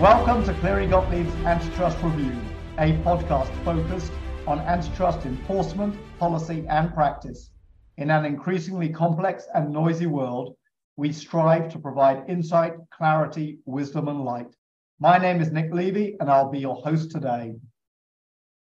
Welcome 0.00 0.44
to 0.44 0.54
Cleary 0.60 0.86
Gottlieb's 0.86 1.34
Antitrust 1.44 2.02
Review, 2.02 2.34
a 2.78 2.92
podcast 3.04 3.52
focused 3.66 4.10
on 4.46 4.58
antitrust 4.60 5.26
enforcement, 5.26 5.94
policy, 6.18 6.64
and 6.70 6.94
practice. 6.94 7.50
In 7.98 8.10
an 8.10 8.24
increasingly 8.24 8.88
complex 8.88 9.46
and 9.52 9.70
noisy 9.70 10.06
world, 10.06 10.56
we 10.96 11.12
strive 11.12 11.70
to 11.72 11.78
provide 11.78 12.30
insight, 12.30 12.76
clarity, 12.90 13.58
wisdom, 13.66 14.08
and 14.08 14.24
light. 14.24 14.56
My 15.00 15.18
name 15.18 15.42
is 15.42 15.52
Nick 15.52 15.70
Levy, 15.70 16.16
and 16.18 16.30
I'll 16.30 16.50
be 16.50 16.60
your 16.60 16.76
host 16.76 17.10
today. 17.10 17.56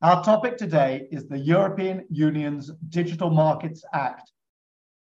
Our 0.02 0.22
topic 0.22 0.58
today 0.58 1.08
is 1.10 1.26
the 1.26 1.38
European 1.38 2.04
Union's 2.10 2.70
Digital 2.90 3.30
Markets 3.30 3.82
Act, 3.94 4.30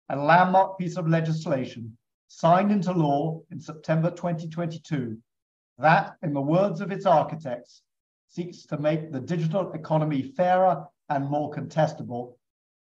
a 0.07 0.15
landmark 0.15 0.77
piece 0.77 0.95
of 0.95 1.05
legislation 1.05 1.98
signed 2.29 2.71
into 2.71 2.93
law 2.93 3.41
in 3.51 3.59
September 3.59 4.09
2022 4.09 5.17
that, 5.77 6.16
in 6.22 6.34
the 6.34 6.41
words 6.41 6.82
of 6.82 6.91
its 6.91 7.05
architects, 7.05 7.82
seeks 8.27 8.63
to 8.66 8.77
make 8.77 9.12
the 9.12 9.20
digital 9.20 9.72
economy 9.73 10.22
fairer 10.22 10.88
and 11.09 11.30
more 11.30 11.52
contestable 11.52 12.36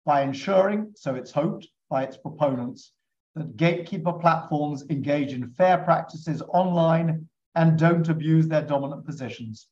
by 0.05 0.22
ensuring, 0.22 0.92
so 0.96 1.16
it's 1.16 1.32
hoped 1.32 1.68
by 1.90 2.04
its 2.04 2.18
proponents, 2.18 2.92
that 3.36 3.55
gatekeeper 3.58 4.14
platforms 4.14 4.84
engage 4.90 5.34
in 5.34 5.50
fair 5.52 5.78
practices 5.80 6.42
online 6.50 7.28
and 7.55 7.78
don't 7.78 8.10
abuse 8.10 8.48
their 8.48 8.66
dominant 8.66 9.05
positions. 9.05 9.68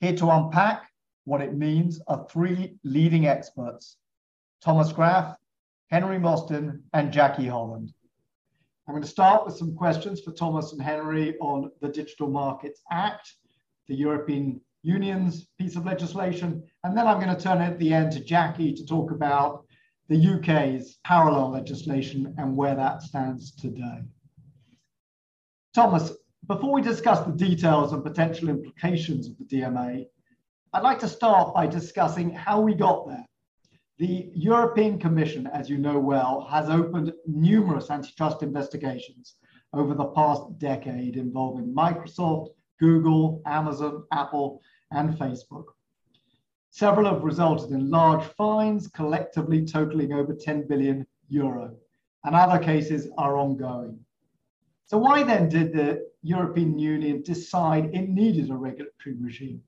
Here 0.00 0.16
to 0.16 0.30
unpack 0.30 0.90
what 1.24 1.40
it 1.40 1.54
means 1.56 2.00
are 2.06 2.26
three 2.30 2.76
leading 2.84 3.26
experts 3.26 3.96
Thomas 4.60 4.92
Graf, 4.92 5.36
Henry 5.90 6.18
Mostyn, 6.18 6.82
and 6.92 7.12
Jackie 7.12 7.46
Holland. 7.46 7.92
I'm 8.88 8.94
going 8.94 9.02
to 9.02 9.08
start 9.08 9.44
with 9.44 9.54
some 9.54 9.74
questions 9.74 10.22
for 10.22 10.32
Thomas 10.32 10.72
and 10.72 10.80
Henry 10.80 11.36
on 11.40 11.70
the 11.82 11.90
Digital 11.90 12.26
Markets 12.26 12.80
Act, 12.90 13.34
the 13.86 13.94
European 13.94 14.62
Union's 14.82 15.46
piece 15.58 15.76
of 15.76 15.84
legislation, 15.84 16.62
and 16.84 16.96
then 16.96 17.06
I'm 17.06 17.20
going 17.20 17.34
to 17.34 17.40
turn 17.40 17.60
at 17.60 17.78
the 17.78 17.92
end 17.92 18.12
to 18.12 18.20
Jackie 18.20 18.72
to 18.72 18.86
talk 18.86 19.10
about 19.10 19.66
the 20.08 20.16
UK's 20.16 21.00
parallel 21.04 21.50
legislation 21.50 22.34
and 22.38 22.56
where 22.56 22.74
that 22.76 23.02
stands 23.02 23.54
today. 23.54 24.04
Thomas, 25.74 26.12
before 26.46 26.72
we 26.72 26.80
discuss 26.80 27.20
the 27.26 27.32
details 27.32 27.92
and 27.92 28.02
potential 28.02 28.48
implications 28.48 29.28
of 29.28 29.36
the 29.36 29.44
DMA, 29.44 30.06
I'd 30.72 30.82
like 30.82 31.00
to 31.00 31.08
start 31.08 31.52
by 31.52 31.66
discussing 31.66 32.30
how 32.30 32.62
we 32.62 32.72
got 32.72 33.06
there. 33.06 33.26
The 33.98 34.30
European 34.32 35.00
Commission, 35.00 35.48
as 35.48 35.68
you 35.68 35.76
know 35.76 35.98
well, 35.98 36.46
has 36.52 36.70
opened 36.70 37.12
numerous 37.26 37.90
antitrust 37.90 38.44
investigations 38.44 39.34
over 39.72 39.92
the 39.92 40.04
past 40.04 40.56
decade 40.58 41.16
involving 41.16 41.74
Microsoft, 41.74 42.50
Google, 42.78 43.42
Amazon, 43.44 44.04
Apple, 44.12 44.62
and 44.92 45.18
Facebook. 45.18 45.64
Several 46.70 47.12
have 47.12 47.24
resulted 47.24 47.72
in 47.72 47.90
large 47.90 48.24
fines, 48.36 48.86
collectively 48.86 49.66
totaling 49.66 50.12
over 50.12 50.32
10 50.32 50.68
billion 50.68 51.04
euro, 51.28 51.74
and 52.22 52.36
other 52.36 52.62
cases 52.62 53.08
are 53.18 53.36
ongoing. 53.36 53.98
So, 54.84 54.96
why 54.96 55.24
then 55.24 55.48
did 55.48 55.72
the 55.72 56.08
European 56.22 56.78
Union 56.78 57.22
decide 57.22 57.86
it 57.92 58.08
needed 58.08 58.50
a 58.50 58.56
regulatory 58.56 59.16
regime? 59.18 59.60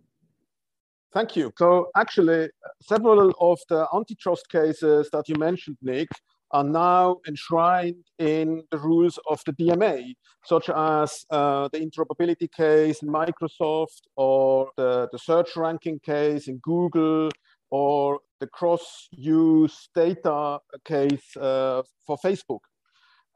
Thank 1.13 1.35
you. 1.35 1.53
So 1.59 1.91
actually, 1.97 2.51
several 2.81 3.33
of 3.41 3.59
the 3.69 3.87
antitrust 3.93 4.49
cases 4.49 5.11
that 5.13 5.29
you 5.29 5.35
mentioned, 5.37 5.77
Nick, 5.83 6.09
are 6.53 6.65
now 6.65 7.19
enshrined 7.27 8.05
in 8.19 8.63
the 8.71 8.79
rules 8.79 9.19
of 9.29 9.41
the 9.45 9.53
DMA, 9.53 10.15
such 10.45 10.69
as 10.69 11.25
uh, 11.31 11.69
the 11.73 11.79
interoperability 11.79 12.51
case 12.53 13.03
in 13.03 13.09
Microsoft 13.09 14.03
or 14.17 14.71
the, 14.77 15.09
the 15.13 15.19
search 15.19 15.57
ranking 15.57 15.99
case 16.01 16.49
in 16.49 16.59
Google 16.59 17.31
or 17.71 18.21
the 18.41 18.47
cross-use 18.49 19.89
data 19.95 20.59
case 20.85 21.37
uh, 21.37 21.83
for 22.07 22.19
Facebook. 22.25 22.61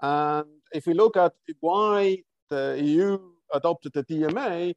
And 0.00 0.46
if 0.72 0.86
we 0.86 0.94
look 0.94 1.16
at 1.16 1.32
why 1.60 2.18
the 2.50 2.80
EU 2.82 3.18
adopted 3.52 3.92
the 3.92 4.04
DMA, 4.04 4.74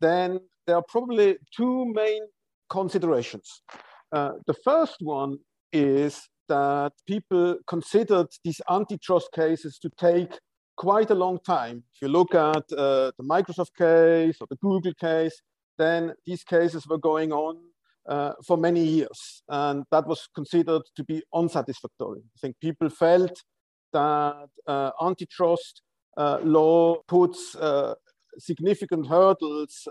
then 0.00 0.40
there 0.66 0.76
are 0.76 0.84
probably 0.86 1.38
two 1.56 1.90
main 1.94 2.22
considerations. 2.68 3.62
Uh, 4.12 4.32
the 4.46 4.54
first 4.64 4.96
one 5.00 5.38
is 5.72 6.28
that 6.48 6.92
people 7.06 7.56
considered 7.66 8.28
these 8.44 8.60
antitrust 8.70 9.28
cases 9.32 9.78
to 9.78 9.90
take 9.98 10.38
quite 10.76 11.10
a 11.10 11.14
long 11.14 11.38
time. 11.44 11.82
If 11.94 12.02
you 12.02 12.08
look 12.08 12.34
at 12.34 12.64
uh, 12.72 13.10
the 13.18 13.24
Microsoft 13.24 13.74
case 13.76 14.38
or 14.40 14.46
the 14.48 14.56
Google 14.62 14.94
case, 14.94 15.40
then 15.76 16.14
these 16.26 16.44
cases 16.44 16.86
were 16.86 16.98
going 16.98 17.32
on 17.32 17.58
uh, 18.08 18.32
for 18.46 18.56
many 18.56 18.82
years, 18.82 19.42
and 19.48 19.84
that 19.90 20.06
was 20.06 20.28
considered 20.34 20.82
to 20.96 21.04
be 21.04 21.22
unsatisfactory. 21.34 22.20
I 22.20 22.38
think 22.40 22.56
people 22.60 22.88
felt 22.88 23.42
that 23.92 24.48
uh, 24.66 24.90
antitrust 25.02 25.82
uh, 26.16 26.38
law 26.42 26.96
puts 27.06 27.54
uh, 27.56 27.94
significant 28.38 29.06
hurdles 29.06 29.86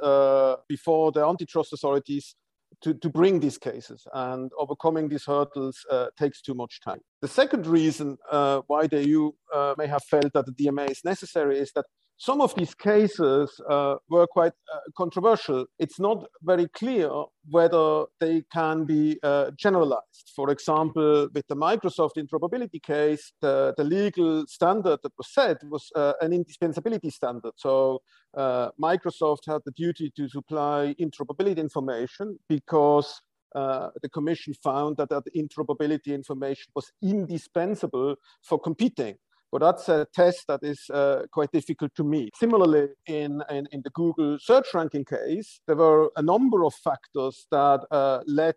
before 0.67 1.11
the 1.11 1.25
antitrust 1.25 1.73
authorities 1.73 2.35
to, 2.81 2.93
to 2.93 3.09
bring 3.09 3.39
these 3.39 3.57
cases 3.57 4.05
and 4.13 4.51
overcoming 4.57 5.09
these 5.09 5.25
hurdles 5.25 5.85
uh, 5.89 6.07
takes 6.17 6.41
too 6.41 6.53
much 6.53 6.79
time. 6.81 6.99
The 7.21 7.27
second 7.27 7.65
reason 7.65 8.17
uh, 8.31 8.61
why 8.67 8.87
the 8.87 9.05
EU 9.07 9.31
uh, 9.53 9.75
may 9.77 9.87
have 9.87 10.03
felt 10.03 10.33
that 10.33 10.45
the 10.45 10.51
DMA 10.51 10.91
is 10.91 11.03
necessary 11.03 11.57
is 11.57 11.71
that 11.73 11.85
some 12.17 12.41
of 12.41 12.55
these 12.55 12.73
cases 12.73 13.61
uh, 13.69 13.95
were 14.09 14.25
quite 14.25 14.53
uh, 14.73 14.79
controversial. 14.97 15.67
It's 15.77 15.99
not 15.99 16.25
very 16.41 16.67
clear 16.67 17.09
whether 17.49 18.05
they 18.19 18.43
can 18.51 18.85
be 18.85 19.19
uh, 19.21 19.51
generalized. 19.55 20.31
For 20.35 20.49
example, 20.49 21.29
with 21.33 21.47
the 21.47 21.55
Microsoft 21.55 22.17
interoperability 22.17 22.81
case, 22.81 23.31
the, 23.39 23.75
the 23.77 23.83
legal 23.83 24.45
standard 24.47 24.99
that 25.03 25.11
was 25.17 25.31
set 25.31 25.57
was 25.63 25.91
uh, 25.95 26.13
an 26.21 26.33
indispensability 26.33 27.11
standard. 27.11 27.53
So 27.55 28.01
uh, 28.35 28.69
Microsoft 28.81 29.45
had 29.45 29.61
the 29.65 29.71
duty 29.71 30.11
to 30.15 30.27
supply 30.27 30.95
interoperability 30.99 31.57
information 31.57 32.39
because 32.49 33.21
uh, 33.55 33.89
the 34.01 34.09
Commission 34.09 34.53
found 34.55 34.97
that 34.97 35.09
that 35.09 35.23
interoperability 35.35 36.07
information 36.07 36.65
was 36.75 36.91
indispensable 37.01 38.15
for 38.43 38.59
competing. 38.59 39.17
But 39.51 39.61
that's 39.61 39.87
a 39.87 40.05
test 40.13 40.45
that 40.47 40.59
is 40.63 40.89
uh, 40.93 41.23
quite 41.31 41.51
difficult 41.51 41.91
to 41.95 42.03
meet. 42.03 42.35
Similarly, 42.35 42.89
in, 43.05 43.41
in, 43.49 43.67
in, 43.71 43.81
the 43.83 43.91
Google 43.91 44.37
search 44.39 44.73
ranking 44.73 45.05
case, 45.05 45.61
there 45.67 45.77
were 45.77 46.11
a 46.17 46.21
number 46.21 46.65
of 46.65 46.73
factors 46.83 47.47
that 47.51 47.85
uh, 47.91 48.19
led 48.27 48.55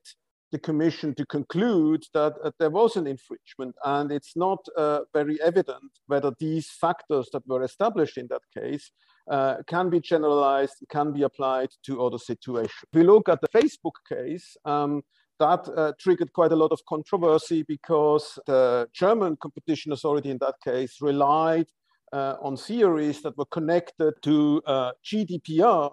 the 0.53 0.59
commission 0.59 1.15
to 1.15 1.25
conclude 1.27 2.03
that 2.13 2.35
uh, 2.43 2.51
there 2.59 2.71
was 2.71 2.97
an 2.97 3.07
infringement 3.07 3.75
and 3.85 4.11
it's 4.11 4.37
not 4.37 4.59
uh, 4.77 5.01
very 5.15 5.41
evident 5.43 5.93
whether 6.07 6.33
these 6.41 6.69
factors 6.81 7.29
that 7.33 7.47
were 7.47 7.63
established 7.63 8.19
in 8.19 8.27
that 8.29 8.43
case 8.57 8.91
uh, 9.31 9.57
can 9.69 9.91
be 9.91 10.01
generalized, 10.01 10.75
can 10.91 11.13
be 11.13 11.23
applied 11.23 11.69
to 11.85 12.03
other 12.05 12.19
situations. 12.19 12.73
If 12.93 12.99
we 12.99 13.05
look 13.05 13.29
at 13.29 13.41
the 13.41 13.49
Facebook 13.49 13.93
case, 14.09 14.57
um, 14.65 15.03
that 15.41 15.69
uh, 15.77 15.93
triggered 15.99 16.33
quite 16.33 16.53
a 16.53 16.57
lot 16.57 16.71
of 16.71 16.81
controversy 16.89 17.65
because 17.67 18.39
the 18.47 18.89
German 18.93 19.37
competition 19.43 19.91
authority 19.91 20.31
in 20.31 20.39
that 20.39 20.55
case 20.63 20.99
relied 21.01 21.67
uh, 22.13 22.37
on 22.41 22.57
theories 22.57 23.23
that 23.23 23.37
were 23.37 23.47
connected 23.47 24.15
to 24.23 24.63
uh, 24.67 24.93
GDPR 25.05 25.93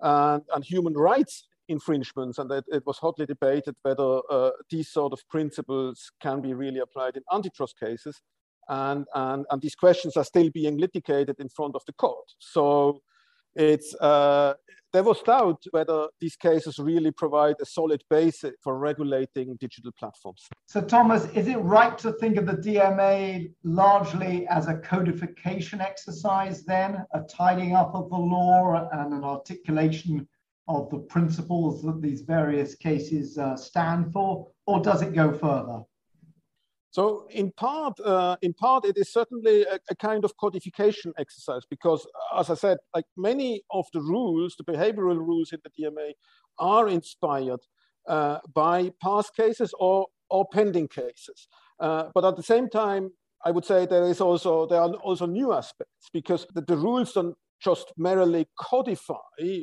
and, 0.00 0.42
and, 0.54 0.64
human 0.64 0.94
rights 0.94 1.46
infringements, 1.68 2.38
and 2.38 2.50
it, 2.50 2.64
it 2.68 2.84
was 2.86 2.98
hotly 2.98 3.26
debated 3.26 3.74
whether 3.82 4.20
uh, 4.30 4.50
these 4.70 4.88
sort 4.88 5.12
of 5.12 5.20
principles 5.28 6.10
can 6.20 6.40
be 6.40 6.54
really 6.54 6.80
applied 6.80 7.16
in 7.16 7.22
antitrust 7.32 7.78
cases. 7.78 8.20
And, 8.68 9.06
and, 9.14 9.44
and 9.50 9.60
these 9.60 9.74
questions 9.74 10.16
are 10.16 10.24
still 10.24 10.50
being 10.50 10.78
litigated 10.78 11.36
in 11.38 11.48
front 11.48 11.74
of 11.74 11.82
the 11.86 11.92
court. 11.92 12.28
So 12.38 13.00
it's 13.54 13.94
uh, 13.96 14.54
there 14.92 15.02
was 15.02 15.22
doubt 15.22 15.62
whether 15.70 16.08
these 16.20 16.36
cases 16.36 16.78
really 16.78 17.10
provide 17.10 17.56
a 17.60 17.66
solid 17.66 18.02
basis 18.10 18.54
for 18.62 18.78
regulating 18.78 19.56
digital 19.56 19.92
platforms. 19.92 20.48
So, 20.66 20.80
Thomas, 20.80 21.26
is 21.34 21.46
it 21.48 21.58
right 21.58 21.96
to 21.98 22.12
think 22.12 22.36
of 22.36 22.46
the 22.46 22.54
DMA 22.54 23.52
largely 23.62 24.46
as 24.48 24.68
a 24.68 24.78
codification 24.78 25.80
exercise, 25.80 26.64
then, 26.64 27.04
a 27.14 27.20
tidying 27.20 27.74
up 27.74 27.94
of 27.94 28.10
the 28.10 28.16
law 28.16 28.88
and 28.92 29.14
an 29.14 29.24
articulation 29.24 30.26
of 30.68 30.90
the 30.90 30.98
principles 30.98 31.82
that 31.82 32.00
these 32.00 32.22
various 32.22 32.74
cases 32.74 33.38
uh, 33.38 33.56
stand 33.56 34.12
for, 34.12 34.48
or 34.66 34.80
does 34.80 35.02
it 35.02 35.14
go 35.14 35.32
further? 35.32 35.82
So 36.90 37.28
in 37.30 37.52
part, 37.52 38.00
uh, 38.00 38.36
in 38.42 38.52
part, 38.52 38.84
it 38.84 38.96
is 38.96 39.12
certainly 39.12 39.62
a, 39.62 39.78
a, 39.90 39.94
kind 39.94 40.24
of 40.24 40.36
codification 40.36 41.12
exercise 41.18 41.62
because, 41.70 42.04
as 42.36 42.50
I 42.50 42.54
said, 42.54 42.78
like 42.94 43.04
many 43.16 43.62
of 43.70 43.86
the 43.92 44.00
rules, 44.00 44.56
the 44.56 44.64
behavioral 44.64 45.18
rules 45.18 45.52
in 45.52 45.60
the 45.62 45.70
DMA, 45.70 46.12
are 46.58 46.88
inspired 46.88 47.60
uh, 48.08 48.38
by 48.52 48.92
past 49.02 49.36
cases 49.36 49.72
or 49.78 50.06
or 50.30 50.46
pending 50.52 50.88
cases. 50.88 51.48
Uh, 51.78 52.04
but 52.14 52.24
at 52.24 52.36
the 52.36 52.42
same 52.42 52.68
time, 52.68 53.10
I 53.44 53.50
would 53.50 53.64
say 53.64 53.86
there 53.86 54.04
is 54.04 54.20
also 54.20 54.66
there 54.66 54.80
are 54.80 54.92
also 54.94 55.26
new 55.26 55.52
aspects 55.52 56.10
because 56.12 56.46
the, 56.54 56.62
the 56.62 56.76
rules 56.76 57.12
don't 57.12 57.36
just 57.62 57.92
merely 57.96 58.46
codify 58.58 59.14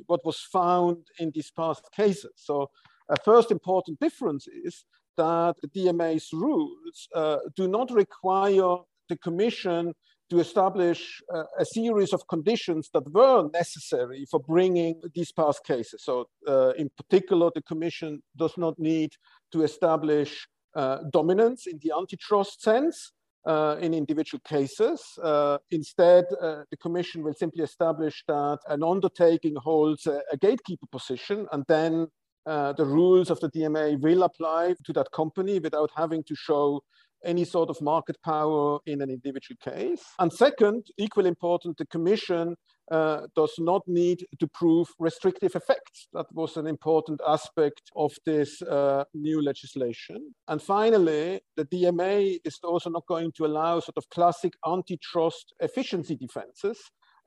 what 0.05 0.25
was 0.25 0.39
found 0.39 0.97
in 1.19 1.31
these 1.33 1.51
past 1.51 1.83
cases. 1.95 2.31
So 2.35 2.69
a 3.09 3.15
first 3.23 3.51
important 3.51 3.99
difference 3.99 4.47
is 4.47 4.85
that 5.17 5.55
DMA's 5.75 6.29
rules 6.33 7.07
uh, 7.13 7.37
do 7.55 7.67
not 7.67 7.91
require 7.91 8.77
the 9.09 9.17
Commission 9.17 9.93
to 10.29 10.39
establish 10.39 11.21
uh, 11.33 11.43
a 11.57 11.65
series 11.65 12.11
of 12.13 12.27
conditions 12.27 12.89
that 12.93 13.09
were 13.11 13.49
necessary 13.53 14.25
for 14.29 14.39
bringing 14.41 15.01
these 15.15 15.31
past 15.31 15.63
cases. 15.63 16.03
So, 16.03 16.25
uh, 16.47 16.71
in 16.71 16.89
particular, 16.97 17.49
the 17.55 17.61
Commission 17.61 18.21
does 18.35 18.57
not 18.57 18.77
need 18.77 19.11
to 19.53 19.63
establish 19.63 20.47
uh, 20.75 20.99
dominance 21.11 21.65
in 21.65 21.79
the 21.81 21.93
antitrust 21.97 22.61
sense. 22.61 23.13
Uh, 23.45 23.77
in 23.79 23.93
individual 23.93 24.41
cases. 24.45 25.01
Uh, 25.23 25.57
instead, 25.71 26.25
the 26.69 26.77
Commission 26.81 27.23
will 27.23 27.33
simply 27.33 27.63
establish 27.63 28.21
that 28.27 28.59
an 28.67 28.83
undertaking 28.83 29.55
holds 29.55 30.05
a, 30.05 30.19
a 30.33 30.35
gatekeeper 30.35 30.87
position, 30.91 31.47
and 31.53 31.63
then 31.69 32.07
the 32.47 32.85
rules 32.85 33.29
of 33.29 33.39
the 33.39 33.49
DMA 33.49 33.99
will 33.99 34.23
apply 34.23 34.75
to 34.85 34.93
that 34.93 35.11
company 35.11 35.59
without 35.59 35.91
having 35.95 36.23
to 36.23 36.35
show 36.35 36.81
any 37.25 37.43
sort 37.43 37.69
of 37.69 37.81
market 37.81 38.17
power 38.23 38.79
in 38.85 39.01
an 39.01 39.09
individual 39.09 39.57
case. 39.63 40.03
And 40.19 40.31
second, 40.31 40.87
equally 40.97 41.29
important, 41.29 41.77
the 41.77 41.85
Commission 41.87 42.55
uh, 42.91 43.27
does 43.35 43.53
not 43.59 43.81
need 43.87 44.25
to 44.39 44.47
prove 44.47 44.87
restrictive 44.99 45.55
effects. 45.55 46.07
That 46.13 46.27
was 46.31 46.57
an 46.57 46.67
important 46.67 47.19
aspect 47.27 47.81
of 47.95 48.13
this 48.25 48.61
uh, 48.61 49.03
new 49.13 49.41
legislation. 49.41 50.33
And 50.47 50.61
finally, 50.61 51.41
the 51.55 51.65
DMA 51.65 52.37
is 52.45 52.59
also 52.63 52.89
not 52.89 53.05
going 53.07 53.31
to 53.37 53.45
allow 53.45 53.79
sort 53.79 53.97
of 53.97 54.09
classic 54.09 54.53
antitrust 54.65 55.53
efficiency 55.59 56.15
defenses 56.15 56.79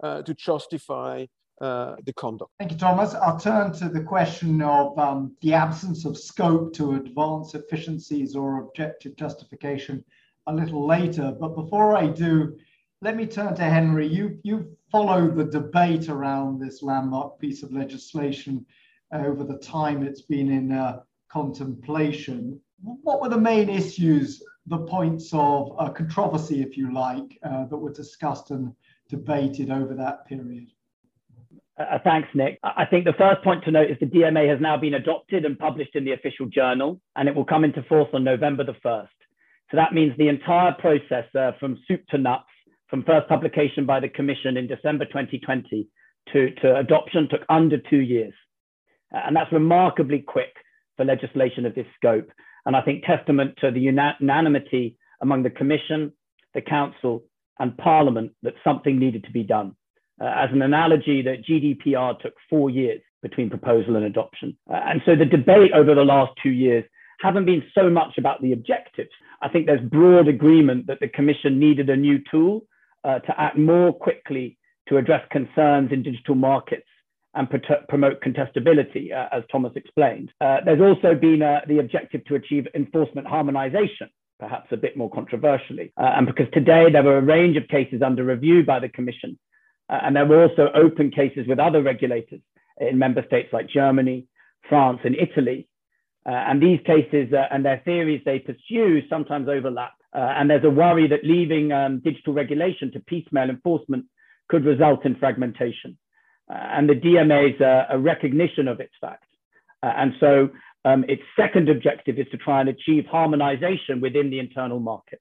uh, 0.03 0.23
to 0.23 0.35
justify 0.35 1.27
uh, 1.61 1.97
the 2.05 2.13
conduct. 2.13 2.51
Thank 2.59 2.73
you, 2.73 2.79
Thomas. 2.79 3.15
I'll 3.15 3.39
turn 3.39 3.73
to 3.75 3.89
the 3.89 4.03
question 4.03 4.63
of 4.63 4.99
um, 4.99 5.37
the 5.43 5.55
absence 5.55 6.05
of 6.05 6.17
scope 6.17 6.73
to 6.75 6.95
advance 6.95 7.55
efficiencies 7.55 8.35
or 8.35 8.61
objective 8.61 9.17
justification 9.17 10.05
a 10.47 10.55
little 10.55 10.87
later. 10.87 11.35
But 11.39 11.55
before 11.55 11.97
I 11.97 12.07
do, 12.07 12.57
let 13.03 13.17
me 13.17 13.27
turn 13.27 13.55
to 13.57 13.63
Henry. 13.63 14.07
You 14.07 14.39
you 14.43 14.77
followed 14.91 15.37
the 15.37 15.45
debate 15.45 16.09
around 16.09 16.59
this 16.59 16.83
landmark 16.83 17.39
piece 17.39 17.63
of 17.63 17.73
legislation 17.73 18.67
over 19.13 19.45
the 19.45 19.59
time 19.59 20.03
it's 20.03 20.23
been 20.23 20.51
in 20.51 20.73
uh, 20.73 21.01
contemplation. 21.31 22.61
What 22.83 23.21
were 23.21 23.29
the 23.29 23.39
main 23.39 23.69
issues, 23.69 24.43
the 24.67 24.79
points 24.79 25.31
of 25.33 25.73
uh, 25.79 25.91
controversy, 25.91 26.63
if 26.63 26.77
you 26.77 26.93
like, 26.93 27.39
uh, 27.43 27.67
that 27.67 27.77
were 27.77 27.93
discussed 27.93 28.51
and 28.51 28.75
debated 29.09 29.71
over 29.71 29.95
that 29.95 30.27
period? 30.27 30.69
Uh, 31.81 31.99
thanks, 32.05 32.29
Nick. 32.35 32.59
I 32.63 32.85
think 32.85 33.07
the 33.07 33.15
first 33.15 33.43
point 33.43 33.65
to 33.65 33.71
note 33.71 33.91
is 33.91 33.97
the 34.01 34.07
DMA 34.07 34.47
has 34.51 34.61
now 34.61 34.77
been 34.77 34.95
adopted 34.95 35.47
and 35.47 35.59
published 35.59 35.97
in 35.97 36.05
the 36.05 36.13
official 36.13 36.45
journal, 36.47 37.01
and 37.17 37.27
it 37.27 37.35
will 37.35 37.45
come 37.45 37.65
into 37.65 37.83
force 37.85 38.09
on 38.13 38.23
November 38.23 38.65
the 38.65 38.75
1st. 38.85 39.09
So 39.71 39.77
that 39.77 39.95
means 39.95 40.13
the 40.19 40.29
entire 40.29 40.73
process 40.73 41.25
uh, 41.35 41.53
from 41.59 41.79
soup 41.89 42.03
to 42.11 42.19
nuts, 42.19 42.45
from 42.89 43.03
first 43.05 43.29
publication 43.29 43.87
by 43.87 43.99
the 43.99 44.11
Commission 44.11 44.59
in 44.59 44.67
December 44.67 45.07
2020 45.07 45.89
to, 46.33 46.55
to 46.57 46.77
adoption 46.77 47.29
took 47.31 47.43
under 47.49 47.79
two 47.79 48.01
years. 48.01 48.35
Uh, 49.15 49.21
and 49.27 49.35
that's 49.35 49.53
remarkably 49.53 50.19
quick 50.19 50.53
for 50.99 51.07
legislation 51.07 51.65
of 51.65 51.75
this 51.75 51.87
scope. 51.97 52.29
And 52.67 52.77
I 52.77 52.83
think 52.83 53.05
testament 53.05 53.55
to 53.63 53.71
the 53.71 53.81
unanimity 53.81 54.99
among 55.23 55.45
the 55.45 55.51
Commission, 55.51 56.13
the 56.53 56.61
Council, 56.61 57.25
and 57.59 57.77
Parliament 57.79 58.33
that 58.43 58.55
something 58.65 58.99
needed 58.99 59.25
to 59.25 59.31
be 59.31 59.45
done 59.45 59.77
uh, 60.21 60.33
as 60.37 60.51
an 60.53 60.63
analogy 60.63 61.23
that 61.23 61.45
GDPR 61.45 62.19
took 62.21 62.35
four 62.49 62.71
years 62.71 63.01
between 63.23 63.51
proposal 63.51 63.97
and 63.97 64.05
adoption. 64.05 64.57
Uh, 64.71 64.81
and 64.87 65.03
so 65.05 65.15
the 65.15 65.25
debate 65.25 65.73
over 65.73 65.95
the 65.95 66.05
last 66.05 66.33
two 66.43 66.51
years 66.51 66.85
haven't 67.21 67.45
been 67.45 67.63
so 67.75 67.91
much 67.91 68.17
about 68.19 68.41
the 68.43 68.53
objectives. 68.53 69.11
I 69.43 69.49
think 69.49 69.67
there's 69.67 69.81
broad 69.81 70.29
agreement 70.29 70.87
that 70.87 71.01
the 71.01 71.09
Commission 71.09 71.59
needed 71.59 71.91
a 71.91 71.97
new 71.97 72.19
tool 72.31 72.63
uh, 73.05 73.19
to 73.21 73.41
act 73.41 73.59
more 73.59 73.93
quickly 73.93 74.59
to 74.89 74.97
address 74.97 75.27
concerns 75.31 75.93
in 75.93 76.03
digital 76.03 76.35
markets 76.35 76.87
and 77.35 77.49
promote 77.89 78.21
contestability, 78.23 79.13
uh, 79.13 79.29
as 79.33 79.45
Thomas 79.53 79.73
explained. 79.77 80.33
Uh, 80.41 80.59
there's 80.65 80.81
also 80.81 81.15
been 81.15 81.43
uh, 81.43 81.61
the 81.69 81.79
objective 81.79 82.25
to 82.25 82.35
achieve 82.35 82.67
enforcement 82.75 83.27
harmonization, 83.27 84.11
perhaps 84.41 84.67
a 84.73 84.77
bit 84.77 84.97
more 84.97 85.11
controversially. 85.11 85.93
Uh, 85.97 86.15
and 86.17 86.27
because 86.27 86.49
today 86.53 86.91
there 86.91 87.05
were 87.05 87.19
a 87.19 87.23
range 87.23 87.57
of 87.57 87.69
cases 87.69 88.03
under 88.03 88.25
review 88.25 88.65
by 88.65 88.81
the 88.81 88.89
Commission 88.89 89.39
and 90.03 90.15
there 90.15 90.27
were 90.27 90.43
also 90.43 90.69
open 90.75 91.11
cases 91.11 91.47
with 91.49 91.59
other 91.59 91.83
regulators 91.83 92.41
in 92.81 92.99
member 92.99 93.25
states 93.27 93.49
like 93.53 93.69
Germany, 93.69 94.27
France, 94.69 95.01
and 95.05 95.17
Italy. 95.17 95.69
Uh, 96.27 96.31
and 96.31 96.63
these 96.63 96.81
cases 96.85 97.33
uh, 97.33 97.47
and 97.51 97.65
their 97.65 97.81
theories 97.85 98.21
they 98.25 98.39
pursue 98.39 99.01
sometimes 99.09 99.49
overlap. 99.49 99.93
Uh, 100.15 100.33
and 100.37 100.51
there's 100.51 100.65
a 100.65 100.71
worry 100.71 101.09
that 101.09 101.25
leaving 101.25 101.73
um, 101.73 102.01
digital 102.01 102.35
regulation 102.35 102.93
to 102.93 103.01
piecemeal 103.01 103.49
enforcement 103.49 104.05
could 104.49 104.65
result 104.65 105.05
in 105.05 105.15
fragmentation. 105.17 105.97
Uh, 106.51 106.55
and 106.55 106.89
the 106.89 106.95
DMA 106.95 107.55
is 107.55 107.61
a, 107.61 107.87
a 107.91 107.99
recognition 107.99 108.69
of 108.69 108.81
its 108.81 108.93
fact. 109.01 109.25
Uh, 109.83 109.93
and 109.97 110.13
so 110.21 110.51
um, 110.85 111.05
its 111.09 111.23
second 111.37 111.69
objective 111.69 112.19
is 112.19 112.27
to 112.31 112.37
try 112.37 112.61
and 112.61 112.69
achieve 112.69 113.07
harmonization 113.07 114.01
within 114.01 114.31
the 114.31 114.39
internal 114.39 114.81
market. 114.81 115.21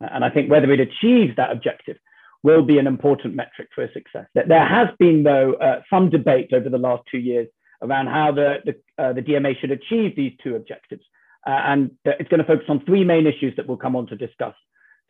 and 0.00 0.24
I 0.24 0.30
think 0.30 0.50
whether 0.50 0.70
it 0.72 0.80
achieves 0.80 1.36
that 1.36 1.52
objective 1.52 1.96
will 2.44 2.62
be 2.62 2.78
an 2.78 2.86
important 2.86 3.34
metric 3.34 3.68
for 3.74 3.90
success. 3.92 4.26
There 4.34 4.66
has 4.66 4.88
been, 4.98 5.24
though, 5.24 5.54
uh, 5.54 5.80
some 5.90 6.10
debate 6.10 6.52
over 6.52 6.68
the 6.68 6.78
last 6.78 7.02
two 7.10 7.18
years 7.18 7.48
around 7.82 8.06
how 8.06 8.32
the, 8.32 8.58
the, 8.64 9.02
uh, 9.02 9.12
the 9.14 9.22
DMA 9.22 9.58
should 9.58 9.72
achieve 9.72 10.14
these 10.14 10.32
two 10.44 10.54
objectives. 10.54 11.02
Uh, 11.46 11.60
and 11.66 11.90
it's 12.04 12.28
going 12.28 12.40
to 12.40 12.46
focus 12.46 12.66
on 12.68 12.84
three 12.84 13.02
main 13.04 13.26
issues 13.26 13.54
that 13.56 13.66
we'll 13.66 13.76
come 13.76 13.96
on 13.96 14.06
to 14.06 14.16
discuss. 14.16 14.54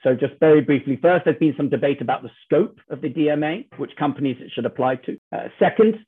So 0.03 0.15
just 0.15 0.35
very 0.39 0.61
briefly, 0.61 0.99
first, 1.01 1.25
there's 1.25 1.39
been 1.39 1.55
some 1.57 1.69
debate 1.69 2.01
about 2.01 2.23
the 2.23 2.31
scope 2.45 2.79
of 2.91 3.01
the 3.01 3.09
DMA, 3.09 3.67
which 3.79 3.97
companies 3.97 4.37
it 4.41 4.51
should 4.53 4.67
apply 4.67 4.97
to. 4.97 5.19
Uh, 5.33 5.49
second, 5.59 5.99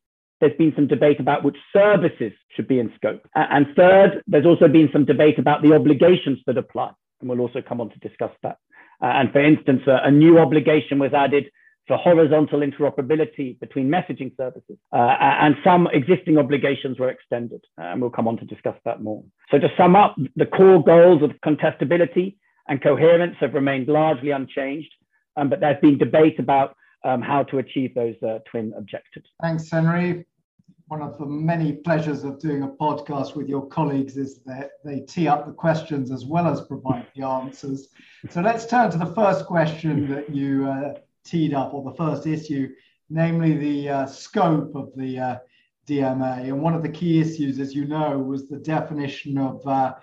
there's 0.41 0.57
been 0.57 0.73
some 0.77 0.87
debate 0.87 1.19
about 1.19 1.45
which 1.45 1.57
services 1.73 2.33
should 2.55 2.69
be 2.69 2.79
in 2.79 2.93
scope. 2.97 3.27
and 3.35 3.67
third, 3.75 4.23
there's 4.27 4.47
also 4.47 4.69
been 4.69 4.91
some 4.93 5.05
debate 5.05 5.39
about 5.39 5.63
the 5.63 5.75
obligations 5.75 6.39
that 6.47 6.59
apply. 6.59 6.93
And 7.21 7.31
we'll 7.31 7.41
also 7.41 7.63
come 7.67 7.81
on 7.81 7.91
to 7.91 7.99
discuss 8.01 8.33
that. 8.43 8.59
Uh, 9.03 9.07
and 9.07 9.33
for 9.33 9.45
instance, 9.45 9.83
a, 9.87 10.11
new 10.11 10.39
obligation 10.39 10.99
was 10.99 11.13
added 11.13 11.51
for 11.87 11.97
horizontal 11.97 12.61
interoperability 12.61 13.59
between 13.61 13.89
messaging 13.89 14.37
services, 14.37 14.77
uh, 14.93 15.17
and 15.21 15.55
some 15.63 15.87
existing 15.93 16.37
obligations 16.37 16.99
were 16.99 17.11
extended. 17.11 17.61
Uh, 17.79 17.85
and 17.85 18.01
we'll 18.01 18.11
come 18.11 18.27
on 18.27 18.37
to 18.37 18.45
discuss 18.45 18.75
that 18.85 19.03
more. 19.03 19.23
So 19.51 19.59
to 19.59 19.69
sum 19.77 19.95
up, 19.95 20.17
the 20.35 20.47
core 20.47 20.83
goals 20.83 21.23
of 21.23 21.31
contestability 21.45 22.37
and 22.69 22.83
coherence 22.83 23.37
have 23.41 23.55
remained 23.55 23.87
largely 23.87 24.31
unchanged, 24.31 24.93
um, 25.37 25.49
but 25.49 25.61
there's 25.61 25.81
been 25.81 25.99
debate 25.99 26.41
about 26.41 26.77
um, 27.05 27.23
how 27.23 27.45
to 27.45 27.59
achieve 27.59 27.95
those 27.95 28.17
uh, 28.27 28.39
twin 28.51 28.73
objectives. 28.77 29.29
Thanks, 29.41 29.71
Henry 29.71 30.27
one 30.89 31.03
of 31.03 31.19
the 31.19 31.27
many 31.27 31.73
pleasures 31.73 32.23
of 32.23 32.39
doing 32.39 32.63
a 32.63 32.69
podcast 32.69 33.35
with 33.35 33.49
your 33.49 33.67
colleagues 33.67 34.17
is 34.17 34.39
that 34.45 34.71
they 34.85 35.01
tee 35.01 35.27
up 35.27 35.45
the 35.45 35.53
questions 35.53 36.13
as 36.13 36.25
well 36.25 36.47
as 36.47 36.61
provide 36.61 37.07
the 37.17 37.25
answers. 37.25 37.89
So 38.31 38.41
let's 38.41 38.67
turn 38.67 38.91
to 38.93 38.99
the 38.99 39.15
first 39.15 39.47
question 39.47 40.09
that 40.11 40.33
you 40.33 40.69
uh, 40.69 40.95
teed 41.25 41.55
up, 41.55 41.75
or 41.75 41.83
the 41.83 41.97
first 41.97 42.27
issue, 42.27 42.69
namely 43.11 43.57
the 43.57 43.89
uh, 43.89 44.07
scope 44.07 44.77
of 44.77 44.93
the 44.97 45.19
uh, 45.19 45.37
DMA. 45.89 46.45
And 46.45 46.63
one 46.63 46.75
of 46.75 46.85
the 46.85 46.89
key 46.89 47.21
issues, 47.21 47.59
as 47.59 47.75
you 47.75 47.87
know, 47.87 48.19
was 48.19 48.49
the 48.49 48.59
definition 48.59 49.39
of 49.39 49.67
uh, 49.67 49.95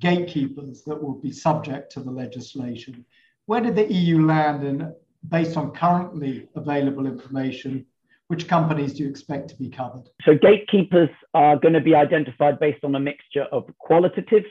gatekeepers 0.00 0.82
that 0.82 1.00
will 1.00 1.20
be 1.20 1.30
subject 1.30 1.92
to 1.92 2.00
the 2.00 2.10
legislation. 2.10 3.04
Where 3.46 3.60
did 3.60 3.76
the 3.76 3.92
EU 3.92 4.26
land 4.26 4.64
in, 4.64 4.92
based 5.28 5.56
on 5.56 5.70
currently 5.70 6.48
available 6.56 7.06
information? 7.06 7.86
Which 8.32 8.48
companies 8.48 8.94
do 8.94 9.02
you 9.02 9.10
expect 9.10 9.50
to 9.50 9.56
be 9.56 9.68
covered? 9.68 10.08
So 10.24 10.32
gatekeepers 10.34 11.10
are 11.34 11.58
going 11.58 11.74
to 11.74 11.82
be 11.82 11.94
identified 11.94 12.58
based 12.58 12.82
on 12.82 12.94
a 12.94 12.98
mixture 12.98 13.42
of 13.52 13.66
qualitative 13.78 14.44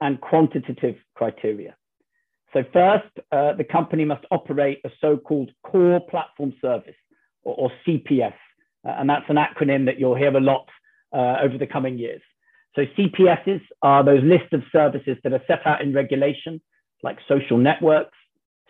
and 0.00 0.20
quantitative 0.20 0.94
criteria. 1.16 1.74
So 2.52 2.62
first, 2.72 3.10
uh, 3.32 3.54
the 3.54 3.64
company 3.64 4.04
must 4.04 4.24
operate 4.30 4.78
a 4.84 4.90
so-called 5.00 5.50
core 5.64 6.00
platform 6.08 6.54
service 6.62 6.94
or, 7.42 7.54
or 7.56 7.72
CPS. 7.84 8.34
Uh, 8.86 8.94
and 8.96 9.10
that's 9.10 9.28
an 9.28 9.38
acronym 9.38 9.86
that 9.86 9.98
you'll 9.98 10.14
hear 10.14 10.34
a 10.36 10.40
lot 10.40 10.68
uh, 11.12 11.38
over 11.42 11.58
the 11.58 11.66
coming 11.66 11.98
years. 11.98 12.22
So 12.76 12.82
CPSs 12.96 13.62
are 13.82 14.04
those 14.04 14.22
lists 14.22 14.52
of 14.52 14.62
services 14.70 15.16
that 15.24 15.32
are 15.32 15.42
set 15.48 15.66
out 15.66 15.82
in 15.82 15.92
regulation, 15.92 16.62
like 17.02 17.18
social 17.26 17.58
networks, 17.58 18.16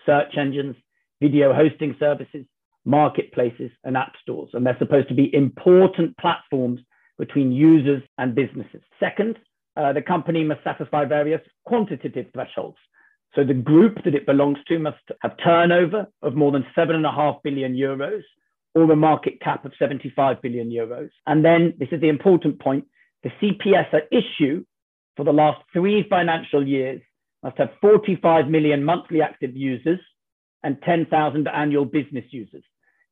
search 0.07 0.39
engines, 0.39 0.77
video 1.21 1.53
hosting 1.53 1.95
services, 2.01 2.47
marketplaces 2.87 3.71
and 3.85 3.97
app 3.97 4.13
stores. 4.23 4.51
And 4.53 4.65
they're 4.65 4.79
supposed 4.79 5.09
to 5.09 5.15
be 5.15 5.35
important 5.35 6.17
platforms 6.19 6.81
between 7.19 7.53
users 7.53 8.03
and 8.19 8.35
businesses. 8.35 8.83
Second, 9.01 9.39
uh, 9.77 9.93
the 9.93 10.03
company 10.03 10.45
must 10.45 10.65
satisfy 10.65 11.05
various 11.05 11.41
quantitative 11.65 12.27
thresholds. 12.33 12.79
So 13.35 13.45
the 13.45 13.55
group 13.55 14.03
that 14.05 14.15
it 14.15 14.25
belongs 14.25 14.59
to 14.69 14.79
must 14.79 15.03
have 15.21 15.37
turnover 15.45 16.07
of 16.23 16.35
more 16.35 16.53
than 16.53 16.65
seven 16.75 16.97
and 16.97 17.05
a 17.05 17.13
half 17.13 17.37
billion 17.43 17.75
euros 17.75 18.23
or 18.75 18.91
a 18.91 18.97
market 18.97 19.41
cap 19.41 19.65
of 19.65 19.73
75 19.79 20.41
billion 20.41 20.71
euros. 20.71 21.11
And 21.27 21.45
then, 21.45 21.75
this 21.79 21.89
is 21.93 22.01
the 22.01 22.09
important 22.09 22.61
point, 22.61 22.87
the 23.23 23.31
CPS 23.43 23.93
at 23.93 24.09
issue 24.13 24.65
for 25.17 25.25
the 25.25 25.33
last 25.33 25.63
three 25.73 26.07
financial 26.09 26.67
years 26.67 27.01
must 27.43 27.59
have 27.59 27.71
45 27.81 28.49
million 28.49 28.85
monthly 28.85 29.23
active 29.23 29.57
users 29.57 30.01
and 30.63 30.81
10,000 30.83 31.49
annual 31.49 31.85
business 31.85 32.25
users. 32.31 32.65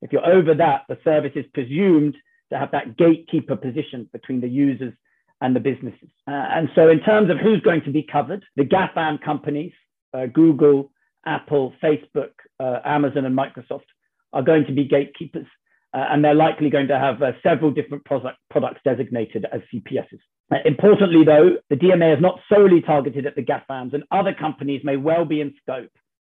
If 0.04 0.12
you're 0.12 0.25
over 0.25 0.54
that, 0.54 0.82
the 0.88 0.99
service 1.02 1.32
is 1.34 1.46
presumed 1.54 2.14
to 2.52 2.58
have 2.58 2.70
that 2.73 2.96
gatekeeper 2.96 3.56
position 3.56 4.08
between 4.12 4.40
the 4.40 4.49
users 4.49 4.92
and 5.40 5.56
the 5.56 5.61
businesses. 5.61 6.11
Uh, 6.28 6.32
and 6.32 6.68
so, 6.75 6.90
in 6.90 7.00
terms 7.00 7.30
of 7.30 7.38
who's 7.38 7.61
going 7.62 7.82
to 7.84 7.90
be 7.90 8.02
covered, 8.02 8.44
the 8.54 8.64
GAFAM 8.64 9.23
companies, 9.23 9.73
uh, 10.12 10.26
Google, 10.26 10.92
Apple, 11.26 11.73
Facebook, 11.82 12.32
uh, 12.61 12.80
Amazon, 12.84 13.25
and 13.25 13.37
Microsoft, 13.37 13.88
are 14.34 14.42
going 14.42 14.66
to 14.66 14.73
be 14.73 14.84
gatekeepers. 14.84 15.46
Uh, 15.94 16.06
and 16.11 16.25
they're 16.25 16.34
likely 16.34 16.68
going 16.68 16.88
to 16.88 16.99
have 16.99 17.23
uh, 17.23 17.32
several 17.42 17.70
different 17.70 18.04
product, 18.04 18.37
products 18.50 18.80
designated 18.84 19.46
as 19.52 19.62
CPSs. 19.73 20.20
Uh, 20.52 20.56
importantly, 20.66 21.25
though, 21.25 21.56
the 21.70 21.76
DMA 21.76 22.16
is 22.16 22.20
not 22.20 22.40
solely 22.52 22.82
targeted 22.82 23.25
at 23.25 23.37
the 23.37 23.42
GAFAMs, 23.42 23.94
and 23.94 24.02
other 24.11 24.34
companies 24.34 24.82
may 24.84 24.96
well 24.96 25.25
be 25.25 25.40
in 25.40 25.54
scope 25.62 25.92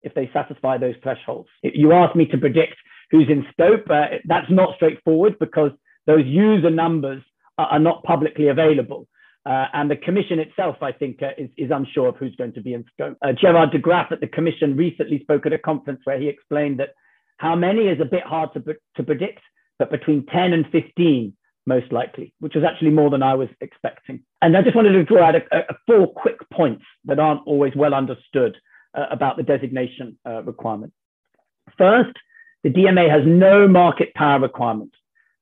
if 0.03 0.13
they 0.13 0.29
satisfy 0.33 0.77
those 0.77 0.95
thresholds. 1.01 1.49
You 1.63 1.93
ask 1.93 2.15
me 2.15 2.27
to 2.27 2.37
predict 2.37 2.75
who's 3.11 3.27
in 3.29 3.45
scope, 3.51 3.89
uh, 3.89 4.17
that's 4.25 4.49
not 4.49 4.75
straightforward 4.75 5.37
because 5.39 5.71
those 6.07 6.25
user 6.25 6.69
numbers 6.69 7.23
are, 7.57 7.67
are 7.67 7.79
not 7.79 8.03
publicly 8.03 8.47
available. 8.47 9.07
Uh, 9.45 9.67
and 9.73 9.91
the 9.91 9.95
commission 9.95 10.39
itself, 10.39 10.77
I 10.81 10.91
think, 10.91 11.21
uh, 11.21 11.29
is, 11.37 11.49
is, 11.55 11.69
unsure 11.69 12.07
of 12.07 12.17
who's 12.17 12.35
going 12.35 12.53
to 12.53 12.61
be 12.61 12.73
in 12.73 12.83
scope. 12.91 13.15
Uh, 13.21 13.31
Gerard 13.31 13.71
de 13.71 13.77
Graaf 13.77 14.11
at 14.11 14.19
the 14.19 14.27
commission 14.27 14.75
recently 14.75 15.19
spoke 15.19 15.45
at 15.45 15.53
a 15.53 15.59
conference 15.59 16.01
where 16.03 16.19
he 16.19 16.27
explained 16.27 16.79
that 16.79 16.95
how 17.37 17.55
many 17.55 17.81
is 17.87 18.01
a 18.01 18.05
bit 18.05 18.23
hard 18.23 18.49
to, 18.53 18.75
to 18.95 19.03
predict, 19.03 19.41
but 19.77 19.91
between 19.91 20.25
10 20.25 20.53
and 20.53 20.65
15, 20.71 21.31
most 21.67 21.91
likely, 21.91 22.33
which 22.39 22.55
was 22.55 22.63
actually 22.63 22.91
more 22.91 23.11
than 23.11 23.21
I 23.21 23.35
was 23.35 23.49
expecting. 23.61 24.23
And 24.41 24.57
I 24.57 24.63
just 24.63 24.75
wanted 24.75 24.93
to 24.93 25.03
draw 25.03 25.23
out 25.23 25.35
a, 25.35 25.41
a 25.51 25.75
four 25.85 26.11
quick 26.11 26.37
points 26.51 26.83
that 27.05 27.19
aren't 27.19 27.45
always 27.45 27.73
well 27.75 27.93
understood 27.93 28.57
uh, 28.95 29.05
about 29.11 29.37
the 29.37 29.43
designation 29.43 30.17
uh, 30.25 30.41
requirement. 30.43 30.93
First, 31.77 32.15
the 32.65 32.71
DMA 32.71 33.07
has 33.11 33.21
no 33.27 33.67
market 33.67 34.11
power 34.15 34.39
requirement. 34.39 34.91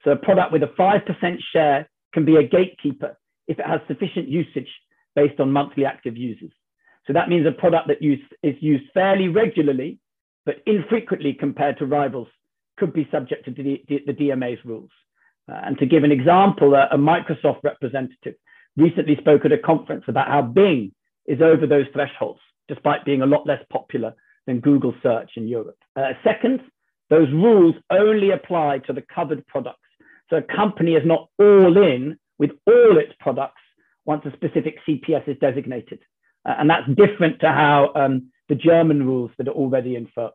So 0.04 0.12
a 0.12 0.18
product 0.18 0.52
with 0.52 0.62
a 0.62 0.74
5% 0.78 1.38
share 1.54 1.90
can 2.14 2.26
be 2.26 2.36
a 2.36 2.44
gatekeeper 2.44 3.18
if 3.48 3.60
it 3.60 3.66
has 3.66 3.80
sufficient 3.88 4.28
usage 4.28 4.68
based 5.16 5.40
on 5.40 5.50
monthly 5.50 5.86
active 5.86 6.18
users. 6.18 6.52
So 7.08 7.14
that 7.14 7.30
means 7.30 7.48
a 7.48 7.54
product 7.54 7.88
that 7.88 8.02
use, 8.02 8.20
is 8.44 8.56
used 8.60 8.92
fairly 8.94 9.30
regularly, 9.30 10.00
but 10.46 10.56
infrequently 10.66 11.34
compared 11.34 11.78
to 11.78 11.86
rivals 11.86 12.28
could 12.76 12.92
be 12.92 13.08
subject 13.10 13.46
to 13.46 13.52
the, 13.52 13.82
the 13.88 14.12
DMA's 14.12 14.60
rules. 14.66 14.92
Uh, 15.50 15.62
and 15.64 15.78
to 15.78 15.86
give 15.86 16.04
an 16.04 16.12
example, 16.12 16.76
a, 16.76 16.90
a 16.92 16.98
Microsoft 16.98 17.64
representative 17.64 18.36
recently 18.76 19.16
spoke 19.16 19.46
at 19.46 19.54
a 19.54 19.58
conference 19.58 20.04
about 20.10 20.28
how 20.28 20.42
Bing 20.42 20.92
is 21.26 21.42
over 21.42 21.68
those 21.68 21.86
thresholds, 21.94 22.42
despite 22.68 23.06
being 23.06 23.22
a 23.22 23.26
lot 23.26 23.48
less 23.48 23.64
popular 23.72 24.14
than 24.46 24.60
Google 24.60 24.94
search 25.02 25.32
in 25.38 25.48
Europe. 25.48 25.78
Uh, 25.96 26.12
second, 26.22 26.60
those 27.14 27.32
rules 27.32 27.76
only 27.92 28.32
apply 28.32 28.80
to 28.80 28.92
the 28.92 29.04
covered 29.14 29.46
products. 29.46 29.78
So 30.32 30.38
a 30.38 30.42
company 30.42 30.96
is 30.96 31.06
not 31.06 31.30
all 31.38 31.78
in 31.78 32.18
with 32.40 32.50
all 32.66 32.98
its 32.98 33.14
products 33.20 33.62
once 34.06 34.26
a 34.26 34.32
specific 34.32 34.78
CPS 34.88 35.28
is 35.28 35.38
designated. 35.40 36.00
Uh, 36.44 36.56
and 36.58 36.68
that's 36.68 36.90
different 36.96 37.40
to 37.42 37.50
how 37.50 37.92
um, 37.96 38.32
the 38.50 38.56
German 38.56 39.06
rules 39.06 39.30
that 39.38 39.48
are 39.48 39.52
already 39.52 39.96
in 39.96 40.08
for, 40.16 40.32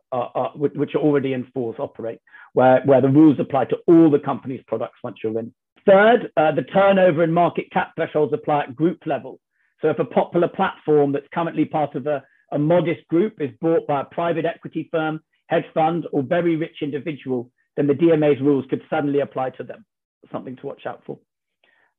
which 0.55 0.95
are 0.95 1.01
already 1.01 1.33
in 1.33 1.51
force 1.53 1.77
operate, 1.81 2.21
where, 2.53 2.81
where 2.85 3.01
the 3.01 3.09
rules 3.09 3.41
apply 3.41 3.65
to 3.65 3.79
all 3.89 4.09
the 4.09 4.21
company's 4.21 4.63
products 4.69 5.01
once 5.03 5.17
you're 5.25 5.39
in. 5.41 5.53
Third, 5.85 6.31
uh, 6.37 6.53
the 6.53 6.63
turnover 6.63 7.25
and 7.25 7.35
market 7.35 7.73
cap 7.73 7.91
thresholds 7.97 8.33
apply 8.33 8.63
at 8.63 8.77
group 8.77 9.05
level. 9.05 9.41
So 9.83 9.89
if 9.91 9.99
a 9.99 10.05
popular 10.05 10.47
platform 10.47 11.11
that's 11.11 11.27
currently 11.35 11.65
part 11.65 11.97
of 11.97 12.07
a, 12.07 12.23
a 12.53 12.59
modest 12.59 13.07
group 13.09 13.41
is 13.41 13.51
bought 13.61 13.85
by 13.89 14.03
a 14.03 14.05
private 14.05 14.45
equity 14.45 14.89
firm, 14.93 15.21
hedge 15.49 15.65
fund, 15.75 16.07
or 16.13 16.23
very 16.23 16.57
rich 16.57 16.77
individual, 16.83 17.51
then 17.77 17.87
the 17.87 17.95
DMA's 17.95 18.41
rules 18.41 18.65
could 18.71 18.83
suddenly 18.89 19.21
apply 19.21 19.51
to 19.51 19.65
them. 19.65 19.85
Something 20.33 20.57
to 20.57 20.67
watch 20.67 20.87
out 20.87 21.03
for. 21.07 21.19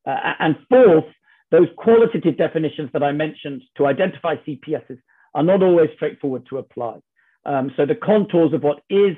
Uh, 0.05 0.33
and 0.39 0.55
fourth, 0.69 1.05
those 1.51 1.67
qualitative 1.77 2.37
definitions 2.37 2.89
that 2.93 3.03
I 3.03 3.11
mentioned 3.11 3.63
to 3.77 3.87
identify 3.87 4.35
CPSs 4.35 4.99
are 5.35 5.43
not 5.43 5.63
always 5.63 5.89
straightforward 5.95 6.45
to 6.49 6.57
apply. 6.57 6.99
Um, 7.45 7.71
so 7.77 7.85
the 7.85 7.95
contours 7.95 8.53
of 8.53 8.63
what 8.63 8.81
is 8.89 9.15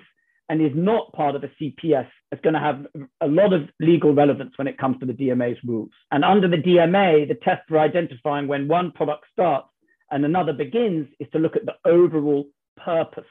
and 0.50 0.62
is 0.62 0.72
not 0.76 1.14
part 1.14 1.36
of 1.36 1.44
a 1.44 1.52
CPS 1.62 2.08
is 2.32 2.40
going 2.44 2.54
to 2.54 2.60
have 2.60 2.86
a 3.22 3.28
lot 3.28 3.54
of 3.54 3.70
legal 3.80 4.14
relevance 4.14 4.52
when 4.58 4.68
it 4.68 4.78
comes 4.78 5.00
to 5.00 5.06
the 5.06 5.14
DMA's 5.14 5.58
rules. 5.66 5.90
And 6.12 6.26
under 6.26 6.48
the 6.48 6.58
DMA, 6.58 7.28
the 7.28 7.36
test 7.36 7.62
for 7.68 7.80
identifying 7.80 8.48
when 8.48 8.68
one 8.68 8.92
product 8.92 9.26
starts 9.32 9.70
and 10.12 10.26
another 10.26 10.54
begins 10.54 11.08
is 11.20 11.28
to 11.32 11.40
look 11.40 11.56
at 11.56 11.66
the 11.66 11.76
overall 11.86 12.46
purpose. 12.78 13.24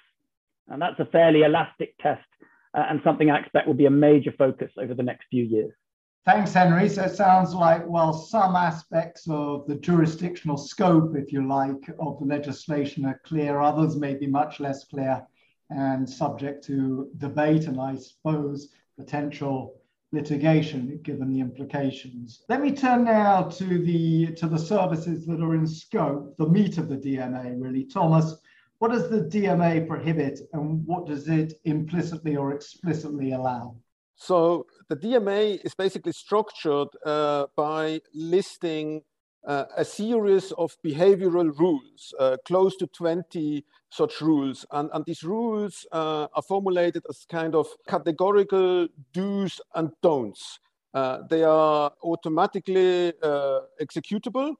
And 0.70 0.80
that's 0.80 0.98
a 1.00 1.04
fairly 1.06 1.42
elastic 1.42 1.96
test 1.98 2.24
uh, 2.74 2.84
and 2.88 3.00
something 3.02 3.30
I 3.30 3.40
expect 3.40 3.66
will 3.66 3.74
be 3.74 3.86
a 3.86 3.90
major 3.90 4.32
focus 4.36 4.70
over 4.78 4.94
the 4.94 5.02
next 5.02 5.26
few 5.30 5.44
years. 5.44 5.72
Thanks, 6.24 6.52
Henry. 6.52 6.88
So 6.88 7.04
it 7.04 7.16
sounds 7.16 7.54
like, 7.54 7.82
well, 7.86 8.12
some 8.12 8.54
aspects 8.54 9.26
of 9.28 9.66
the 9.66 9.76
jurisdictional 9.76 10.58
scope, 10.58 11.16
if 11.16 11.32
you 11.32 11.48
like, 11.48 11.88
of 11.98 12.18
the 12.20 12.26
legislation 12.26 13.06
are 13.06 13.20
clear, 13.24 13.60
others 13.60 13.96
may 13.96 14.14
be 14.14 14.26
much 14.26 14.60
less 14.60 14.84
clear 14.84 15.26
and 15.70 16.08
subject 16.08 16.64
to 16.64 17.10
debate 17.16 17.66
and 17.66 17.80
I 17.80 17.96
suppose 17.96 18.68
potential 18.98 19.80
litigation 20.12 21.00
given 21.02 21.32
the 21.32 21.40
implications. 21.40 22.42
Let 22.48 22.60
me 22.60 22.72
turn 22.72 23.04
now 23.04 23.44
to 23.44 23.64
the 23.64 24.34
to 24.34 24.48
the 24.48 24.58
services 24.58 25.24
that 25.26 25.40
are 25.40 25.54
in 25.54 25.66
scope, 25.66 26.36
the 26.36 26.48
meat 26.48 26.78
of 26.78 26.88
the 26.88 26.96
DMA 26.96 27.54
really. 27.56 27.84
Thomas, 27.84 28.36
what 28.80 28.92
does 28.92 29.10
the 29.10 29.20
DMA 29.20 29.86
prohibit 29.86 30.40
and 30.54 30.86
what 30.86 31.06
does 31.06 31.28
it 31.28 31.60
implicitly 31.64 32.34
or 32.34 32.54
explicitly 32.54 33.32
allow? 33.32 33.76
So 34.16 34.66
the 34.88 34.96
DMA 34.96 35.62
is 35.62 35.74
basically 35.74 36.12
structured 36.12 36.88
uh, 37.04 37.46
by 37.56 38.00
listing 38.14 39.02
uh, 39.46 39.64
a 39.76 39.84
series 39.84 40.52
of 40.52 40.76
behavioral 40.82 41.56
rules, 41.58 42.14
uh, 42.18 42.38
close 42.46 42.74
to 42.76 42.86
20 42.86 43.64
such 43.90 44.22
rules. 44.22 44.64
And, 44.70 44.88
and 44.94 45.04
these 45.04 45.24
rules 45.24 45.86
uh, 45.92 46.28
are 46.32 46.42
formulated 46.42 47.02
as 47.10 47.26
kind 47.30 47.54
of 47.54 47.66
categorical 47.86 48.88
do's 49.12 49.60
and 49.74 49.90
don'ts. 50.02 50.58
Uh, 50.94 51.18
they 51.28 51.44
are 51.44 51.92
automatically 52.02 53.12
uh, 53.22 53.60
executable 53.80 54.54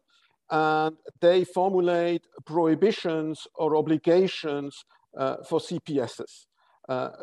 and 0.51 0.97
they 1.21 1.45
formulate 1.45 2.27
prohibitions 2.45 3.47
or 3.55 3.77
obligations 3.77 4.85
for 5.49 5.59
CPSs. 5.59 6.47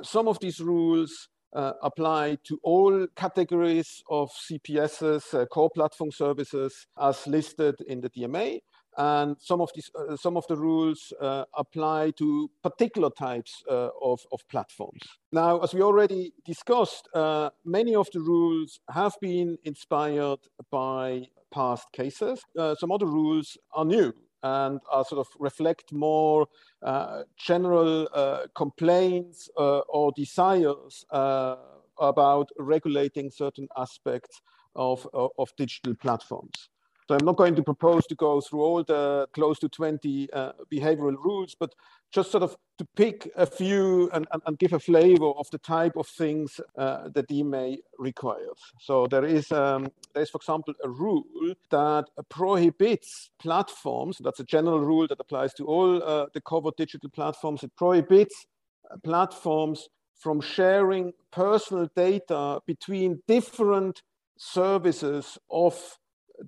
some 0.04 0.28
of 0.28 0.40
these 0.40 0.60
rules 0.60 1.30
uh, 1.54 1.74
apply 1.82 2.38
to 2.44 2.60
all 2.64 3.08
categories 3.16 4.04
of 4.10 4.30
CPSs, 4.32 5.34
uh, 5.34 5.46
core 5.46 5.70
platform 5.70 6.12
services, 6.12 6.88
as 7.02 7.26
listed 7.28 7.76
in 7.88 8.02
the 8.02 8.10
DMA. 8.10 8.60
And 9.00 9.36
some 9.40 9.62
of, 9.62 9.70
these, 9.76 9.92
uh, 9.96 10.16
some 10.18 10.38
of 10.38 10.48
the 10.48 10.56
rules 10.56 11.14
uh, 11.22 11.46
apply 11.56 12.12
to 12.18 12.50
particular 12.64 13.12
types 13.12 13.64
uh, 13.70 13.90
of, 14.02 14.22
of 14.32 14.40
platforms. 14.50 15.02
Now, 15.32 15.60
as 15.60 15.74
we 15.74 15.84
already 15.84 16.34
discussed, 16.46 17.08
uh, 17.14 17.52
many 17.64 17.96
of 17.96 18.08
the 18.12 18.20
rules 18.20 18.80
have 18.90 19.14
been 19.22 19.58
inspired 19.64 20.40
by 20.72 21.28
past 21.54 21.92
cases. 21.92 22.42
some 22.80 22.92
other 22.92 23.06
rules 23.06 23.58
are 23.74 23.86
new 23.86 24.14
and 24.44 24.80
are 24.92 25.04
sort 25.04 25.20
of 25.20 25.28
reflect 25.40 25.92
more 25.92 26.48
uh, 26.84 27.24
general 27.38 28.08
uh, 28.14 28.42
complaints 28.56 29.50
uh, 29.58 29.80
or 29.90 30.12
desires 30.16 31.06
uh, 31.12 31.56
about 32.00 32.50
regulating 32.60 33.32
certain 33.32 33.68
aspects 33.78 34.42
of, 34.76 35.08
of, 35.14 35.32
of, 35.40 35.50
digital 35.58 35.96
platforms. 35.96 36.70
So 37.08 37.16
I'm 37.16 37.26
not 37.26 37.38
going 37.38 37.56
to 37.56 37.64
propose 37.64 38.06
to 38.08 38.16
go 38.16 38.42
through 38.42 38.62
all 38.62 38.84
the 38.84 39.28
close 39.34 39.58
to 39.60 39.70
20 39.70 40.30
uh, 40.32 40.52
behavioral 40.72 41.16
rules, 41.16 41.56
but 41.60 41.74
just 42.12 42.32
sort 42.32 42.44
of 42.44 42.56
to 42.78 42.86
pick 42.96 43.30
a 43.36 43.46
few 43.46 44.10
and, 44.12 44.28
and, 44.32 44.42
and 44.46 44.60
give 44.60 44.74
a 44.74 44.80
flavor 44.80 45.32
of 45.32 45.50
the 45.52 45.58
type 45.58 45.96
of 45.96 46.08
things 46.08 46.60
uh, 46.78 47.10
that 47.10 47.28
DMA 47.28 47.78
requires. 47.98 48.60
So 48.80 49.08
there 49.08 49.26
is, 49.26 49.52
um, 49.52 49.92
there 50.14 50.24
is, 50.24 50.30
for 50.30 50.38
example, 50.38 50.74
a 50.84 50.90
rule 50.90 51.24
that 51.72 52.06
prohibits 52.30 53.32
platforms, 53.40 54.20
that's 54.24 54.40
a 54.40 54.46
general 54.46 54.80
rule 54.80 55.08
that 55.08 55.20
applies 55.20 55.54
to 55.56 55.66
all 55.66 56.04
uh, 56.04 56.28
the 56.34 56.42
covered 56.42 56.76
digital 56.78 57.10
platforms, 57.10 57.64
it 57.64 57.76
prohibits 57.76 58.46
platforms 59.04 59.90
from 60.16 60.42
sharing 60.42 61.14
personal 61.32 61.90
data 61.96 62.60
between 62.66 63.22
different 63.28 64.02
services 64.38 65.38
of 65.50 65.98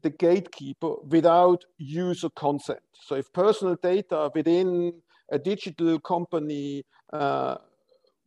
the 0.04 0.10
gatekeeper 0.10 0.96
without 1.08 1.66
user 1.78 2.30
consent. 2.30 2.80
So 2.94 3.16
if 3.16 3.32
personal 3.34 3.76
data 3.82 4.30
within 4.34 4.94
a 5.32 5.40
digital 5.40 6.00
company 6.00 6.84
uh, 7.12 7.56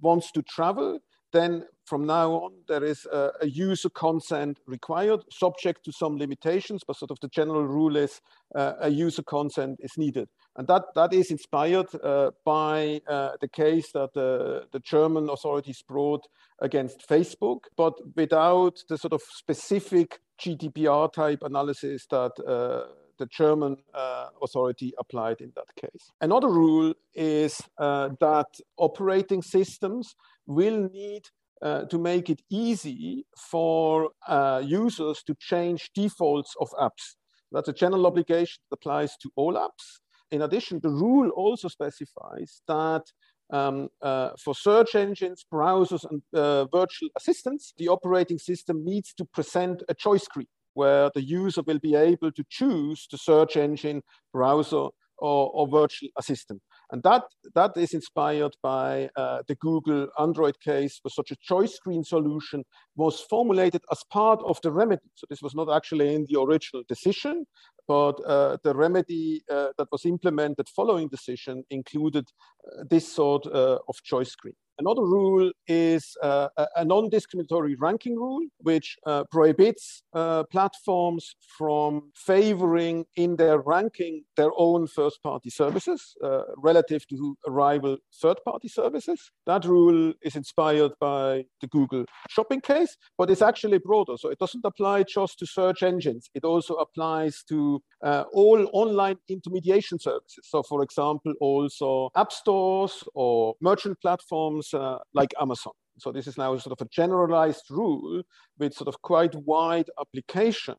wants 0.01 0.33
to 0.33 0.43
travel, 0.43 0.99
then 1.33 1.65
from 1.87 2.07
now 2.07 2.33
on, 2.33 2.53
there 2.69 2.85
is 2.85 3.07
a, 3.11 3.31
a, 3.41 3.49
user 3.49 3.89
consent 3.91 4.59
required, 4.67 5.21
subject 5.31 5.85
to 5.85 5.93
some 5.93 6.17
limitations, 6.17 6.83
but 6.87 6.97
sort 6.97 7.11
of 7.11 7.19
the 7.21 7.29
general 7.29 7.67
rule 7.67 7.97
is 7.97 8.21
uh, 8.55 8.75
a 8.81 8.91
user 8.91 9.23
consent 9.23 9.79
is 9.81 9.93
needed. 9.97 10.29
And 10.57 10.69
that, 10.69 10.85
that 10.95 11.13
is 11.13 11.31
inspired 11.31 11.87
uh, 12.03 12.31
by 12.45 13.01
uh, 13.09 13.33
the 13.41 13.49
case 13.49 13.91
that 13.93 14.11
the, 14.15 14.67
German 14.85 15.29
authorities 15.31 15.83
brought 15.87 16.27
against 16.61 17.09
Facebook, 17.09 17.61
but 17.77 17.95
without 18.17 18.77
the 18.89 18.99
sort 18.99 19.13
of 19.13 19.23
specific 19.37 20.21
GDPR 20.41 21.13
type 21.13 21.39
analysis 21.43 22.07
that 22.11 22.33
uh, 22.47 22.93
the 23.23 23.27
German 23.27 23.77
uh, 23.95 24.27
authority 24.43 24.93
applied 24.99 25.41
in 25.41 25.53
that 25.55 25.71
case. 25.81 26.05
Another 26.21 26.49
rule 26.49 26.93
is 27.15 27.63
uh, 27.79 28.09
that 28.19 28.51
operating 28.79 29.43
systems 29.43 30.17
will 30.47 30.89
need 30.93 31.23
uh, 31.63 31.83
to 31.93 31.99
make 31.99 32.29
it 32.29 32.43
easy 32.51 33.25
for 33.53 34.11
uh, 34.27 34.61
users 34.65 35.23
to 35.23 35.37
change 35.39 35.91
defaults 35.95 36.53
of 36.61 36.69
apps. 36.87 37.05
That's 37.53 37.69
a 37.69 37.79
general 37.85 38.07
obligation 38.07 38.59
that 38.63 38.79
applies 38.79 39.13
to 39.23 39.31
all 39.37 39.55
apps. 39.55 39.85
In 40.33 40.43
addition, 40.43 40.81
the 40.83 40.97
rule 41.05 41.29
also 41.31 41.69
specifies 41.69 42.63
that 42.67 43.05
um, 43.51 43.89
uh, 44.01 44.31
for 44.43 44.55
search 44.55 44.97
engines, 44.97 45.45
browsers, 45.53 46.05
and 46.11 46.23
uh, 46.35 46.65
virtual 46.81 47.11
assistants, 47.17 47.75
the 47.77 47.89
operating 47.89 48.39
system 48.39 48.85
needs 48.85 49.13
to 49.19 49.25
present 49.27 49.85
a 49.89 49.95
choice 49.95 50.25
screen 50.25 50.49
where 50.75 51.11
the 51.15 51.23
user 51.23 51.63
will 51.63 51.79
be 51.79 51.95
able 51.95 52.33
to 52.33 52.45
choose 52.49 53.07
the 53.11 53.19
search 53.19 53.57
engine, 53.57 54.03
browser, 54.33 54.89
or, 55.23 55.51
or 55.55 55.69
virtual 55.69 56.09
assistant. 56.19 56.61
And 56.91 57.03
that, 57.05 57.23
that 57.55 57.77
is 57.77 57.95
inspired 57.95 58.55
by 58.63 59.09
uh, 59.17 59.43
the 59.47 59.55
Google 59.55 60.09
Android 60.19 60.61
case 60.61 60.99
where 61.03 61.11
such 61.11 61.31
a 61.31 61.37
choice 61.41 61.75
screen 61.75 62.05
solution 62.05 62.65
was 62.97 63.21
formulated 63.21 63.83
as 63.91 64.03
part 64.11 64.41
of 64.45 64.61
the 64.63 64.73
remedy. 64.73 65.09
So 65.15 65.27
this 65.31 65.41
was 65.41 65.55
not 65.55 65.75
actually 65.75 66.15
in 66.15 66.27
the 66.29 66.41
original 66.41 66.83
decision, 66.89 67.47
but 67.87 68.21
uh, 68.27 68.59
the 68.65 68.75
remedy 68.75 69.43
uh, 69.51 69.69
that 69.79 69.89
was 69.93 70.05
implemented 70.05 70.69
following 70.69 71.09
decision 71.09 71.65
included 71.71 72.27
uh, 72.67 72.85
this 72.91 73.11
sort 73.11 73.47
uh, 73.47 73.79
of 73.89 74.03
choice 74.03 74.33
screen. 74.33 74.55
Another 74.79 75.03
rule 75.03 75.53
is 75.67 76.17
uh, 76.23 76.49
a 76.77 76.85
non-discriminatory 76.85 77.77
ranking 77.77 78.17
rule, 78.17 78.41
which 78.59 78.97
uh, 79.07 79.25
prohibits 79.31 80.03
uh, 80.15 80.45
platforms 80.45 81.35
from 81.59 82.11
favoring 82.15 83.05
in 83.17 83.37
their 83.37 83.59
ranking 83.59 84.25
their 84.37 84.51
own 84.57 84.87
first-party 84.87 85.51
services 85.51 86.15
uh, 86.25 86.43
relative 86.57 87.07
to 87.09 87.37
rival 87.47 87.99
third-party 88.23 88.69
services. 88.69 89.31
That 89.47 89.65
rule 89.65 90.15
is 90.23 90.37
inspired 90.37 90.93
by 91.01 91.45
the 91.61 91.67
Google 91.69 92.07
shopping 92.31 92.61
case, 92.61 92.97
but 93.19 93.31
it's 93.31 93.43
actually 93.43 93.79
broader. 93.79 94.17
So 94.17 94.31
it 94.31 94.39
doesn't 94.39 94.65
apply 94.65 95.05
just 95.05 95.39
to 95.41 95.47
search 95.47 95.83
engines. 95.83 96.31
It 96.35 96.45
also 96.45 96.75
applies 96.75 97.45
to 97.51 97.83
uh, 98.03 98.25
all 98.33 98.69
online 98.73 99.17
intermediation 99.29 99.99
services. 99.99 100.45
So 100.45 100.63
for 100.63 100.83
example, 100.83 101.35
also 101.41 102.11
app 102.17 102.33
stores 102.33 103.05
or 103.15 103.55
merchant 103.61 104.01
platforms 104.01 104.62
uh, 104.75 104.99
like 105.15 105.33
Amazon. 105.41 105.73
So 105.99 106.11
this 106.11 106.27
is 106.27 106.39
now 106.39 106.57
sort 106.57 106.79
of 106.79 106.87
a 106.87 106.89
generalized 106.91 107.67
rule 107.71 108.23
with 108.59 108.75
sort 108.75 108.89
of 108.89 109.01
quite 109.03 109.35
wide 109.35 109.89
application 110.01 110.77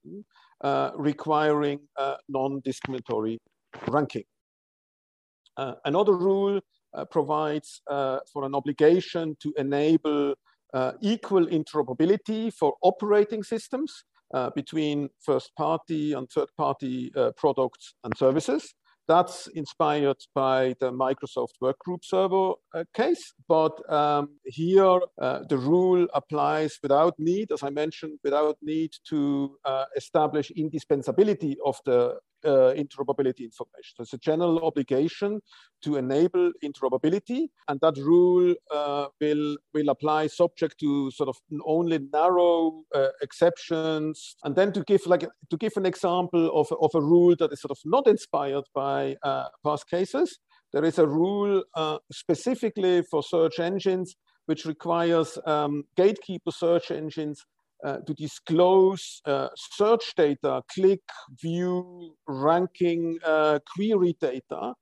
uh, 0.64 0.92
requiring 0.96 1.80
uh, 1.98 2.16
non-discriminatory 2.30 3.38
ranking. 3.90 4.24
Uh, 5.58 5.74
another 5.86 6.16
rule 6.16 6.62
uh, 6.94 7.06
provides 7.06 7.82
for 8.32 8.44
an 8.44 8.56
obligation 8.56 9.36
to 9.42 9.54
enable 9.58 10.34
equal 11.02 11.46
interoperability 11.48 12.52
for 12.54 12.76
operating 12.82 13.44
systems 13.44 14.06
between 14.56 15.10
first 15.20 15.52
party 15.56 16.14
and 16.14 16.30
third 16.30 16.50
party 16.58 17.12
products 17.38 17.96
and 18.04 18.18
services. 18.18 18.74
That's 19.08 19.48
inspired 19.48 20.18
by 20.34 20.76
the 20.80 20.92
Microsoft 20.92 21.56
Workgroup 21.62 22.04
Server 22.04 22.54
uh, 22.74 22.86
case, 22.94 23.34
but 23.50 23.74
um, 23.92 24.30
here 24.46 25.00
uh, 25.22 25.40
the 25.50 25.58
rule 25.58 26.08
applies 26.14 26.80
without 26.82 27.14
need, 27.20 27.52
as 27.52 27.64
I 27.64 27.70
mentioned, 27.70 28.20
without 28.24 28.58
need 28.62 28.92
to 29.10 29.58
uh, 29.66 29.86
establish 29.98 30.52
indispensability 30.52 31.58
of 31.66 31.78
the 31.86 32.18
uh, 32.46 32.74
interoperability 32.76 33.42
information. 33.42 33.94
So 33.96 34.04
it's 34.04 34.14
a 34.14 34.18
general 34.18 34.66
obligation 34.66 35.42
to 35.84 35.98
enable 35.98 36.52
interoperability, 36.64 37.48
and 37.68 37.80
that 37.82 37.98
rule 37.98 38.56
uh, 38.72 39.08
will 39.22 39.58
will 39.74 39.90
apply 39.90 40.28
subject 40.28 40.80
to 40.80 41.12
sort 41.12 41.30
of 41.30 41.38
only 41.66 42.00
narrow 42.12 42.84
uh, 42.96 43.10
exceptions. 43.22 44.36
And 44.44 44.56
then 44.56 44.72
to 44.74 44.84
give 44.84 45.06
like 45.06 45.28
to 45.50 45.58
give 45.58 45.74
an 45.76 45.86
example 45.86 46.52
of 46.60 46.72
of 46.82 46.92
a 46.96 47.02
rule 47.02 47.36
that 47.40 47.52
is 47.54 47.62
sort 47.62 47.72
of 47.72 47.80
not 47.86 48.08
inspired 48.08 48.66
by 48.74 49.16
uh, 49.24 49.48
past 49.64 49.90
cases, 49.90 50.40
there 50.72 50.86
is 50.86 50.98
a 51.00 51.08
rule 51.08 51.64
uh, 51.76 51.98
specifically 52.12 53.04
for 53.10 53.24
search 53.24 53.60
engines 53.60 54.16
which 54.46 54.66
requires 54.66 55.38
um, 55.46 55.84
gatekeeper 55.96 56.52
search 56.52 56.92
engines 56.92 57.46
uh, 57.84 57.98
to 58.08 58.14
disclose 58.14 59.22
uh, 59.26 59.50
search 59.56 60.14
data, 60.16 60.62
click, 60.74 61.02
view, 61.42 62.16
ranking, 62.28 63.20
uh, 63.26 63.60
query 63.76 64.16
data 64.20 64.74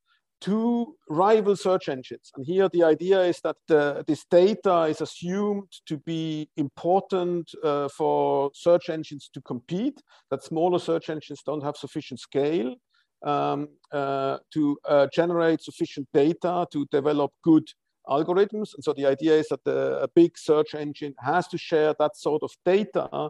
to 0.41 0.95
rival 1.07 1.55
search 1.55 1.87
engines. 1.87 2.31
And 2.35 2.45
here 2.45 2.67
the 2.69 2.83
idea 2.83 3.21
is 3.21 3.39
that 3.43 3.57
the, 3.67 4.03
this 4.07 4.25
data 4.29 4.83
is 4.83 4.99
assumed 5.01 5.71
to 5.87 5.97
be 5.97 6.49
important 6.57 7.51
uh, 7.63 7.87
for 7.95 8.49
search 8.53 8.89
engines 8.89 9.29
to 9.33 9.41
compete, 9.41 10.01
that 10.31 10.43
smaller 10.43 10.79
search 10.79 11.09
engines 11.09 11.41
don't 11.45 11.63
have 11.63 11.77
sufficient 11.77 12.19
scale 12.19 12.75
um, 13.23 13.67
uh, 13.91 14.37
to 14.53 14.77
uh, 14.87 15.07
generate 15.13 15.61
sufficient 15.61 16.07
data 16.13 16.65
to 16.71 16.87
develop 16.91 17.31
good 17.43 17.67
algorithms. 18.07 18.73
And 18.75 18.83
so 18.83 18.93
the 18.93 19.05
idea 19.05 19.37
is 19.37 19.47
that 19.49 19.63
the, 19.63 20.01
a 20.01 20.07
big 20.07 20.37
search 20.37 20.73
engine 20.75 21.13
has 21.19 21.47
to 21.49 21.57
share 21.57 21.93
that 21.99 22.17
sort 22.17 22.43
of 22.43 22.51
data 22.65 23.29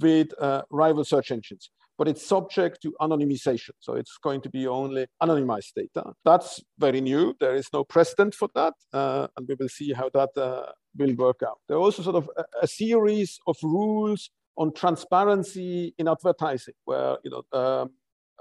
with 0.00 0.28
uh, 0.40 0.62
rival 0.70 1.04
search 1.04 1.30
engines, 1.30 1.70
but 1.96 2.08
it's 2.08 2.26
subject 2.26 2.82
to 2.82 2.94
anonymization. 3.00 3.70
So 3.80 3.94
it's 3.94 4.18
going 4.22 4.42
to 4.42 4.50
be 4.50 4.66
only 4.66 5.06
anonymized 5.22 5.72
data. 5.74 6.12
That's 6.24 6.60
very 6.78 7.00
new. 7.00 7.34
There 7.40 7.54
is 7.54 7.68
no 7.72 7.84
precedent 7.84 8.34
for 8.34 8.48
that. 8.54 8.74
Uh, 8.92 9.28
and 9.36 9.48
we 9.48 9.54
will 9.58 9.68
see 9.68 9.92
how 9.92 10.10
that 10.14 10.30
uh, 10.36 10.72
will 10.96 11.14
work 11.14 11.40
out. 11.46 11.58
There 11.68 11.76
are 11.76 11.80
also 11.80 12.02
sort 12.02 12.16
of 12.16 12.30
a, 12.36 12.44
a, 12.62 12.66
series 12.66 13.38
of 13.46 13.56
rules 13.62 14.30
on 14.56 14.72
transparency 14.74 15.94
in 15.98 16.08
advertising, 16.08 16.74
where 16.84 17.16
you 17.24 17.30
know 17.30 17.58
um, 17.58 17.90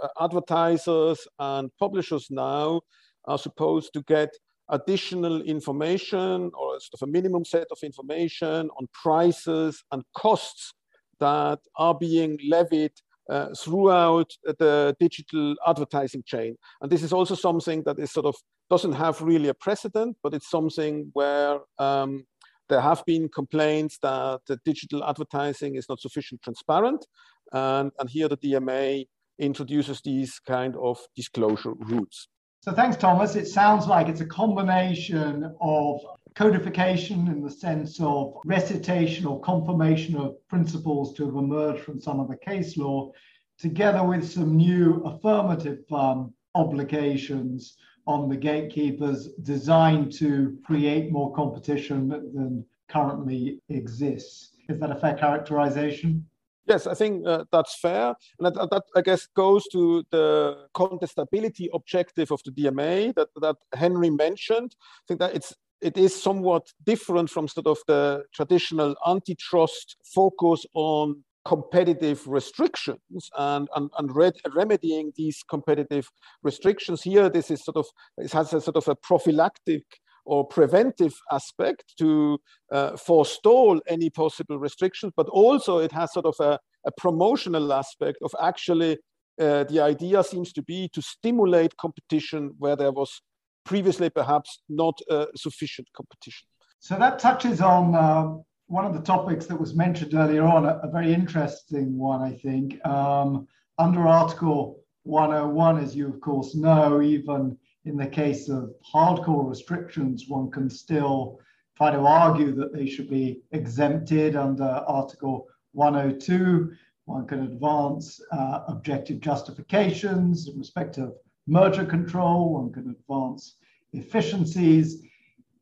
uh, 0.02 0.08
advertisers 0.22 1.28
and 1.40 1.70
publishers 1.80 2.28
now 2.30 2.82
are 3.26 3.38
supposed 3.38 3.94
to 3.94 4.02
get 4.04 4.30
additional 4.70 5.42
information 5.42 6.52
or 6.54 6.80
sort 6.80 7.02
of 7.02 7.08
a 7.08 7.12
minimum 7.12 7.46
set 7.46 7.68
of 7.72 7.78
information 7.84 8.70
on 8.78 8.88
prices 8.94 9.84
and 9.92 10.04
costs 10.16 10.74
that 11.20 11.60
are 11.78 11.96
being 11.96 12.38
levied 12.48 12.92
uh, 13.30 13.50
throughout 13.58 14.32
the 14.44 14.96
digital 15.00 15.56
advertising 15.66 16.24
chain. 16.26 16.56
And 16.82 16.92
this 16.92 17.04
is 17.04 17.12
also 17.12 17.36
something 17.36 17.84
that 17.84 18.00
is 18.00 18.12
sort 18.12 18.26
of 18.26 18.36
doesn't 18.70 18.94
have 18.94 19.22
really 19.22 19.50
a 19.50 19.54
precedent, 19.54 20.18
but 20.24 20.34
it's 20.34 20.50
something 20.50 21.10
where 21.14 21.60
um, 21.80 22.26
there 22.70 22.82
have 22.82 23.04
been 23.06 23.30
complaints 23.30 23.98
that 24.02 24.42
the 24.48 24.60
digital 24.66 25.04
advertising 25.04 25.76
is 25.76 25.88
not 25.90 26.00
sufficient 26.02 26.42
transparent. 26.42 27.06
And, 27.54 27.92
and 28.00 28.10
here 28.10 28.28
the 28.28 28.38
DMA 28.38 29.06
introduces 29.40 30.02
these 30.02 30.40
kind 30.40 30.76
of 30.76 31.00
disclosure 31.16 31.74
rules. 31.74 32.28
So 32.68 32.74
thanks, 32.74 32.98
Thomas. 32.98 33.38
It 33.38 33.48
sounds 33.48 33.88
like 33.88 34.10
it's 34.10 34.20
a 34.20 34.26
combination 34.26 35.56
of 35.62 36.02
codification 36.36 37.30
in 37.30 37.42
the 37.42 37.50
sense 37.50 37.98
of 38.02 38.34
recitation 38.44 39.26
or 39.26 39.40
confirmation 39.40 40.18
of 40.18 40.36
principles 40.50 41.14
to 41.14 41.28
have 41.28 41.36
emerged 41.36 41.86
from 41.86 42.02
some 42.02 42.20
of 42.20 42.28
the 42.28 42.36
case 42.36 42.76
law, 42.76 43.14
together 43.58 44.04
with 44.04 44.30
some 44.30 44.58
new 44.58 45.02
affirmative 45.06 45.80
um, 45.94 46.34
obligations 46.56 47.78
on 48.06 48.28
the 48.28 48.36
gatekeepers 48.36 49.30
designed 49.44 50.12
to 50.18 50.60
create 50.66 51.10
more 51.10 51.34
competition 51.34 52.10
than 52.10 52.66
currently 52.90 53.62
exists. 53.70 54.58
Is 54.68 54.78
that 54.82 54.92
a 54.92 54.96
fair 54.96 55.14
characterization? 55.14 56.28
Yes, 56.68 56.86
I 56.86 56.94
think 56.94 57.26
uh, 57.26 57.46
that's 57.52 57.80
fair. 57.80 58.14
And 58.40 58.46
that, 58.46 58.70
that, 58.70 58.84
I 58.96 59.02
guess, 59.02 59.28
goes 59.36 59.66
to 59.72 60.04
the 60.12 60.68
contestability 60.76 61.68
objective 61.74 62.30
of 62.32 62.42
the 62.44 62.52
DMA 62.52 63.16
that, 63.16 63.30
that 63.42 63.56
Henry 63.74 64.10
mentioned. 64.10 64.76
I 64.76 65.04
think 65.08 65.20
that 65.22 65.36
it's 65.36 65.56
it 65.80 65.96
is 65.96 66.20
somewhat 66.20 66.68
different 66.86 67.30
from 67.30 67.48
sort 67.48 67.68
of 67.68 67.78
the 67.88 68.24
traditional 68.34 68.96
antitrust 69.08 69.96
focus 70.04 70.66
on 70.74 71.24
competitive 71.46 72.28
restrictions 72.28 73.30
and, 73.38 73.70
and, 73.76 73.90
and 73.98 74.10
remedying 74.56 75.14
these 75.16 75.44
competitive 75.48 76.10
restrictions. 76.44 77.04
Here, 77.04 77.30
this 77.30 77.50
is 77.52 77.64
sort 77.64 77.78
of, 77.78 77.86
it 78.18 78.34
has 78.34 78.54
a 78.54 78.60
sort 78.60 78.76
of 78.76 78.88
a 78.88 78.96
prophylactic 78.96 79.84
or 80.28 80.46
preventive 80.46 81.16
aspect 81.32 81.94
to 81.98 82.38
uh, 82.72 82.98
forestall 82.98 83.80
any 83.88 84.10
possible 84.10 84.60
restrictions, 84.60 85.14
but 85.16 85.28
also 85.30 85.80
it 85.80 85.92
has 85.92 86.12
sort 86.14 86.26
of 86.26 86.36
a, 86.40 86.60
a 86.86 86.92
promotional 86.98 87.72
aspect 87.74 88.18
of 88.22 88.32
actually 88.42 88.98
uh, 89.40 89.64
the 89.66 89.80
idea 89.80 90.24
seems 90.24 90.52
to 90.52 90.62
be 90.64 90.90
to 90.94 91.02
stimulate 91.02 91.78
competition 91.78 92.54
where 92.58 92.76
there 92.76 92.92
was 92.92 93.22
previously 93.66 94.10
perhaps 94.10 94.62
not 94.70 95.00
uh, 95.10 95.26
sufficient 95.36 95.88
competition. 95.96 96.48
So 96.80 96.98
that 96.98 97.20
touches 97.20 97.62
on 97.62 97.96
uh, 97.96 98.38
one 98.68 98.86
of 98.86 98.94
the 98.94 99.02
topics 99.02 99.46
that 99.46 99.60
was 99.60 99.76
mentioned 99.76 100.14
earlier 100.14 100.44
on, 100.44 100.66
a, 100.66 100.80
a 100.84 100.92
very 100.92 101.14
interesting 101.14 101.98
one, 101.98 102.22
I 102.22 102.34
think. 102.34 102.86
Um, 102.86 103.48
under 103.78 104.08
Article 104.08 104.84
101, 105.04 105.80
as 105.80 105.96
you 105.96 106.08
of 106.08 106.20
course 106.20 106.56
know, 106.56 107.02
even 107.02 107.58
in 107.88 107.96
the 107.96 108.08
case 108.08 108.50
of 108.50 108.74
hardcore 108.94 109.50
restrictions, 109.50 110.26
one 110.28 110.52
can 110.52 110.70
still 110.70 111.40
try 111.78 111.90
to 111.92 112.00
argue 112.00 112.54
that 112.56 112.74
they 112.74 112.86
should 112.86 113.10
be 113.10 113.42
exempted 113.52 114.36
under 114.36 114.66
Article 114.88 115.48
102. 115.72 116.74
One 117.06 117.26
can 117.26 117.44
advance 117.44 118.20
uh, 118.32 118.62
objective 118.68 119.22
justifications 119.22 120.50
in 120.50 120.58
respect 120.58 120.98
of 120.98 121.16
merger 121.48 121.86
control. 121.86 122.54
One 122.54 122.74
can 122.74 122.90
advance 122.90 123.56
efficiencies. 123.94 125.04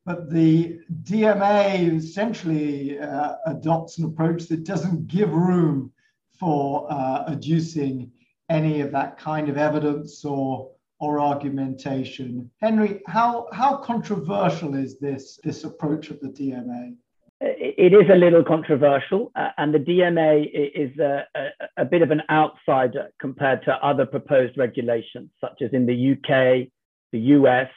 But 0.06 0.32
the 0.32 0.80
DMA 1.04 1.96
essentially 1.96 3.00
uh, 3.00 3.36
adopts 3.46 3.98
an 4.00 4.06
approach 4.06 4.48
that 4.48 4.64
doesn't 4.64 5.08
give 5.08 5.32
room 5.32 5.92
for 6.40 6.88
uh, 6.90 7.26
adducing 7.30 8.10
any 8.50 8.82
of 8.82 8.92
that 8.92 9.18
kind 9.18 9.50
of 9.50 9.58
evidence 9.58 10.24
or 10.24 10.72
or 11.00 11.20
argumentation. 11.20 12.50
Henry, 12.62 13.02
how 13.08 13.48
how 13.52 13.78
controversial 13.78 14.76
is 14.76 15.00
this 15.00 15.40
this 15.44 15.64
approach 15.64 16.10
of 16.10 16.20
the 16.20 16.30
DMA? 16.30 16.96
It 17.42 17.94
is 17.94 18.10
a 18.10 18.16
little 18.16 18.44
controversial, 18.44 19.32
uh, 19.36 19.50
and 19.58 19.74
the 19.74 19.80
DMA 19.80 20.50
is 20.54 20.98
a, 21.00 21.28
a, 21.36 21.82
a, 21.82 21.86
bit 21.86 22.02
of 22.02 22.12
an 22.12 22.22
outsider 22.30 23.10
compared 23.20 23.62
to 23.66 23.74
other 23.86 24.06
proposed 24.06 24.58
regulations, 24.58 25.30
such 25.42 25.62
as 25.62 25.72
in 25.74 25.86
the 25.86 26.14
UK, 26.14 26.70
the 27.12 27.20
US, 27.20 27.70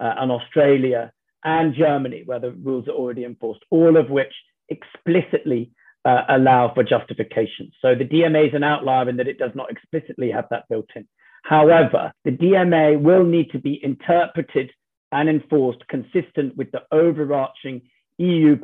uh, 0.00 0.14
and 0.18 0.32
Australia, 0.32 1.12
and 1.44 1.74
Germany, 1.76 2.24
where 2.26 2.40
the 2.40 2.50
rules 2.50 2.88
are 2.88 2.92
already 2.92 3.24
enforced, 3.24 3.62
all 3.70 3.96
of 3.96 4.10
which 4.10 4.32
explicitly 4.68 5.70
uh, 6.04 6.24
allow 6.28 6.74
for 6.74 6.82
justification. 6.82 7.70
So 7.80 7.94
the 7.94 8.04
DMA 8.04 8.48
is 8.48 8.54
an 8.54 8.64
outlier 8.64 9.08
in 9.08 9.16
that 9.18 9.28
it 9.28 9.38
does 9.38 9.52
not 9.54 9.70
explicitly 9.70 10.32
have 10.32 10.46
that 10.50 10.64
built 10.68 10.88
in. 10.96 11.06
However, 11.44 12.12
the 12.24 12.30
DMA 12.30 13.00
will 13.00 13.24
need 13.24 13.50
to 13.50 13.58
be 13.58 13.78
interpreted 13.84 14.70
and 15.12 15.28
enforced 15.28 15.86
consistent 15.88 16.56
with 16.56 16.72
the 16.72 16.82
overarching 16.90 17.82
EU 18.18 18.56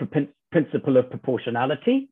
principle 0.51 0.97
of 0.97 1.11
proportionality. 1.11 2.09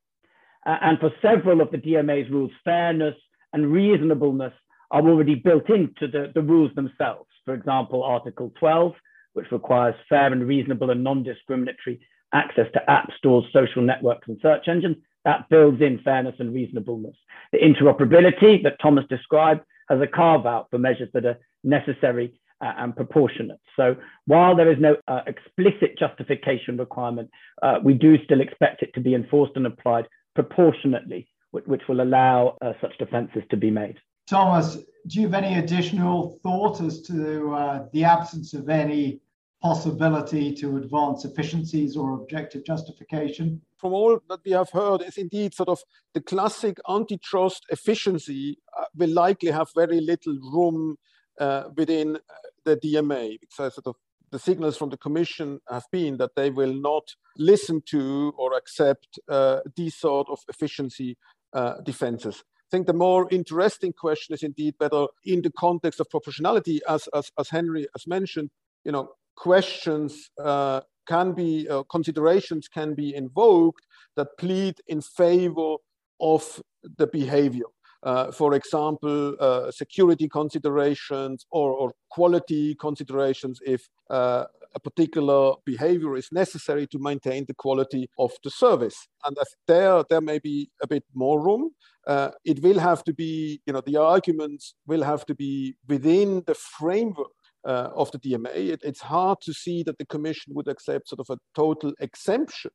Uh, 0.66 0.76
and 0.82 0.98
for 0.98 1.10
several 1.22 1.60
of 1.60 1.70
the 1.70 1.78
DMA's 1.78 2.30
rules, 2.30 2.50
fairness 2.64 3.14
and 3.52 3.72
reasonableness 3.72 4.52
are 4.90 5.02
already 5.02 5.34
built 5.34 5.70
into 5.70 6.06
the, 6.06 6.30
the 6.34 6.42
rules 6.42 6.74
themselves. 6.74 7.30
For 7.44 7.54
example, 7.54 8.02
Article 8.04 8.52
12 8.58 8.92
which 9.38 9.52
requires 9.52 9.94
fair 10.08 10.32
and 10.32 10.48
reasonable 10.48 10.90
and 10.90 11.04
non-discriminatory 11.04 12.00
access 12.32 12.66
to 12.74 12.90
app 12.90 13.08
stores, 13.16 13.44
social 13.52 13.82
networks, 13.82 14.26
and 14.26 14.36
search 14.42 14.66
engines. 14.66 14.96
That 15.24 15.48
builds 15.48 15.80
in 15.80 16.00
fairness 16.00 16.34
and 16.40 16.52
reasonableness. 16.52 17.14
The 17.52 17.58
interoperability 17.58 18.64
that 18.64 18.80
Thomas 18.82 19.04
described 19.08 19.60
has 19.88 20.00
a 20.00 20.06
carve 20.06 20.46
out 20.46 20.68
for 20.70 20.78
measures 20.78 21.08
that 21.14 21.24
are 21.24 21.38
necessary 21.64 22.38
uh, 22.60 22.72
and 22.78 22.96
proportionate. 22.96 23.60
So 23.76 23.96
while 24.26 24.56
there 24.56 24.70
is 24.70 24.78
no 24.80 24.96
uh, 25.06 25.20
explicit 25.26 25.98
justification 25.98 26.76
requirement, 26.76 27.30
uh, 27.62 27.78
we 27.82 27.94
do 27.94 28.22
still 28.24 28.40
expect 28.40 28.82
it 28.82 28.92
to 28.94 29.00
be 29.00 29.14
enforced 29.14 29.52
and 29.56 29.66
applied 29.66 30.06
proportionately, 30.34 31.28
which, 31.50 31.66
which 31.66 31.82
will 31.88 32.00
allow 32.00 32.56
uh, 32.62 32.72
such 32.80 32.96
defences 32.98 33.42
to 33.50 33.56
be 33.56 33.70
made. 33.70 33.96
Thomas, 34.28 34.76
do 35.06 35.20
you 35.20 35.22
have 35.22 35.34
any 35.34 35.58
additional 35.58 36.38
thought 36.42 36.80
as 36.80 37.00
to 37.02 37.54
uh, 37.54 37.86
the 37.92 38.04
absence 38.04 38.52
of 38.52 38.68
any 38.68 39.20
possibility 39.60 40.54
to 40.54 40.76
advance 40.76 41.24
efficiencies 41.24 41.96
or 41.96 42.14
objective 42.14 42.64
justification? 42.64 43.60
From 43.76 43.92
all 43.92 44.20
that 44.28 44.40
we 44.44 44.52
have 44.52 44.70
heard, 44.70 45.02
is 45.02 45.16
indeed 45.16 45.54
sort 45.54 45.68
of 45.68 45.80
the 46.14 46.20
classic 46.20 46.78
antitrust 46.88 47.64
efficiency 47.70 48.58
uh, 48.78 48.84
will 48.96 49.10
likely 49.10 49.50
have 49.50 49.68
very 49.74 50.00
little 50.00 50.38
room 50.52 50.96
uh, 51.40 51.64
within 51.76 52.16
uh, 52.16 52.18
the 52.64 52.76
DMA 52.76 53.38
because 53.40 53.74
sort 53.74 53.86
of 53.86 53.96
the 54.30 54.38
signals 54.38 54.76
from 54.76 54.90
the 54.90 54.98
Commission 54.98 55.60
have 55.70 55.86
been 55.90 56.18
that 56.18 56.34
they 56.36 56.50
will 56.50 56.74
not 56.74 57.14
listen 57.36 57.82
to 57.86 58.32
or 58.36 58.54
accept 58.54 59.18
uh, 59.28 59.60
these 59.76 59.96
sort 59.96 60.28
of 60.28 60.40
efficiency 60.48 61.16
uh, 61.54 61.80
defenses. 61.82 62.42
I 62.68 62.70
think 62.70 62.86
the 62.86 62.92
more 62.92 63.26
interesting 63.30 63.94
question 63.94 64.34
is 64.34 64.42
indeed 64.42 64.74
whether, 64.76 65.06
in 65.24 65.40
the 65.40 65.52
context 65.58 66.00
of 66.00 66.10
proportionality, 66.10 66.80
as, 66.86 67.08
as, 67.14 67.30
as 67.38 67.48
Henry 67.48 67.86
has 67.94 68.06
mentioned, 68.06 68.50
you 68.84 68.92
know, 68.92 69.12
questions 69.38 70.30
uh, 70.42 70.80
can 71.06 71.32
be, 71.32 71.68
uh, 71.68 71.82
considerations 71.84 72.68
can 72.68 72.94
be 72.94 73.14
invoked 73.14 73.86
that 74.16 74.28
plead 74.38 74.74
in 74.88 75.00
favor 75.00 75.76
of 76.20 76.60
the 76.98 77.06
behavior. 77.06 77.70
Uh, 78.02 78.30
for 78.30 78.54
example, 78.54 79.34
uh, 79.40 79.70
security 79.70 80.28
considerations 80.28 81.46
or, 81.50 81.72
or, 81.72 81.92
quality 82.10 82.74
considerations 82.76 83.60
if 83.66 83.88
uh, 84.08 84.44
a 84.74 84.80
particular 84.80 85.54
behavior 85.64 86.16
is 86.16 86.28
necessary 86.30 86.86
to 86.86 86.98
maintain 86.98 87.44
the 87.46 87.54
quality 87.54 88.08
of 88.18 88.30
the 88.44 88.50
service. 88.50 89.08
And 89.24 89.36
there, 89.66 90.04
there 90.08 90.20
may 90.20 90.38
be 90.38 90.70
a 90.82 90.86
bit 90.86 91.04
more 91.14 91.40
room. 91.40 91.72
Uh, 92.06 92.30
it 92.44 92.62
will 92.62 92.78
have 92.78 93.02
to 93.04 93.12
be, 93.12 93.60
you 93.66 93.72
know, 93.72 93.82
the 93.84 93.96
arguments 93.96 94.74
will 94.86 95.02
have 95.02 95.26
to 95.26 95.34
be 95.34 95.74
within 95.88 96.42
the 96.46 96.54
framework 96.54 97.37
uh, 97.66 97.88
of 97.94 98.10
the 98.12 98.18
DMA, 98.18 98.54
it, 98.54 98.80
it's 98.82 99.00
hard 99.00 99.38
to 99.42 99.52
see 99.52 99.82
that 99.82 99.98
the 99.98 100.06
Commission 100.06 100.54
would 100.54 100.68
accept 100.68 101.08
sort 101.08 101.20
of 101.20 101.26
a 101.30 101.38
total 101.54 101.92
exemption 102.00 102.70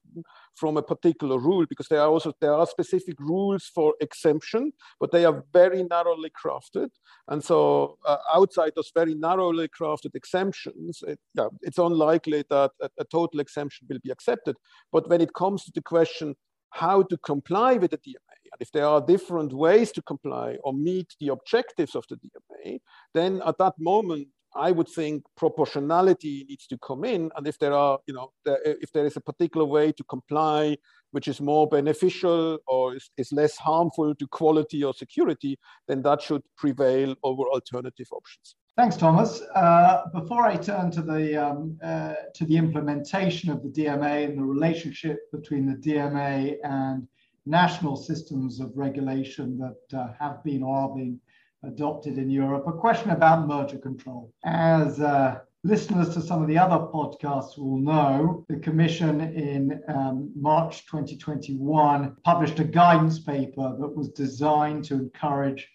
from 0.56 0.78
a 0.78 0.84
particular 0.84 1.40
rule 1.40 1.66
because 1.68 1.88
there 1.88 2.02
are 2.02 2.10
also 2.10 2.34
there 2.42 2.54
are 2.54 2.68
specific 2.68 3.20
rules 3.20 3.72
for 3.74 3.94
exemption, 4.02 4.72
but 5.00 5.12
they 5.12 5.26
are 5.26 5.44
very 5.54 5.84
narrowly 5.84 6.32
crafted, 6.32 6.90
and 7.30 7.44
so 7.44 7.98
uh, 8.06 8.18
outside 8.34 8.74
those 8.76 8.92
very 8.94 9.16
narrowly 9.16 9.68
crafted 9.68 10.16
exemptions, 10.16 11.04
it, 11.08 11.20
yeah, 11.36 11.48
it's 11.62 11.78
unlikely 11.78 12.44
that 12.50 12.72
a, 12.82 12.90
a 13.00 13.06
total 13.06 13.40
exemption 13.40 13.88
will 13.90 14.00
be 14.04 14.12
accepted. 14.12 14.56
But 14.92 15.10
when 15.10 15.22
it 15.22 15.34
comes 15.34 15.64
to 15.66 15.72
the 15.74 15.82
question 15.82 16.36
how 16.74 17.04
to 17.04 17.18
comply 17.18 17.74
with 17.74 17.92
the 17.92 17.98
DMA, 18.00 18.34
and 18.52 18.60
if 18.60 18.72
there 18.72 18.86
are 18.86 19.00
different 19.00 19.54
ways 19.54 19.92
to 19.92 20.02
comply 20.02 20.58
or 20.64 20.74
meet 20.74 21.16
the 21.20 21.28
objectives 21.28 21.96
of 21.96 22.04
the 22.10 22.16
DMA, 22.16 22.80
then 23.14 23.42
at 23.46 23.58
that 23.60 23.74
moment, 23.80 24.28
I 24.56 24.72
would 24.72 24.88
think 24.88 25.24
proportionality 25.36 26.46
needs 26.48 26.68
to 26.68 26.78
come 26.78 27.04
in. 27.04 27.32
And 27.36 27.48
if 27.48 27.58
there 27.60 27.74
are, 27.74 28.00
you 28.08 28.14
know, 28.14 28.32
if 28.46 28.92
there 28.92 29.06
is 29.06 29.18
a 29.18 29.22
particular 29.22 29.66
way 29.66 29.92
to 29.92 30.04
comply, 30.04 30.78
which 31.12 31.28
is 31.28 31.40
more 31.42 31.68
beneficial 31.68 32.60
or 32.68 32.96
is, 32.96 33.12
is 33.18 33.32
less 33.32 33.58
harmful 33.58 34.16
to 34.16 34.28
quality 34.28 34.84
or 34.84 34.94
security, 34.94 35.58
then 35.88 36.02
that 36.04 36.22
should 36.22 36.44
prevail 36.58 37.16
over 37.24 37.44
alternative 37.44 38.08
options. 38.12 38.56
Thanks, 38.76 38.98
Thomas. 38.98 39.42
Uh, 39.54 40.06
before 40.14 40.46
I 40.46 40.56
turn 40.56 40.90
to 40.92 41.04
the 41.04 41.38
um, 41.38 41.78
uh, 41.84 42.16
to 42.34 42.46
the 42.46 42.58
implementation 42.58 43.52
of 43.52 43.62
the 43.62 43.70
DMA 43.70 44.26
and 44.26 44.38
the 44.40 44.44
relationship 44.44 45.32
between 45.32 45.68
the 45.68 45.76
DMA 45.76 46.56
and 46.64 47.08
national 47.46 47.96
systems 47.96 48.60
of 48.60 48.72
regulation 48.76 49.60
that 49.60 50.00
uh, 50.00 50.14
have 50.20 50.44
been 50.44 50.64
or 50.64 50.76
are 50.76 50.96
being 50.96 51.20
adopted 51.64 52.18
in 52.18 52.30
Europe, 52.30 52.66
a 52.68 52.74
question 52.74 53.12
about 53.12 53.48
merger 53.48 53.78
control. 53.78 54.32
As 54.44 55.00
uh, 55.00 55.40
listeners 55.64 56.14
to 56.14 56.22
some 56.22 56.42
of 56.42 56.48
the 56.48 56.58
other 56.58 56.86
podcasts 56.88 57.58
will 57.58 57.78
know, 57.78 58.46
the 58.50 58.58
Commission 58.58 59.22
in 59.22 59.82
um, 59.88 60.32
March 60.36 60.86
2021 60.88 62.18
published 62.24 62.60
a 62.60 62.64
guidance 62.64 63.20
paper 63.20 63.76
that 63.80 63.96
was 63.96 64.10
designed 64.10 64.84
to 64.86 64.96
encourage 64.96 65.68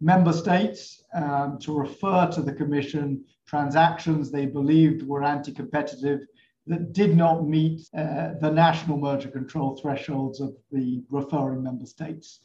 member 0.00 0.32
states 0.32 1.02
um, 1.14 1.58
to 1.60 1.76
refer 1.76 2.26
to 2.26 2.42
the 2.42 2.52
Commission 2.52 3.24
transactions 3.46 4.30
they 4.30 4.46
believed 4.46 5.06
were 5.06 5.24
anti 5.24 5.52
competitive 5.52 6.20
that 6.66 6.92
did 6.92 7.16
not 7.16 7.48
meet 7.48 7.80
uh, 7.96 8.34
the 8.40 8.50
national 8.50 8.98
merger 8.98 9.30
control 9.30 9.76
thresholds 9.76 10.40
of 10.40 10.54
the 10.70 11.02
referring 11.08 11.62
member 11.62 11.86
states. 11.86 12.40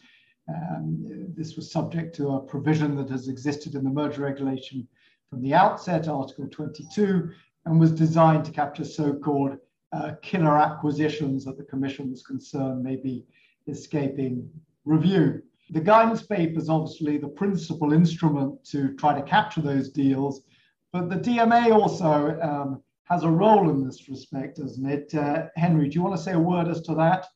Um, 0.50 1.34
this 1.36 1.56
was 1.56 1.72
subject 1.72 2.16
to 2.16 2.32
a 2.32 2.42
provision 2.42 2.96
that 2.98 3.10
has 3.10 3.28
existed 3.28 3.76
in 3.76 3.84
the 3.84 3.90
merger 3.90 4.22
regulation 4.22 4.88
from 5.30 5.42
the 5.42 5.54
outset, 5.54 6.08
Article 6.08 6.48
22, 6.48 7.30
and 7.66 7.80
was 7.80 7.92
designed 7.92 8.46
to 8.46 8.52
capture 8.52 8.84
so-called 8.84 9.58
uh, 9.94 10.14
killer 10.22 10.58
acquisitions 10.58 11.46
that 11.46 11.58
the 11.58 11.64
Commission 11.64 12.10
was 12.10 12.24
concerned 12.24 12.84
may 12.84 12.96
be 12.96 13.26
escaping 13.68 14.50
review. 14.86 15.42
The 15.70 15.80
guidance 15.80 16.24
paper 16.24 16.60
is 16.60 16.70
obviously 16.70 17.18
the 17.18 17.30
principal 17.30 17.94
instrument 17.94 18.64
to 18.66 18.94
try 18.96 19.14
to 19.16 19.26
capture 19.26 19.62
those 19.62 19.90
deals, 19.90 20.42
but 20.92 21.10
the 21.10 21.16
DMA 21.16 21.72
also 21.72 22.40
um, 22.42 22.84
has 23.06 23.24
a 23.24 23.30
role 23.30 23.70
in 23.70 23.86
this 23.86 24.10
respect, 24.10 24.58
doesn't 24.58 24.86
it? 24.86 25.14
Uh, 25.16 25.46
Henry, 25.56 25.88
do 25.88 25.96
you 25.96 26.04
want 26.04 26.16
to 26.16 26.22
say 26.22 26.34
a 26.34 26.40
word 26.40 26.68
as 26.68 26.82
to 26.82 26.96
that? 26.96 27.28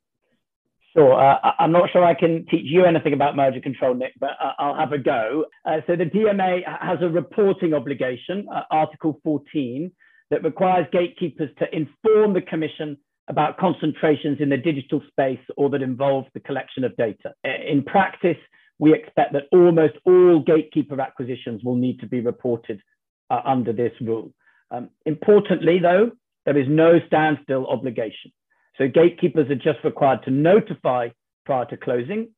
Sure. 0.97 1.13
Uh, 1.13 1.51
I'm 1.59 1.71
not 1.71 1.91
sure 1.91 2.03
I 2.03 2.15
can 2.15 2.45
teach 2.49 2.65
you 2.65 2.85
anything 2.85 3.13
about 3.13 3.35
merger 3.35 3.59
control, 3.59 3.93
Nick, 3.93 4.13
but 4.19 4.31
uh, 4.43 4.53
I'll 4.57 4.75
have 4.75 4.93
a 4.93 4.97
go. 4.97 5.45
Uh, 5.63 5.77
so 5.85 5.95
the 5.95 6.05
DMA 6.05 6.61
has 6.81 6.97
a 7.01 7.07
reporting 7.07 7.75
obligation, 7.75 8.47
uh, 8.51 8.61
Article 8.71 9.19
14, 9.23 9.91
that 10.31 10.43
requires 10.43 10.87
gatekeepers 10.91 11.51
to 11.59 11.65
inform 11.75 12.33
the 12.33 12.41
Commission 12.41 12.97
about 13.27 13.57
concentrations 13.59 14.37
in 14.39 14.49
the 14.49 14.57
digital 14.57 15.01
space 15.09 15.39
or 15.55 15.69
that 15.69 15.83
involve 15.83 16.25
the 16.33 16.39
collection 16.39 16.83
of 16.83 16.95
data. 16.97 17.33
In 17.43 17.83
practice, 17.83 18.37
we 18.79 18.93
expect 18.93 19.33
that 19.33 19.43
almost 19.51 19.93
all 20.05 20.39
gatekeeper 20.39 20.99
acquisitions 20.99 21.63
will 21.63 21.75
need 21.75 21.99
to 21.99 22.07
be 22.07 22.21
reported 22.21 22.81
uh, 23.29 23.41
under 23.45 23.71
this 23.71 23.91
rule. 24.01 24.33
Um, 24.71 24.89
importantly, 25.05 25.77
though, 25.79 26.11
there 26.45 26.57
is 26.57 26.67
no 26.67 26.99
standstill 27.05 27.67
obligation. 27.67 28.31
So 28.77 28.87
gatekeepers 28.87 29.49
are 29.49 29.55
just 29.55 29.83
required 29.83 30.23
to 30.23 30.31
notify 30.31 31.09
prior 31.45 31.65
to 31.65 31.77
closing, 31.77 32.29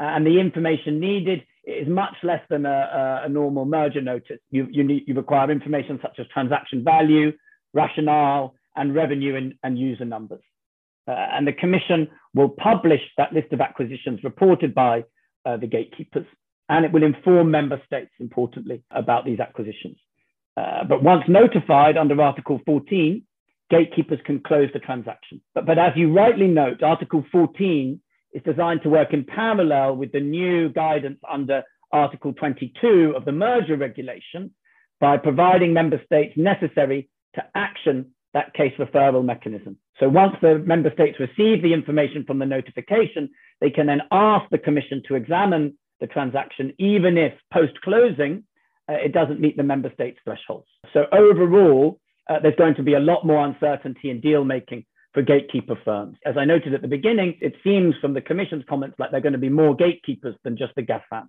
uh, 0.00 0.04
and 0.04 0.26
the 0.26 0.40
information 0.40 0.98
needed 0.98 1.42
is 1.64 1.88
much 1.88 2.14
less 2.22 2.42
than 2.50 2.66
a, 2.66 3.22
a 3.24 3.28
normal 3.28 3.64
merger 3.64 4.00
notice. 4.00 4.38
You, 4.50 4.66
you, 4.70 4.84
need, 4.84 5.04
you 5.06 5.14
require 5.14 5.50
information 5.50 5.98
such 6.02 6.18
as 6.18 6.26
transaction 6.32 6.84
value, 6.84 7.32
rationale, 7.72 8.54
and 8.76 8.94
revenue 8.94 9.36
and, 9.36 9.54
and 9.62 9.78
user 9.78 10.04
numbers. 10.04 10.42
Uh, 11.06 11.12
and 11.12 11.46
the 11.46 11.52
Commission 11.52 12.08
will 12.34 12.48
publish 12.48 13.00
that 13.16 13.32
list 13.32 13.52
of 13.52 13.60
acquisitions 13.60 14.20
reported 14.24 14.74
by 14.74 15.04
uh, 15.46 15.56
the 15.56 15.66
gatekeepers, 15.66 16.26
and 16.68 16.84
it 16.84 16.92
will 16.92 17.02
inform 17.02 17.50
member 17.50 17.80
states, 17.86 18.10
importantly, 18.18 18.82
about 18.90 19.24
these 19.24 19.38
acquisitions. 19.38 19.96
Uh, 20.56 20.84
but 20.84 21.02
once 21.02 21.22
notified 21.28 21.96
under 21.96 22.20
Article 22.20 22.60
14, 22.64 23.22
gatekeepers 23.74 24.20
can 24.24 24.40
close 24.40 24.68
the 24.72 24.78
transaction. 24.78 25.40
But, 25.54 25.66
but 25.66 25.78
as 25.78 25.92
you 25.96 26.12
rightly 26.12 26.46
note, 26.46 26.82
Article 26.82 27.24
14 27.32 28.00
is 28.32 28.42
designed 28.42 28.82
to 28.82 28.88
work 28.88 29.12
in 29.12 29.24
parallel 29.24 29.96
with 29.96 30.12
the 30.12 30.20
new 30.20 30.68
guidance 30.68 31.18
under 31.30 31.62
Article 31.92 32.32
22 32.32 33.14
of 33.16 33.24
the 33.24 33.32
merger 33.32 33.76
regulation 33.76 34.52
by 35.00 35.16
providing 35.16 35.72
member 35.72 36.00
states 36.04 36.34
necessary 36.36 37.08
to 37.34 37.44
action 37.54 38.12
that 38.32 38.54
case 38.54 38.72
referral 38.78 39.24
mechanism. 39.24 39.76
So 39.98 40.08
once 40.08 40.34
the 40.40 40.58
member 40.58 40.92
states 40.92 41.18
receive 41.20 41.62
the 41.62 41.72
information 41.72 42.24
from 42.24 42.38
the 42.38 42.46
notification, 42.46 43.30
they 43.60 43.70
can 43.70 43.86
then 43.86 44.02
ask 44.10 44.48
the 44.50 44.58
commission 44.58 45.02
to 45.08 45.14
examine 45.14 45.76
the 46.00 46.06
transaction, 46.08 46.72
even 46.78 47.16
if 47.16 47.32
post-closing, 47.52 48.44
uh, 48.88 48.94
it 48.94 49.12
doesn't 49.12 49.40
meet 49.40 49.56
the 49.56 49.62
member 49.62 49.90
states 49.94 50.18
thresholds. 50.24 50.66
So 50.92 51.06
overall, 51.12 52.00
uh, 52.28 52.38
there's 52.40 52.56
going 52.56 52.74
to 52.76 52.82
be 52.82 52.94
a 52.94 53.00
lot 53.00 53.26
more 53.26 53.44
uncertainty 53.44 54.10
in 54.10 54.20
deal 54.20 54.44
making 54.44 54.84
for 55.12 55.22
gatekeeper 55.22 55.76
firms. 55.84 56.16
As 56.26 56.36
I 56.36 56.44
noted 56.44 56.74
at 56.74 56.82
the 56.82 56.88
beginning, 56.88 57.38
it 57.40 57.54
seems 57.62 57.94
from 58.00 58.14
the 58.14 58.20
Commission's 58.20 58.64
comments 58.68 58.96
like 58.98 59.10
there 59.10 59.18
are 59.18 59.22
going 59.22 59.32
to 59.32 59.38
be 59.38 59.48
more 59.48 59.74
gatekeepers 59.74 60.34
than 60.42 60.56
just 60.56 60.74
the 60.74 60.82
GAFAM. 60.82 61.28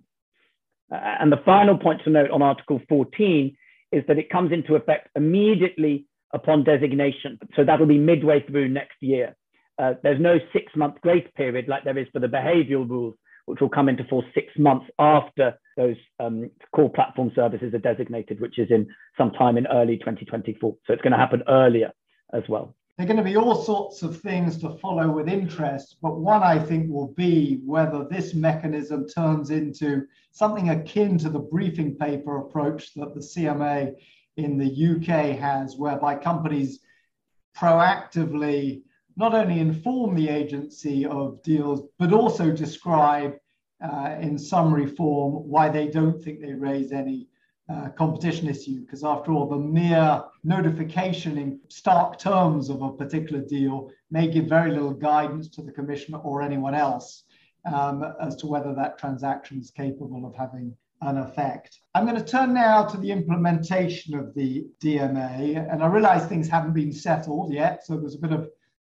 Uh, 0.90 0.94
and 1.20 1.30
the 1.30 1.42
final 1.44 1.78
point 1.78 2.02
to 2.04 2.10
note 2.10 2.30
on 2.30 2.42
Article 2.42 2.80
14 2.88 3.56
is 3.92 4.04
that 4.08 4.18
it 4.18 4.30
comes 4.30 4.52
into 4.52 4.74
effect 4.74 5.08
immediately 5.14 6.06
upon 6.32 6.64
designation. 6.64 7.38
So 7.54 7.64
that'll 7.64 7.86
be 7.86 7.98
midway 7.98 8.44
through 8.46 8.68
next 8.68 8.96
year. 9.00 9.36
Uh, 9.78 9.94
there's 10.02 10.20
no 10.20 10.38
six 10.52 10.72
month 10.74 11.00
grace 11.00 11.26
period 11.36 11.68
like 11.68 11.84
there 11.84 11.98
is 11.98 12.08
for 12.12 12.18
the 12.18 12.28
behavioral 12.28 12.88
rules, 12.88 13.14
which 13.46 13.60
will 13.60 13.68
come 13.68 13.88
into 13.88 14.04
force 14.04 14.26
six 14.34 14.48
months 14.58 14.86
after 14.98 15.58
those 15.76 15.96
um, 16.20 16.50
core 16.74 16.90
platform 16.90 17.30
services 17.34 17.74
are 17.74 17.78
designated, 17.78 18.40
which 18.40 18.58
is 18.58 18.70
in 18.70 18.88
sometime 19.16 19.56
in 19.56 19.66
early 19.66 19.98
2024. 19.98 20.76
So 20.86 20.92
it's 20.92 21.02
going 21.02 21.12
to 21.12 21.18
happen 21.18 21.42
earlier 21.48 21.92
as 22.32 22.42
well. 22.48 22.74
There 22.96 23.04
are 23.04 23.08
going 23.08 23.18
to 23.18 23.22
be 23.22 23.36
all 23.36 23.62
sorts 23.62 24.02
of 24.02 24.18
things 24.20 24.56
to 24.58 24.78
follow 24.78 25.10
with 25.10 25.28
interest, 25.28 25.96
but 26.00 26.18
one 26.18 26.42
I 26.42 26.58
think 26.58 26.90
will 26.90 27.12
be 27.12 27.60
whether 27.66 28.06
this 28.10 28.32
mechanism 28.32 29.06
turns 29.06 29.50
into 29.50 30.06
something 30.32 30.70
akin 30.70 31.18
to 31.18 31.28
the 31.28 31.38
briefing 31.38 31.94
paper 31.94 32.38
approach 32.38 32.94
that 32.94 33.14
the 33.14 33.20
CMA 33.20 33.94
in 34.38 34.56
the 34.56 34.66
UK 34.66 35.38
has, 35.38 35.76
whereby 35.76 36.14
companies 36.14 36.80
proactively 37.54 38.82
not 39.16 39.34
only 39.34 39.60
inform 39.60 40.14
the 40.14 40.30
agency 40.30 41.04
of 41.04 41.42
deals, 41.42 41.82
but 41.98 42.14
also 42.14 42.50
describe 42.50 43.34
uh, 43.82 44.16
in 44.20 44.38
summary 44.38 44.86
form 44.86 45.48
why 45.48 45.68
they 45.68 45.88
don't 45.88 46.22
think 46.22 46.40
they 46.40 46.54
raise 46.54 46.92
any 46.92 47.28
uh, 47.68 47.88
competition 47.90 48.48
issue. 48.48 48.80
Because 48.80 49.04
after 49.04 49.32
all, 49.32 49.48
the 49.48 49.58
mere 49.58 50.22
notification 50.44 51.36
in 51.36 51.60
stark 51.68 52.18
terms 52.18 52.70
of 52.70 52.82
a 52.82 52.92
particular 52.92 53.42
deal 53.42 53.90
may 54.10 54.28
give 54.28 54.46
very 54.46 54.70
little 54.70 54.94
guidance 54.94 55.48
to 55.50 55.62
the 55.62 55.72
commissioner 55.72 56.18
or 56.18 56.42
anyone 56.42 56.74
else 56.74 57.24
um, 57.72 58.04
as 58.20 58.36
to 58.36 58.46
whether 58.46 58.74
that 58.74 58.98
transaction 58.98 59.58
is 59.58 59.70
capable 59.70 60.24
of 60.26 60.34
having 60.34 60.74
an 61.02 61.18
effect. 61.18 61.80
I'm 61.94 62.06
going 62.06 62.16
to 62.16 62.24
turn 62.24 62.54
now 62.54 62.84
to 62.84 62.96
the 62.96 63.10
implementation 63.10 64.14
of 64.14 64.34
the 64.34 64.66
DMA, 64.82 65.70
and 65.70 65.82
I 65.82 65.86
realize 65.86 66.26
things 66.26 66.48
haven't 66.48 66.72
been 66.72 66.92
settled 66.92 67.52
yet, 67.52 67.84
so 67.84 67.98
there's 67.98 68.14
a 68.14 68.20
bit 68.20 68.32
of 68.32 68.48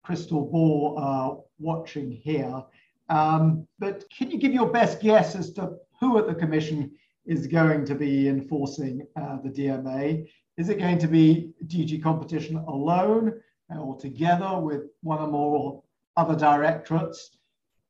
crystal 0.03 0.45
ball 0.45 0.97
uh, 0.97 1.41
watching 1.59 2.11
here. 2.11 2.63
Um, 3.09 3.67
but 3.79 4.03
can 4.15 4.29
you 4.29 4.37
give 4.37 4.53
your 4.53 4.71
best 4.71 5.01
guess 5.01 5.35
as 5.35 5.51
to 5.53 5.73
who 5.99 6.17
at 6.17 6.27
the 6.27 6.35
Commission 6.35 6.91
is 7.25 7.47
going 7.47 7.85
to 7.85 7.95
be 7.95 8.27
enforcing 8.27 9.05
uh, 9.15 9.37
the 9.43 9.49
DMA? 9.49 10.27
Is 10.57 10.69
it 10.69 10.79
going 10.79 10.99
to 10.99 11.07
be 11.07 11.53
DG 11.65 12.01
Competition 12.03 12.57
alone 12.57 13.33
uh, 13.73 13.79
or 13.79 13.97
together 13.97 14.59
with 14.59 14.83
one 15.01 15.19
or 15.19 15.27
more 15.27 15.83
other 16.17 16.35
directorates? 16.35 17.37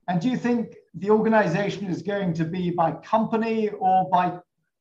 And 0.07 0.19
do 0.19 0.29
you 0.29 0.37
think 0.37 0.75
the 0.95 1.11
organization 1.11 1.85
is 1.87 2.01
going 2.01 2.33
to 2.33 2.45
be 2.45 2.71
by 2.71 2.91
company 2.91 3.69
or 3.69 4.09
by 4.09 4.39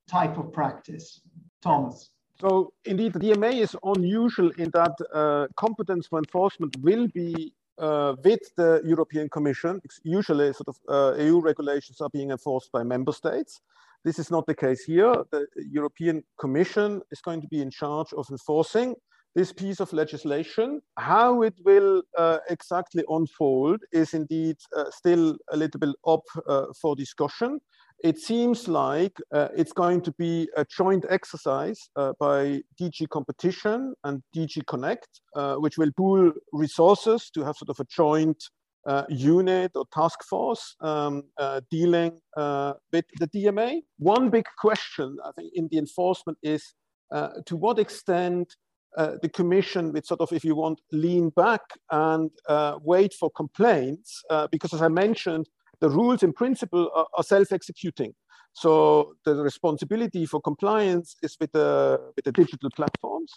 type 0.09 0.38
of 0.38 0.53
practice? 0.53 1.20
Thomas. 1.62 2.11
So 2.40 2.72
indeed, 2.85 3.12
the 3.12 3.18
DMA 3.18 3.61
is 3.61 3.77
unusual 3.83 4.51
in 4.59 4.70
that 4.70 4.94
uh, 5.12 5.46
competence 5.57 6.07
for 6.07 6.18
enforcement 6.18 6.77
will 6.81 7.09
be 7.09 7.53
uh, 7.78 8.14
with 8.24 8.40
the 8.56 8.80
European 8.84 9.28
Commission. 9.28 9.80
Usually, 10.02 10.52
sort 10.52 10.68
of 10.68 10.76
uh, 10.88 11.22
EU 11.22 11.40
regulations 11.40 12.00
are 12.00 12.10
being 12.10 12.30
enforced 12.30 12.70
by 12.72 12.82
member 12.82 13.12
states. 13.12 13.60
This 14.04 14.18
is 14.18 14.30
not 14.30 14.46
the 14.46 14.54
case 14.54 14.84
here. 14.84 15.12
The 15.30 15.46
European 15.56 16.22
Commission 16.38 17.02
is 17.10 17.20
going 17.20 17.40
to 17.40 17.48
be 17.48 17.60
in 17.60 17.70
charge 17.70 18.12
of 18.12 18.26
enforcing 18.30 18.94
this 19.34 19.52
piece 19.52 19.80
of 19.80 19.92
legislation. 19.92 20.80
How 20.96 21.42
it 21.42 21.54
will 21.64 22.02
uh, 22.16 22.38
exactly 22.48 23.04
unfold 23.08 23.80
is 23.92 24.14
indeed 24.14 24.56
uh, 24.76 24.90
still 24.90 25.36
a 25.52 25.56
little 25.56 25.80
bit 25.80 25.94
up 26.06 26.22
uh, 26.46 26.66
for 26.80 26.96
discussion. 26.96 27.60
It 28.04 28.18
seems 28.18 28.68
like 28.68 29.16
uh, 29.32 29.48
it's 29.56 29.72
going 29.72 30.02
to 30.02 30.12
be 30.12 30.48
a 30.56 30.64
joint 30.64 31.04
exercise 31.08 31.90
uh, 31.96 32.12
by 32.20 32.62
DG 32.80 33.08
Competition 33.08 33.94
and 34.04 34.22
DG 34.34 34.64
Connect, 34.66 35.08
uh, 35.34 35.56
which 35.56 35.78
will 35.78 35.90
pool 35.96 36.32
resources 36.52 37.28
to 37.34 37.44
have 37.44 37.56
sort 37.56 37.70
of 37.70 37.80
a 37.80 37.84
joint 37.84 38.42
unit 39.11 39.72
or 39.74 39.84
task 39.92 40.24
force 40.24 40.74
um, 40.80 41.22
dealing 41.70 42.12
with 42.37 43.04
the 43.18 43.28
DMA. 43.34 43.82
One 43.98 44.30
big 44.30 44.46
question, 44.58 45.18
I 45.24 45.32
think, 45.32 45.52
in 45.54 45.68
the 45.70 45.76
enforcement 45.78 46.38
is 46.42 46.74
to 47.12 47.56
what 47.56 47.78
extent 47.78 48.54
uh, 48.96 49.16
the 49.22 49.28
commission 49.28 49.92
would 49.92 50.06
sort 50.06 50.20
of, 50.20 50.32
if 50.32 50.44
you 50.44 50.54
want, 50.54 50.80
lean 50.92 51.30
back 51.30 51.61
and 51.90 52.30
uh, 52.48 52.78
wait 52.82 53.12
for 53.14 53.30
complaints, 53.30 54.22
uh, 54.30 54.48
because 54.50 54.72
as 54.72 54.82
I 54.82 54.88
mentioned, 54.88 55.48
the 55.80 55.88
rules 55.88 56.22
in 56.22 56.32
principle 56.32 56.90
are, 56.94 57.06
are 57.16 57.22
self-executing. 57.22 58.14
So 58.52 59.14
the 59.24 59.36
responsibility 59.36 60.26
for 60.26 60.40
compliance 60.40 61.16
is 61.22 61.36
with 61.40 61.52
the, 61.52 62.00
with 62.16 62.24
the 62.24 62.32
digital 62.32 62.70
platforms. 62.74 63.32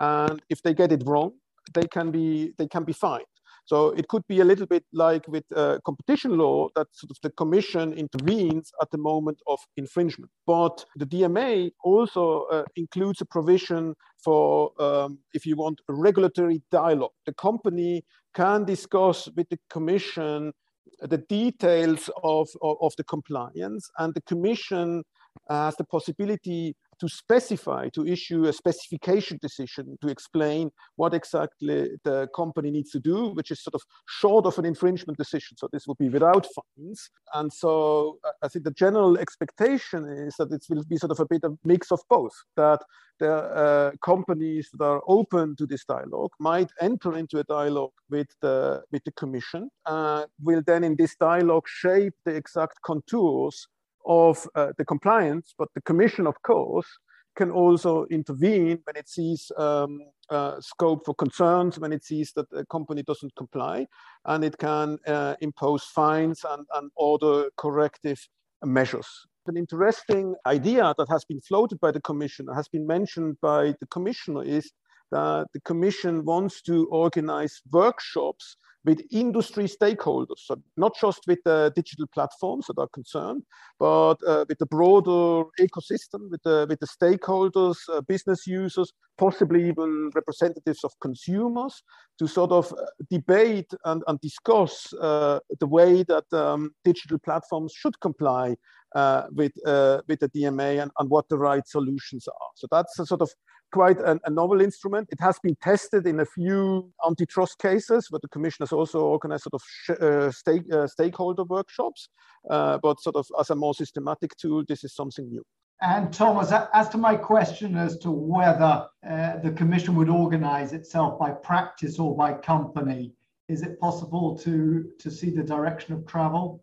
And 0.00 0.40
if 0.48 0.62
they 0.62 0.74
get 0.74 0.92
it 0.92 1.02
wrong, 1.04 1.32
they 1.74 1.86
can 1.86 2.10
be, 2.10 2.52
they 2.58 2.68
can 2.68 2.84
be 2.84 2.92
fined. 2.92 3.26
So 3.64 3.90
it 3.90 4.08
could 4.08 4.26
be 4.26 4.40
a 4.40 4.44
little 4.44 4.66
bit 4.66 4.84
like 4.92 5.26
with 5.28 5.44
uh, 5.54 5.78
competition 5.84 6.36
law 6.36 6.68
that 6.74 6.88
sort 6.92 7.10
of 7.10 7.16
the 7.22 7.30
commission 7.30 7.92
intervenes 7.92 8.72
at 8.80 8.90
the 8.90 8.98
moment 8.98 9.38
of 9.46 9.60
infringement. 9.76 10.32
But 10.46 10.84
the 10.96 11.06
DMA 11.06 11.70
also 11.84 12.46
uh, 12.50 12.64
includes 12.74 13.20
a 13.20 13.24
provision 13.24 13.94
for, 14.24 14.72
um, 14.80 15.18
if 15.32 15.46
you 15.46 15.56
want, 15.56 15.80
regulatory 15.88 16.62
dialogue. 16.72 17.12
The 17.26 17.34
company 17.34 18.04
can 18.34 18.64
discuss 18.64 19.28
with 19.36 19.48
the 19.48 19.58
commission 19.70 20.52
the 21.00 21.18
details 21.18 22.10
of, 22.22 22.48
of, 22.62 22.76
of 22.80 22.92
the 22.96 23.04
compliance 23.04 23.90
and 23.98 24.14
the 24.14 24.20
commission 24.22 25.02
has 25.48 25.76
the 25.76 25.84
possibility 25.84 26.74
to 26.98 27.08
specify, 27.08 27.88
to 27.90 28.06
issue 28.06 28.44
a 28.44 28.52
specification 28.52 29.38
decision 29.40 29.98
to 30.00 30.08
explain 30.08 30.70
what 30.96 31.14
exactly 31.14 31.90
the 32.04 32.28
company 32.34 32.70
needs 32.70 32.90
to 32.90 33.00
do, 33.00 33.28
which 33.30 33.50
is 33.50 33.62
sort 33.62 33.74
of 33.74 33.82
short 34.08 34.46
of 34.46 34.58
an 34.58 34.64
infringement 34.64 35.18
decision. 35.18 35.56
So 35.56 35.68
this 35.72 35.86
will 35.86 35.96
be 35.96 36.08
without 36.08 36.46
fines. 36.54 37.10
And 37.34 37.52
so 37.52 38.18
I 38.42 38.48
think 38.48 38.64
the 38.64 38.72
general 38.72 39.18
expectation 39.18 40.04
is 40.08 40.34
that 40.36 40.52
it 40.52 40.64
will 40.68 40.84
be 40.84 40.96
sort 40.96 41.12
of 41.12 41.20
a 41.20 41.26
bit 41.26 41.44
of 41.44 41.58
mix 41.64 41.90
of 41.90 42.00
both, 42.08 42.32
that 42.56 42.80
the 43.18 43.32
uh, 43.32 43.90
companies 44.04 44.68
that 44.72 44.84
are 44.84 45.02
open 45.06 45.54
to 45.56 45.66
this 45.66 45.84
dialogue 45.84 46.32
might 46.40 46.70
enter 46.80 47.16
into 47.16 47.38
a 47.38 47.44
dialogue 47.44 47.92
with 48.10 48.28
the, 48.40 48.82
with 48.90 49.02
the 49.04 49.12
commission, 49.12 49.70
uh, 49.86 50.24
will 50.40 50.62
then 50.66 50.82
in 50.84 50.96
this 50.96 51.14
dialogue 51.16 51.66
shape 51.66 52.14
the 52.24 52.34
exact 52.34 52.80
contours 52.82 53.68
of 54.06 54.46
uh, 54.54 54.72
the 54.78 54.84
compliance, 54.84 55.54
but 55.58 55.68
the 55.74 55.82
commission, 55.82 56.26
of 56.26 56.40
course, 56.42 56.86
can 57.34 57.50
also 57.50 58.04
intervene 58.10 58.78
when 58.84 58.96
it 58.96 59.08
sees 59.08 59.50
um, 59.56 60.00
uh, 60.30 60.60
scope 60.60 61.04
for 61.04 61.14
concerns, 61.14 61.78
when 61.78 61.92
it 61.92 62.04
sees 62.04 62.32
that 62.34 62.46
a 62.52 62.64
company 62.66 63.02
doesn't 63.02 63.34
comply, 63.36 63.86
and 64.26 64.44
it 64.44 64.58
can 64.58 64.98
uh, 65.06 65.34
impose 65.40 65.84
fines 65.84 66.44
and, 66.48 66.66
and 66.74 66.90
order 66.96 67.48
corrective 67.56 68.20
measures. 68.64 69.08
An 69.46 69.56
interesting 69.56 70.34
idea 70.46 70.94
that 70.98 71.08
has 71.08 71.24
been 71.24 71.40
floated 71.40 71.80
by 71.80 71.90
the 71.90 72.00
Commission, 72.00 72.46
has 72.54 72.68
been 72.68 72.86
mentioned 72.86 73.36
by 73.40 73.74
the 73.80 73.86
Commissioner, 73.86 74.44
is 74.44 74.70
that 75.10 75.46
the 75.52 75.60
Commission 75.60 76.24
wants 76.24 76.62
to 76.62 76.86
organize 76.86 77.60
workshops 77.70 78.56
with 78.84 79.00
industry 79.10 79.64
stakeholders, 79.64 80.38
so 80.38 80.60
not 80.76 80.92
just 81.00 81.20
with 81.26 81.38
the 81.44 81.72
digital 81.76 82.06
platforms 82.12 82.66
that 82.66 82.78
are 82.78 82.88
concerned, 82.88 83.42
but 83.78 84.16
uh, 84.26 84.44
with 84.48 84.58
the 84.58 84.66
broader 84.66 85.48
ecosystem, 85.60 86.30
with 86.30 86.42
the, 86.42 86.66
with 86.68 86.80
the 86.80 86.86
stakeholders, 86.86 87.76
uh, 87.88 88.00
business 88.02 88.46
users, 88.46 88.92
possibly 89.18 89.68
even 89.68 90.10
representatives 90.14 90.82
of 90.82 90.92
consumers, 91.00 91.82
to 92.18 92.26
sort 92.26 92.50
of 92.50 92.72
uh, 92.72 92.84
debate 93.10 93.72
and, 93.84 94.02
and 94.08 94.20
discuss 94.20 94.92
uh, 94.94 95.38
the 95.60 95.66
way 95.66 96.02
that 96.02 96.24
um, 96.32 96.72
digital 96.84 97.18
platforms 97.18 97.72
should 97.72 97.98
comply 98.00 98.56
uh, 98.94 99.24
with, 99.32 99.52
uh, 99.66 100.02
with 100.08 100.20
the 100.20 100.28
DMA 100.30 100.82
and, 100.82 100.90
and 100.98 101.08
what 101.08 101.28
the 101.28 101.38
right 101.38 101.66
solutions 101.66 102.26
are. 102.28 102.48
So 102.56 102.66
that's 102.70 102.98
a 102.98 103.06
sort 103.06 103.22
of 103.22 103.30
quite 103.72 103.98
a, 103.98 104.20
a, 104.24 104.30
novel 104.30 104.60
instrument. 104.60 105.08
It 105.10 105.20
has 105.20 105.38
been 105.42 105.56
tested 105.56 106.06
in 106.06 106.20
a 106.20 106.24
few 106.24 106.92
antitrust 107.06 107.58
cases, 107.58 108.08
but 108.10 108.22
the 108.22 108.28
Commission 108.28 108.62
has 108.62 108.72
also 108.72 109.00
organized 109.00 109.44
sort 109.44 109.60
of 109.60 110.02
uh, 110.02 110.30
stake, 110.30 110.72
uh, 110.72 110.86
stakeholder 110.86 111.44
workshops. 111.44 112.08
Uh, 112.48 112.78
but 112.78 113.00
sort 113.00 113.16
of 113.16 113.26
as 113.40 113.50
a 113.50 113.56
more 113.56 113.74
systematic 113.74 114.36
tool, 114.36 114.64
this 114.68 114.84
is 114.84 114.94
something 114.94 115.28
new. 115.28 115.42
And 115.80 116.12
Thomas, 116.12 116.52
as 116.74 116.88
to 116.90 116.98
my 116.98 117.16
question 117.16 117.76
as 117.76 117.98
to 117.98 118.10
whether 118.10 118.86
uh, 119.08 119.38
the 119.38 119.50
Commission 119.50 119.96
would 119.96 120.08
organize 120.08 120.72
itself 120.72 121.18
by 121.18 121.30
practice 121.30 121.98
or 121.98 122.16
by 122.16 122.34
company, 122.34 123.12
is 123.48 123.62
it 123.62 123.80
possible 123.80 124.38
to, 124.38 124.88
to 125.00 125.10
see 125.10 125.30
the 125.30 125.42
direction 125.42 125.92
of 125.94 126.06
travel? 126.06 126.62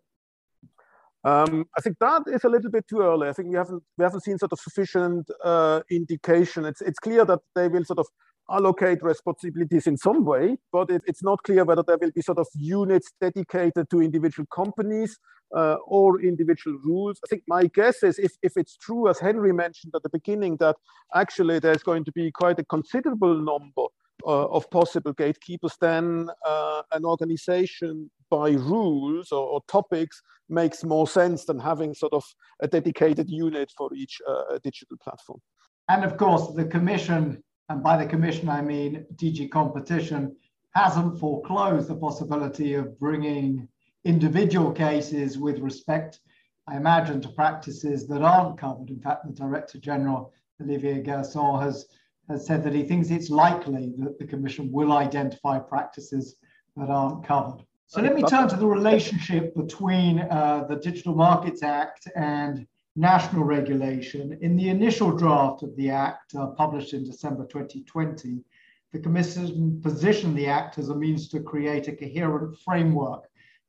Um, 1.22 1.66
I 1.76 1.80
think 1.82 1.98
that 2.00 2.22
is 2.26 2.44
a 2.44 2.48
little 2.48 2.70
bit 2.70 2.88
too 2.88 3.00
early. 3.00 3.28
I 3.28 3.32
think 3.32 3.48
we 3.50 3.56
haven't 3.56 3.82
we 3.98 4.04
haven't 4.04 4.22
seen 4.22 4.38
sort 4.38 4.52
of 4.52 4.60
sufficient 4.60 5.28
uh, 5.44 5.80
indication. 5.90 6.64
It's 6.64 6.80
it's 6.80 6.98
clear 6.98 7.24
that 7.26 7.40
they 7.54 7.68
will 7.68 7.84
sort 7.84 7.98
of 7.98 8.06
allocate 8.50 9.02
responsibilities 9.02 9.86
in 9.86 9.96
some 9.96 10.24
way, 10.24 10.56
but 10.72 10.90
it, 10.90 11.02
it's 11.06 11.22
not 11.22 11.42
clear 11.42 11.64
whether 11.64 11.84
there 11.86 11.98
will 11.98 12.10
be 12.10 12.22
sort 12.22 12.38
of 12.38 12.48
units 12.54 13.12
dedicated 13.20 13.88
to 13.90 14.02
individual 14.02 14.46
companies 14.52 15.18
uh, 15.54 15.76
or 15.86 16.20
individual 16.20 16.78
rules. 16.84 17.20
I 17.24 17.28
think 17.28 17.42
my 17.46 17.66
guess 17.66 18.02
is 18.02 18.18
if, 18.18 18.32
if 18.42 18.56
it's 18.56 18.76
true, 18.76 19.08
as 19.08 19.20
Henry 19.20 19.52
mentioned 19.52 19.92
at 19.94 20.02
the 20.02 20.08
beginning, 20.08 20.56
that 20.56 20.76
actually 21.14 21.58
there's 21.58 21.82
going 21.82 22.04
to 22.04 22.12
be 22.12 22.30
quite 22.32 22.58
a 22.58 22.64
considerable 22.64 23.34
number 23.34 23.84
of 24.24 24.70
possible 24.70 25.12
gatekeepers, 25.12 25.76
then 25.80 26.28
uh, 26.46 26.82
an 26.92 27.04
organization 27.04 28.10
by 28.30 28.50
rules 28.50 29.32
or, 29.32 29.44
or, 29.46 29.60
topics 29.66 30.22
makes 30.48 30.84
more 30.84 31.06
sense 31.06 31.44
than 31.44 31.58
having 31.58 31.94
sort 31.94 32.12
of 32.12 32.24
a 32.60 32.68
dedicated 32.68 33.28
unit 33.28 33.72
for 33.76 33.92
each 33.94 34.20
uh, 34.28 34.58
digital 34.62 34.96
platform. 35.02 35.40
And 35.88 36.04
of 36.04 36.16
course, 36.16 36.54
the 36.54 36.64
Commission, 36.64 37.42
and 37.68 37.82
by 37.82 37.96
the 37.96 38.08
Commission 38.08 38.48
I 38.48 38.62
mean 38.62 39.04
DG 39.16 39.50
Competition, 39.50 40.36
hasn't 40.74 41.18
foreclosed 41.18 41.88
the 41.88 41.96
possibility 41.96 42.74
of 42.74 42.98
bringing 42.98 43.68
individual 44.04 44.72
cases 44.72 45.38
with 45.38 45.58
respect, 45.58 46.20
I 46.68 46.76
imagine, 46.76 47.20
to 47.22 47.28
practices 47.28 48.06
that 48.08 48.22
aren't 48.22 48.58
covered. 48.58 48.90
In 48.90 49.00
fact, 49.00 49.26
the 49.26 49.32
Director 49.32 49.78
General, 49.78 50.32
Olivier 50.62 51.02
Guersent, 51.02 51.60
has, 51.60 51.86
has 52.30 52.46
said 52.46 52.62
that 52.64 52.72
he 52.72 52.84
thinks 52.84 53.10
it's 53.10 53.28
likely 53.28 53.92
that 53.98 54.18
the 54.18 54.24
Commission 54.24 54.70
will 54.72 54.92
identify 54.92 55.58
practices 55.58 56.36
that 56.76 56.88
aren't 56.88 57.26
covered. 57.26 57.64
So 57.88 58.00
let 58.00 58.14
me 58.14 58.22
turn 58.22 58.48
to 58.48 58.56
the 58.56 58.66
relationship 58.66 59.54
between 59.56 60.20
uh, 60.20 60.64
the 60.68 60.76
Digital 60.76 61.14
Markets 61.14 61.64
Act 61.64 62.06
and 62.14 62.66
national 62.94 63.42
regulation. 63.42 64.38
In 64.42 64.56
the 64.56 64.68
initial 64.68 65.10
draft 65.16 65.64
of 65.64 65.74
the 65.74 65.90
Act, 65.90 66.34
uh, 66.36 66.46
published 66.48 66.94
in 66.94 67.02
December 67.02 67.46
2020, 67.46 68.44
the 68.92 68.98
Commission 69.00 69.80
positioned 69.82 70.36
the 70.36 70.46
Act 70.46 70.78
as 70.78 70.88
a 70.88 70.94
means 70.94 71.28
to 71.30 71.40
create 71.40 71.88
a 71.88 71.96
coherent 71.96 72.56
framework 72.60 73.24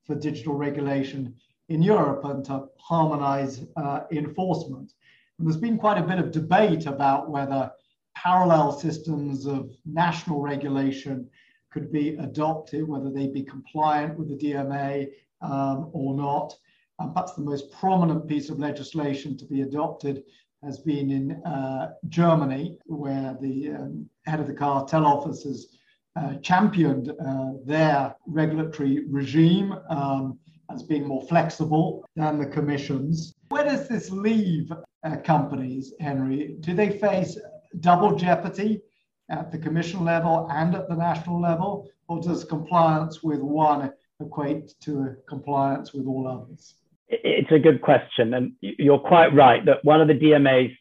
for 0.05 0.13
digital 0.13 0.53
regulation 0.53 1.35
in 1.69 1.81
Europe 1.81 2.23
and 2.25 2.45
to 2.45 2.65
harmonize 2.77 3.65
uh, 3.75 4.01
enforcement. 4.11 4.93
And 5.39 5.47
there's 5.47 5.57
been 5.57 5.77
quite 5.77 5.97
a 5.97 6.03
bit 6.03 6.19
of 6.19 6.31
debate 6.31 6.85
about 6.85 7.29
whether 7.29 7.71
parallel 8.15 8.71
systems 8.71 9.45
of 9.45 9.71
national 9.85 10.41
regulation 10.41 11.29
could 11.71 11.91
be 11.91 12.15
adopted, 12.17 12.87
whether 12.87 13.09
they 13.09 13.27
be 13.27 13.43
compliant 13.43 14.17
with 14.17 14.27
the 14.29 14.35
DMA 14.35 15.07
um, 15.41 15.89
or 15.93 16.15
not. 16.15 16.53
And 16.99 17.13
perhaps 17.13 17.33
the 17.33 17.41
most 17.41 17.71
prominent 17.71 18.27
piece 18.27 18.49
of 18.49 18.59
legislation 18.59 19.37
to 19.37 19.45
be 19.45 19.61
adopted 19.61 20.23
has 20.63 20.79
been 20.79 21.09
in 21.09 21.31
uh, 21.43 21.93
Germany, 22.09 22.77
where 22.85 23.35
the 23.41 23.69
um, 23.69 24.09
head 24.25 24.39
of 24.39 24.47
the 24.47 24.53
cartel 24.53 25.05
office 25.05 25.43
has 25.43 25.67
uh, 26.15 26.35
championed 26.35 27.09
uh, 27.25 27.51
their 27.65 28.15
regulatory 28.27 29.05
regime 29.09 29.73
um, 29.89 30.37
as 30.69 30.83
being 30.83 31.07
more 31.07 31.25
flexible 31.27 32.05
than 32.15 32.37
the 32.37 32.45
commissions. 32.45 33.33
Where 33.49 33.63
does 33.63 33.87
this 33.87 34.11
leave 34.11 34.71
uh, 35.03 35.15
companies, 35.17 35.93
Henry? 35.99 36.57
Do 36.59 36.75
they 36.75 36.99
face 36.99 37.37
double 37.79 38.15
jeopardy 38.15 38.81
at 39.29 39.51
the 39.51 39.57
commission 39.57 40.03
level 40.03 40.47
and 40.51 40.75
at 40.75 40.89
the 40.89 40.95
national 40.95 41.41
level, 41.41 41.89
or 42.07 42.21
does 42.21 42.43
compliance 42.43 43.23
with 43.23 43.39
one 43.39 43.91
equate 44.19 44.73
to 44.81 45.15
compliance 45.27 45.93
with 45.93 46.05
all 46.05 46.27
others? 46.27 46.75
It's 47.07 47.51
a 47.51 47.59
good 47.59 47.81
question. 47.81 48.33
And 48.33 48.53
you're 48.61 48.99
quite 48.99 49.33
right 49.33 49.65
that 49.65 49.83
one 49.83 50.01
of 50.01 50.07
the 50.07 50.13
DMA's 50.13 50.75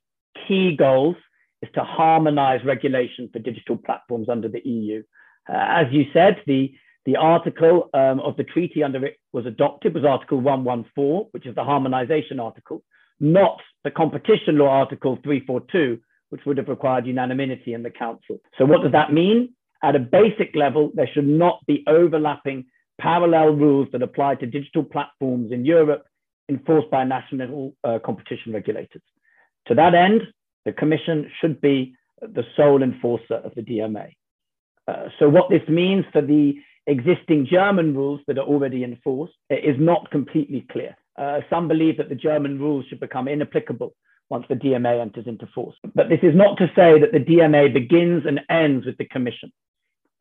key 0.46 0.76
goals 0.76 1.16
is 1.62 1.68
to 1.74 1.85
harmonize 1.85 2.64
regulation 2.64 3.29
for 3.33 3.38
digital 3.38 3.76
platforms 3.76 4.29
under 4.29 4.48
the 4.48 4.66
EU. 4.66 5.03
Uh, 5.48 5.55
as 5.57 5.87
you 5.90 6.05
said, 6.12 6.40
the, 6.46 6.72
the 7.05 7.16
article 7.16 7.90
um, 7.94 8.20
of 8.20 8.37
the 8.37 8.44
treaty 8.44 8.83
under 8.83 9.05
it 9.05 9.18
was 9.33 9.46
adopted 9.46 9.94
was 9.94 10.05
Article 10.05 10.40
114, 10.40 11.29
which 11.33 11.46
is 11.46 11.55
the 11.55 11.64
harmonization 11.64 12.40
article, 12.40 12.83
not 13.18 13.61
the 13.85 13.90
competition 13.90 14.59
law 14.59 14.68
Article 14.68 15.18
342, 15.22 15.98
which 16.30 16.44
would 16.46 16.56
have 16.56 16.68
required 16.68 17.06
unanimity 17.06 17.74
in 17.74 17.82
the 17.82 17.90
council. 17.90 18.40
So 18.58 18.64
what 18.64 18.82
does 18.82 18.92
that 18.92 19.12
mean? 19.12 19.54
At 19.82 19.96
a 19.96 20.00
basic 20.00 20.54
level, 20.54 20.90
there 20.94 21.08
should 21.12 21.26
not 21.26 21.60
be 21.66 21.84
overlapping 21.86 22.66
parallel 23.00 23.50
rules 23.54 23.88
that 23.92 24.02
apply 24.02 24.36
to 24.36 24.46
digital 24.46 24.84
platforms 24.84 25.52
in 25.52 25.64
Europe 25.64 26.04
enforced 26.48 26.90
by 26.90 27.04
national 27.04 27.74
uh, 27.84 27.98
competition 28.04 28.52
regulators. 28.52 29.02
To 29.66 29.74
that 29.74 29.94
end, 29.94 30.22
the 30.64 30.72
Commission 30.72 31.30
should 31.40 31.60
be 31.60 31.94
the 32.20 32.44
sole 32.56 32.82
enforcer 32.82 33.34
of 33.34 33.54
the 33.54 33.62
DMA. 33.62 34.12
Uh, 34.86 35.08
so 35.18 35.28
what 35.28 35.48
this 35.48 35.66
means 35.68 36.04
for 36.12 36.20
the 36.20 36.54
existing 36.86 37.46
German 37.50 37.94
rules 37.94 38.20
that 38.26 38.38
are 38.38 38.46
already 38.46 38.84
enforced 38.84 39.34
is 39.48 39.76
not 39.78 40.10
completely 40.10 40.66
clear. 40.70 40.96
Uh, 41.16 41.40
some 41.48 41.68
believe 41.68 41.96
that 41.96 42.09
the 42.09 42.14
German 42.14 42.59
rules 42.59 42.84
should 42.88 43.00
become 43.00 43.28
inapplicable 43.28 43.94
once 44.31 44.47
the 44.49 44.55
DMA 44.55 45.01
enters 45.01 45.26
into 45.26 45.47
force. 45.49 45.76
But 45.95 46.09
this 46.09 46.20
is 46.22 46.35
not 46.35 46.57
to 46.59 46.70
say 46.76 46.99
that 47.01 47.12
the 47.12 47.18
DMA 47.18 47.74
begins 47.74 48.24
and 48.26 48.41
ends 48.49 48.87
with 48.87 48.97
the 48.97 49.05
Commission, 49.05 49.53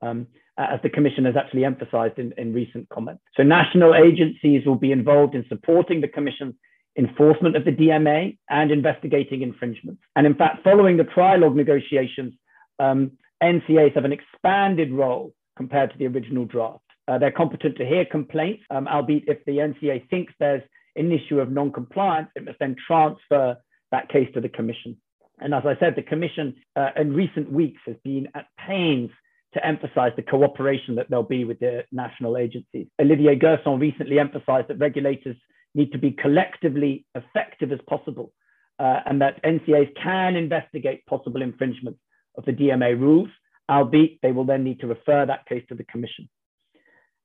um, 0.01 0.28
as 0.57 0.80
the 0.82 0.89
Commission 0.89 1.26
has 1.26 1.38
actually 1.38 1.64
emphasized 1.64 2.18
in, 2.18 2.34
in 2.38 2.51
recent 2.51 2.89
comments. 2.89 3.22
So 3.38 3.43
national 3.43 3.95
agencies 3.95 4.66
will 4.66 4.76
be 4.76 4.91
involved 4.91 5.36
in 5.36 5.45
supporting 5.47 6.01
the 6.01 6.07
Commission's 6.07 6.55
enforcement 6.97 7.55
of 7.55 7.66
the 7.66 7.72
DMA 7.72 8.38
and 8.49 8.72
investigating 8.72 9.43
infringements. 9.43 10.01
And 10.16 10.26
in 10.26 10.34
fact, 10.34 10.64
following 10.64 10.97
the 10.97 11.03
trilogue 11.03 11.55
negotiations, 11.55 12.34
um, 12.80 13.12
NCAs 13.43 13.93
have 13.93 14.05
an 14.05 14.12
expanded 14.12 14.91
role 14.91 15.34
compared 15.55 15.91
to 15.91 15.97
the 15.97 16.07
original 16.07 16.45
draft. 16.45 16.84
Uh, 17.07 17.18
they're 17.18 17.32
competent 17.32 17.78
to 17.78 17.86
hear 17.86 18.05
complaints, 18.05 18.64
um, 18.70 18.88
albeit 18.88 19.24
if 19.28 19.43
the 19.45 19.57
NCA 19.57 20.10
thinks 20.10 20.34
there's 20.39 20.64
an 20.95 21.12
issue 21.12 21.39
of 21.39 21.51
non-compliance, 21.51 22.30
it 22.36 22.43
must 22.43 22.60
then 22.60 22.76
transfer 22.86 23.55
that 23.91 24.09
case 24.09 24.29
to 24.33 24.41
the 24.41 24.49
Commission. 24.49 24.97
And 25.39 25.53
as 25.53 25.63
I 25.65 25.77
said, 25.79 25.95
the 25.95 26.03
Commission 26.03 26.55
uh, 26.75 26.89
in 26.95 27.13
recent 27.13 27.51
weeks 27.51 27.81
has 27.85 27.95
been 28.03 28.27
at 28.35 28.47
pains 28.57 29.09
to 29.53 29.65
emphasize 29.65 30.11
the 30.15 30.21
cooperation 30.21 30.95
that 30.95 31.09
there'll 31.09 31.23
be 31.23 31.43
with 31.43 31.59
the 31.59 31.83
national 31.91 32.37
agencies. 32.37 32.87
Olivier 33.01 33.35
Guersent 33.35 33.79
recently 33.79 34.19
emphasized 34.19 34.67
that 34.67 34.77
regulators 34.77 35.35
need 35.73 35.91
to 35.91 35.97
be 35.97 36.11
collectively 36.11 37.05
effective 37.15 37.71
as 37.71 37.79
possible 37.87 38.31
uh, 38.79 38.99
and 39.05 39.21
that 39.21 39.43
NCAs 39.43 39.91
can 40.01 40.35
investigate 40.35 41.05
possible 41.05 41.41
infringements 41.41 41.99
of 42.37 42.45
the 42.45 42.53
DMA 42.53 42.99
rules, 42.99 43.29
albeit 43.69 44.19
they 44.21 44.31
will 44.31 44.45
then 44.45 44.63
need 44.63 44.79
to 44.81 44.87
refer 44.87 45.25
that 45.25 45.45
case 45.47 45.63
to 45.69 45.75
the 45.75 45.83
Commission. 45.85 46.29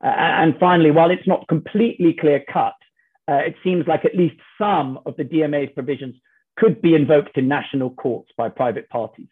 Uh, 0.03 0.09
and 0.09 0.57
finally, 0.59 0.91
while 0.91 1.11
it's 1.11 1.27
not 1.27 1.47
completely 1.49 2.17
clear 2.19 2.43
cut, 2.53 2.75
uh, 3.29 3.37
it 3.37 3.55
seems 3.63 3.87
like 3.87 4.05
at 4.05 4.17
least 4.17 4.37
some 4.59 4.99
of 5.07 5.17
the 5.17 5.25
DMA's 5.25 5.73
provisions 5.75 6.15
could 6.57 6.81
be 6.81 6.95
invoked 6.95 7.37
in 7.37 7.49
national 7.49 7.91
courts 7.91 8.31
by 8.37 8.49
private 8.49 8.89
parties. 8.89 9.29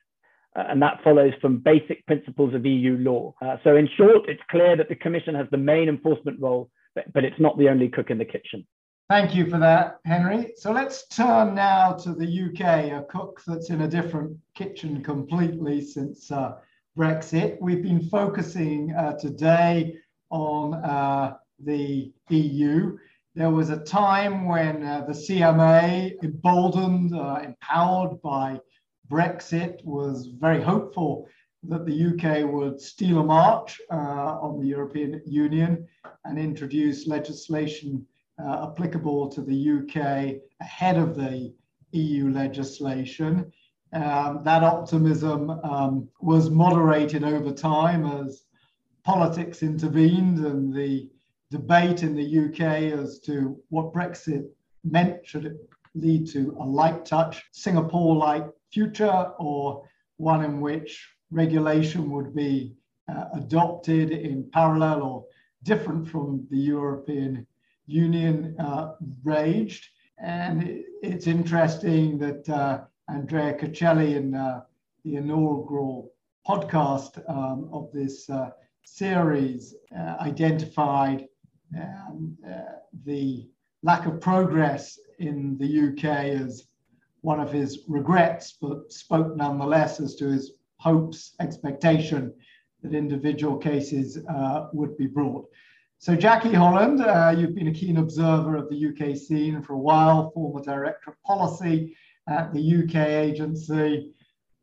Uh, 0.55 0.64
and 0.68 0.83
that 0.83 1.01
follows 1.03 1.33
from 1.41 1.59
basic 1.59 2.05
principles 2.07 2.55
of 2.55 2.66
EU 2.66 2.97
law. 2.99 3.35
Uh, 3.41 3.57
so, 3.64 3.77
in 3.77 3.89
short, 3.97 4.29
it's 4.29 4.43
clear 4.51 4.77
that 4.77 4.89
the 4.89 4.95
Commission 4.95 5.35
has 5.35 5.47
the 5.51 5.57
main 5.57 5.89
enforcement 5.89 6.39
role, 6.41 6.70
but, 6.95 7.11
but 7.14 7.25
it's 7.25 7.41
not 7.41 7.57
the 7.59 7.68
only 7.68 7.89
cook 7.89 8.11
in 8.11 8.18
the 8.18 8.25
kitchen. 8.25 8.66
Thank 9.09 9.35
you 9.35 9.47
for 9.51 9.59
that, 9.59 9.99
Henry. 10.07 10.53
So 10.57 10.73
let's 10.73 11.07
turn 11.09 11.55
now 11.55 11.93
to 11.93 12.14
the 12.14 12.25
UK, 12.25 12.93
a 12.93 13.05
cook 13.11 13.43
that's 13.47 13.68
in 13.68 13.83
a 13.83 13.89
different 13.89 14.37
kitchen 14.55 15.03
completely 15.03 15.83
since 15.83 16.31
uh, 16.31 16.55
Brexit. 16.97 17.59
We've 17.61 17.83
been 17.83 18.09
focusing 18.09 18.95
uh, 18.95 19.18
today 19.18 19.97
on 20.31 20.75
uh, 20.75 21.37
the 21.62 22.12
EU. 22.31 22.97
There 23.35 23.51
was 23.51 23.70
a 23.70 23.83
time 23.83 24.47
when 24.47 24.83
uh, 24.83 25.07
the 25.07 25.14
CMA, 25.14 26.22
emboldened, 26.22 27.14
uh, 27.14 27.41
empowered 27.43 28.20
by 28.20 28.61
Brexit, 29.11 29.83
was 29.85 30.26
very 30.26 30.62
hopeful 30.62 31.26
that 31.62 31.87
the 31.87 32.09
UK 32.09 32.53
would 32.53 32.78
steal 32.78 33.20
a 33.20 33.24
march 33.24 33.80
uh, 33.91 33.95
on 33.95 34.61
the 34.61 34.66
European 34.66 35.22
Union 35.24 35.89
and 36.26 36.39
introduce 36.39 37.07
legislation 37.07 38.07
uh, 38.39 38.68
applicable 38.70 39.30
to 39.30 39.41
the 39.41 39.70
UK 39.78 40.43
ahead 40.61 40.99
of 40.99 41.16
the 41.16 41.55
EU 41.93 42.30
legislation. 42.30 43.51
Um, 43.95 44.43
that 44.45 44.62
optimism 44.62 45.49
um, 45.51 46.07
was 46.20 46.51
moderated 46.51 47.24
over 47.24 47.51
time 47.51 48.05
as 48.05 48.45
politics 49.05 49.62
intervened 49.62 50.39
and 50.45 50.74
the 50.74 51.09
debate 51.53 52.03
in 52.03 52.17
the 52.17 52.31
UK 52.45 52.61
as 52.99 53.21
to 53.21 53.61
what 53.69 53.93
Brexit 53.93 54.47
meant. 54.85 55.25
Should 55.27 55.45
it 55.45 55.57
lead 55.95 56.27
to 56.29 56.57
a 56.59 56.65
light 56.65 57.05
touch 57.05 57.45
Singapore 57.53 58.17
like 58.17 58.47
future 58.73 59.33
or 59.39 59.87
one 60.17 60.43
in 60.45 60.63
which 60.63 61.07
regulation 61.31 62.11
would 62.11 62.35
be 62.35 62.75
uh, 63.07 63.27
adopted 63.35 64.11
in 64.11 64.49
parallel 64.51 65.03
or 65.03 65.25
different 65.63 66.09
from 66.09 66.47
the 66.51 66.57
European 66.57 67.47
Union 67.87 68.57
uh, 68.59 68.95
raged? 69.23 69.87
And 70.19 70.83
it's 71.03 71.27
interesting 71.27 72.19
that 72.19 72.49
uh, 72.49 72.85
Andrea 73.11 73.53
Coscelli 73.53 74.17
in 74.17 74.35
uh, 74.35 74.63
the 75.05 75.17
inaugural 75.17 76.13
podcast 76.49 77.23
um, 77.29 77.69
of 77.73 77.93
this 77.93 78.31
uh, 78.31 78.51
series 78.85 79.75
uh, 79.97 80.17
identified 80.21 81.27
um, 81.77 82.37
uh, 82.47 82.77
the 83.05 83.49
lack 83.83 84.07
of 84.07 84.20
progress 84.20 84.99
in 85.18 85.57
the 85.59 85.89
UK 85.89 86.05
as 86.41 86.66
one 87.20 87.41
of 87.41 87.53
his 87.53 87.81
regrets, 87.89 88.57
but 88.61 88.93
spoke 88.93 89.37
nonetheless 89.37 90.01
as 90.01 90.14
to 90.16 90.27
his 90.27 90.53
hopes, 90.79 91.35
expectation 91.41 92.35
that 92.83 92.95
individual 92.95 93.57
cases 93.57 94.18
uh, 94.29 94.66
would 94.73 94.97
be 94.97 95.07
brought. 95.07 95.49
So, 95.99 96.16
Jackie 96.16 96.53
Holland, 96.53 97.01
uh, 97.01 97.33
you've 97.37 97.55
been 97.55 97.68
a 97.68 97.73
keen 97.73 97.99
observer 97.99 98.57
of 98.57 98.68
the 98.68 98.89
UK 98.89 99.16
scene 99.16 99.62
for 99.62 99.75
a 99.75 99.79
while, 99.79 100.33
former 100.33 100.61
director 100.61 101.11
of 101.11 101.23
policy 101.23 101.97
at 102.29 102.53
the 102.53 102.83
UK 102.83 102.97
agency. 102.97 104.11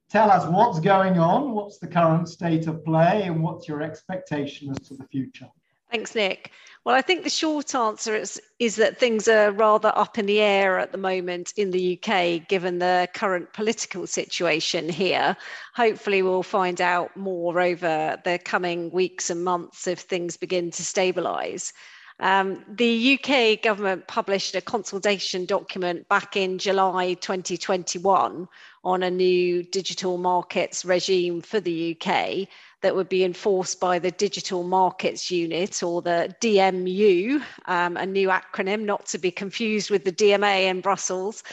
Tell 0.09 0.29
us 0.29 0.45
what's 0.47 0.81
going 0.81 1.17
on, 1.17 1.51
what's 1.53 1.77
the 1.77 1.87
current 1.87 2.27
state 2.27 2.67
of 2.67 2.83
play, 2.83 3.23
and 3.23 3.41
what's 3.41 3.69
your 3.69 3.81
expectation 3.81 4.69
as 4.71 4.79
to 4.89 4.95
the 4.95 5.05
future? 5.05 5.47
Thanks, 5.91 6.13
Nick. 6.13 6.51
Well, 6.85 6.95
I 6.95 7.01
think 7.01 7.23
the 7.23 7.29
short 7.29 7.75
answer 7.75 8.15
is, 8.15 8.41
is 8.57 8.77
that 8.77 8.97
things 8.97 9.27
are 9.27 9.51
rather 9.51 9.91
up 9.95 10.17
in 10.17 10.25
the 10.25 10.39
air 10.39 10.79
at 10.79 10.91
the 10.91 10.97
moment 10.97 11.53
in 11.57 11.71
the 11.71 11.99
UK, 12.01 12.47
given 12.47 12.79
the 12.79 13.07
current 13.13 13.51
political 13.53 14.07
situation 14.07 14.87
here. 14.87 15.35
Hopefully, 15.75 16.21
we'll 16.21 16.41
find 16.41 16.79
out 16.79 17.15
more 17.17 17.59
over 17.59 18.17
the 18.23 18.39
coming 18.39 18.91
weeks 18.91 19.29
and 19.29 19.43
months 19.43 19.87
if 19.87 19.99
things 19.99 20.37
begin 20.37 20.71
to 20.71 20.83
stabilise. 20.83 21.73
Um, 22.19 22.65
the 22.67 23.17
UK 23.17 23.61
government 23.61 24.07
published 24.07 24.55
a 24.55 24.61
consultation 24.61 25.45
document 25.45 26.07
back 26.09 26.35
in 26.35 26.57
July 26.57 27.13
2021 27.13 28.47
on 28.83 29.03
a 29.03 29.09
new 29.09 29.63
digital 29.63 30.17
markets 30.17 30.83
regime 30.83 31.41
for 31.41 31.59
the 31.59 31.95
UK 31.95 32.47
that 32.81 32.95
would 32.95 33.09
be 33.09 33.23
enforced 33.23 33.79
by 33.79 33.99
the 33.99 34.11
Digital 34.11 34.63
Markets 34.63 35.29
Unit 35.29 35.83
or 35.83 36.01
the 36.01 36.33
DMU, 36.39 37.43
um, 37.65 37.97
a 37.97 38.05
new 38.05 38.29
acronym 38.29 38.83
not 38.83 39.05
to 39.07 39.17
be 39.17 39.31
confused 39.31 39.89
with 39.89 40.05
the 40.05 40.11
DMA 40.11 40.69
in 40.69 40.79
Brussels. 40.79 41.43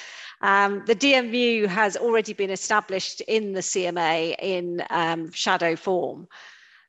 Um, 0.40 0.84
the 0.86 0.94
DMU 0.94 1.66
has 1.66 1.96
already 1.96 2.32
been 2.32 2.50
established 2.50 3.22
in 3.22 3.52
the 3.52 3.60
CMA 3.60 4.36
in 4.38 4.84
um, 4.90 5.32
shadow 5.32 5.74
form. 5.74 6.28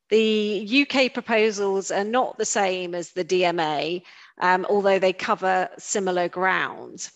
The 0.09 0.87
UK 0.87 1.13
proposals 1.13 1.91
are 1.91 2.03
not 2.03 2.37
the 2.37 2.45
same 2.45 2.95
as 2.95 3.11
the 3.11 3.25
DMA, 3.25 4.03
um, 4.39 4.65
although 4.69 4.99
they 4.99 5.13
cover 5.13 5.69
similar 5.77 6.29
ground. 6.29 7.09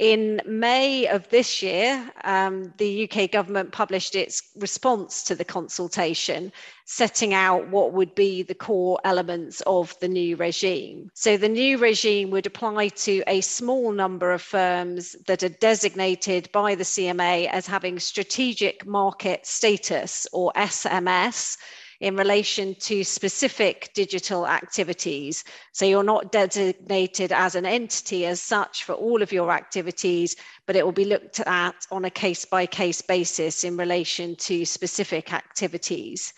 In 0.00 0.42
May 0.44 1.06
of 1.06 1.28
this 1.28 1.62
year, 1.62 2.10
um, 2.24 2.74
the 2.78 3.08
UK 3.08 3.30
government 3.30 3.70
published 3.70 4.16
its 4.16 4.42
response 4.56 5.22
to 5.22 5.36
the 5.36 5.44
consultation, 5.44 6.50
setting 6.84 7.32
out 7.32 7.68
what 7.68 7.92
would 7.92 8.12
be 8.16 8.42
the 8.42 8.56
core 8.56 8.98
elements 9.04 9.60
of 9.68 9.96
the 10.00 10.08
new 10.08 10.34
regime. 10.34 11.10
So, 11.14 11.36
the 11.36 11.48
new 11.48 11.78
regime 11.78 12.30
would 12.30 12.46
apply 12.46 12.88
to 12.88 13.22
a 13.28 13.40
small 13.40 13.92
number 13.92 14.32
of 14.32 14.42
firms 14.42 15.14
that 15.28 15.44
are 15.44 15.48
designated 15.48 16.50
by 16.50 16.74
the 16.74 16.82
CMA 16.82 17.46
as 17.46 17.68
having 17.68 18.00
strategic 18.00 18.84
market 18.84 19.46
status 19.46 20.26
or 20.32 20.52
SMS 20.56 21.56
in 22.00 22.16
relation 22.16 22.74
to 22.76 23.04
specific 23.04 23.90
digital 23.94 24.46
activities. 24.46 25.44
So 25.72 25.84
you're 25.84 26.02
not 26.02 26.32
designated 26.32 27.32
as 27.32 27.54
an 27.54 27.66
entity 27.66 28.26
as 28.26 28.40
such 28.40 28.84
for 28.84 28.94
all 28.94 29.22
of 29.22 29.32
your 29.32 29.50
activities, 29.50 30.36
but 30.66 30.76
it 30.76 30.84
will 30.84 30.92
be 30.92 31.04
looked 31.04 31.40
at 31.40 31.86
on 31.90 32.04
a 32.04 32.10
case 32.10 32.44
by 32.44 32.66
case 32.66 33.00
basis 33.00 33.64
in 33.64 33.76
relation 33.76 34.36
to 34.36 34.64
specific 34.64 35.32
activities. 35.32 36.32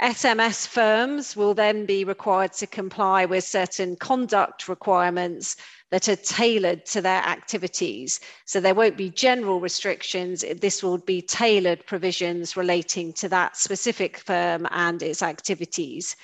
SMS 0.00 0.66
firms 0.66 1.36
will 1.36 1.54
then 1.54 1.84
be 1.84 2.04
required 2.04 2.52
to 2.54 2.66
comply 2.66 3.24
with 3.24 3.44
certain 3.44 3.94
conduct 3.96 4.66
requirements 4.66 5.56
that 5.92 6.08
are 6.08 6.16
tailored 6.16 6.86
to 6.86 7.02
their 7.02 7.20
activities. 7.20 8.18
So 8.46 8.60
there 8.60 8.74
won't 8.74 8.96
be 8.96 9.10
general 9.10 9.60
restrictions. 9.60 10.42
This 10.58 10.82
will 10.82 10.96
be 10.96 11.20
tailored 11.20 11.84
provisions 11.84 12.56
relating 12.56 13.12
to 13.12 13.28
that 13.28 13.58
specific 13.58 14.16
firm 14.16 14.66
and 14.70 15.02
its 15.02 15.22
activities. 15.22 16.16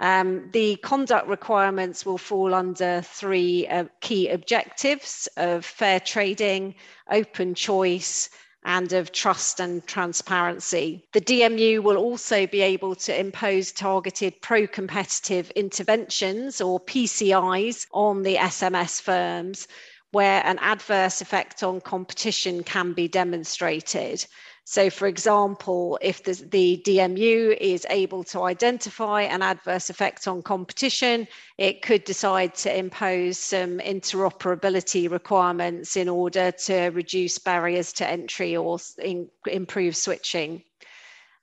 Um, 0.00 0.50
the 0.52 0.74
conduct 0.82 1.28
requirements 1.28 2.04
will 2.04 2.18
fall 2.18 2.52
under 2.52 3.00
three 3.02 3.68
uh, 3.68 3.84
key 4.00 4.28
objectives 4.28 5.28
of 5.36 5.64
fair 5.64 6.00
trading, 6.00 6.74
open 7.08 7.54
choice, 7.54 8.28
and 8.64 8.92
of 8.92 9.12
trust 9.12 9.60
and 9.60 9.86
transparency. 9.86 11.04
The 11.12 11.20
DMU 11.20 11.82
will 11.82 11.96
also 11.96 12.46
be 12.46 12.60
able 12.60 12.94
to 12.96 13.18
impose 13.18 13.72
targeted 13.72 14.40
pro 14.40 14.66
competitive 14.66 15.50
interventions 15.50 16.60
or 16.60 16.80
PCIs 16.80 17.86
on 17.92 18.22
the 18.22 18.36
SMS 18.36 19.00
firms 19.00 19.66
where 20.12 20.44
an 20.44 20.58
adverse 20.60 21.22
effect 21.22 21.62
on 21.62 21.80
competition 21.80 22.62
can 22.62 22.92
be 22.92 23.08
demonstrated. 23.08 24.24
So, 24.64 24.90
for 24.90 25.08
example, 25.08 25.98
if 26.00 26.22
the, 26.22 26.32
the, 26.50 26.82
DMU 26.86 27.56
is 27.60 27.84
able 27.90 28.22
to 28.24 28.42
identify 28.42 29.22
an 29.22 29.42
adverse 29.42 29.90
effect 29.90 30.28
on 30.28 30.42
competition, 30.42 31.26
it 31.58 31.82
could 31.82 32.04
decide 32.04 32.54
to 32.56 32.76
impose 32.76 33.38
some 33.38 33.78
interoperability 33.78 35.10
requirements 35.10 35.96
in 35.96 36.08
order 36.08 36.52
to 36.52 36.90
reduce 36.90 37.38
barriers 37.38 37.92
to 37.94 38.08
entry 38.08 38.56
or 38.56 38.78
in, 38.98 39.28
improve 39.46 39.96
switching. 39.96 40.62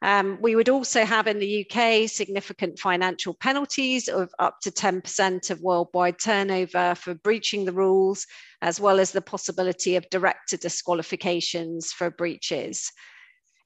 Um, 0.02 0.38
we 0.42 0.56
would 0.56 0.70
also 0.70 1.04
have 1.04 1.28
in 1.28 1.40
the 1.40 1.66
UK 1.66 2.10
significant 2.10 2.80
financial 2.80 3.34
penalties 3.34 4.08
of 4.08 4.32
up 4.40 4.62
to 4.62 4.72
10% 4.72 5.50
of 5.50 5.62
worldwide 5.62 6.20
turnover 6.20 6.96
for 6.96 7.16
breaching 7.16 7.66
the 7.66 7.74
rules, 7.74 8.26
as 8.62 8.80
well 8.80 9.00
as 9.00 9.12
the 9.12 9.22
possibility 9.22 9.98
of 9.98 10.10
director 10.10 10.56
disqualifications 10.56 11.92
for 11.92 12.10
breaches. 12.10 12.92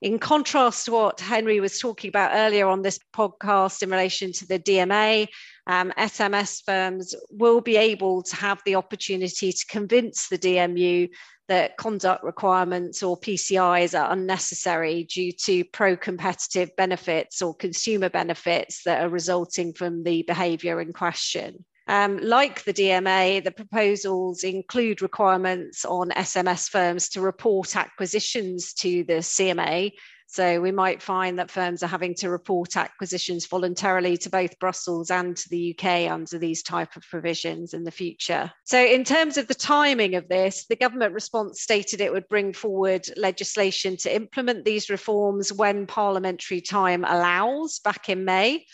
In 0.01 0.19
contrast 0.19 0.85
to 0.85 0.91
what 0.91 1.21
Henry 1.21 1.59
was 1.59 1.79
talking 1.79 2.09
about 2.09 2.31
earlier 2.33 2.67
on 2.67 2.81
this 2.81 2.99
podcast 3.15 3.83
in 3.83 3.89
relation 3.89 4.33
to 4.33 4.47
the 4.47 4.59
DMA, 4.59 5.27
um, 5.67 5.91
SMS 5.97 6.61
firms 6.65 7.15
will 7.29 7.61
be 7.61 7.77
able 7.77 8.21
to 8.23 8.35
have 8.35 8.61
the 8.65 8.75
opportunity 8.75 9.51
to 9.51 9.65
convince 9.67 10.27
the 10.27 10.37
DMU 10.37 11.09
that 11.47 11.77
conduct 11.77 12.23
requirements 12.23 13.03
or 13.03 13.19
PCIs 13.19 13.99
are 13.99 14.11
unnecessary 14.11 15.03
due 15.03 15.31
to 15.45 15.63
pro 15.65 15.95
competitive 15.95 16.75
benefits 16.77 17.41
or 17.41 17.53
consumer 17.55 18.09
benefits 18.09 18.83
that 18.83 19.03
are 19.03 19.09
resulting 19.09 19.73
from 19.73 20.03
the 20.03 20.23
behaviour 20.23 20.79
in 20.79 20.93
question. 20.93 21.65
Um, 21.87 22.17
like 22.17 22.63
the 22.63 22.73
DMA, 22.73 23.43
the 23.43 23.51
proposals 23.51 24.43
include 24.43 25.01
requirements 25.01 25.83
on 25.83 26.11
SMS 26.11 26.69
firms 26.69 27.09
to 27.09 27.21
report 27.21 27.75
acquisitions 27.75 28.73
to 28.75 29.03
the 29.03 29.15
CMA. 29.15 29.91
So 30.33 30.59
we 30.59 30.71
might 30.71 30.99
find 30.99 31.37
that 31.37 31.51
firms 31.51 31.83
are 31.83 31.87
having 31.87 32.15
to 32.15 32.31
report 32.31 32.75
acquisitions 32.75 33.45
voluntarily 33.45 34.17
to 34.17 34.31
both 34.31 34.57
Brussels 34.57 35.11
and 35.11 35.37
to 35.37 35.49
the 35.49 35.77
UK 35.77 36.11
under 36.11 36.39
these 36.39 36.63
type 36.63 36.95
of 36.95 37.03
provisions 37.03 37.75
in 37.75 37.83
the 37.83 37.91
future. 37.91 38.51
So 38.63 38.83
in 38.83 39.03
terms 39.03 39.37
of 39.37 39.47
the 39.47 39.53
timing 39.53 40.15
of 40.15 40.27
this, 40.27 40.65
the 40.65 40.75
government 40.75 41.13
response 41.13 41.61
stated 41.61 42.01
it 42.01 42.11
would 42.11 42.27
bring 42.29 42.51
forward 42.51 43.07
legislation 43.15 43.95
to 43.97 44.15
implement 44.15 44.65
these 44.65 44.89
reforms 44.89 45.53
when 45.53 45.85
parliamentary 45.85 46.61
time 46.61 47.05
allows 47.05 47.77
back 47.77 48.09
in 48.09 48.25
May. 48.25 48.65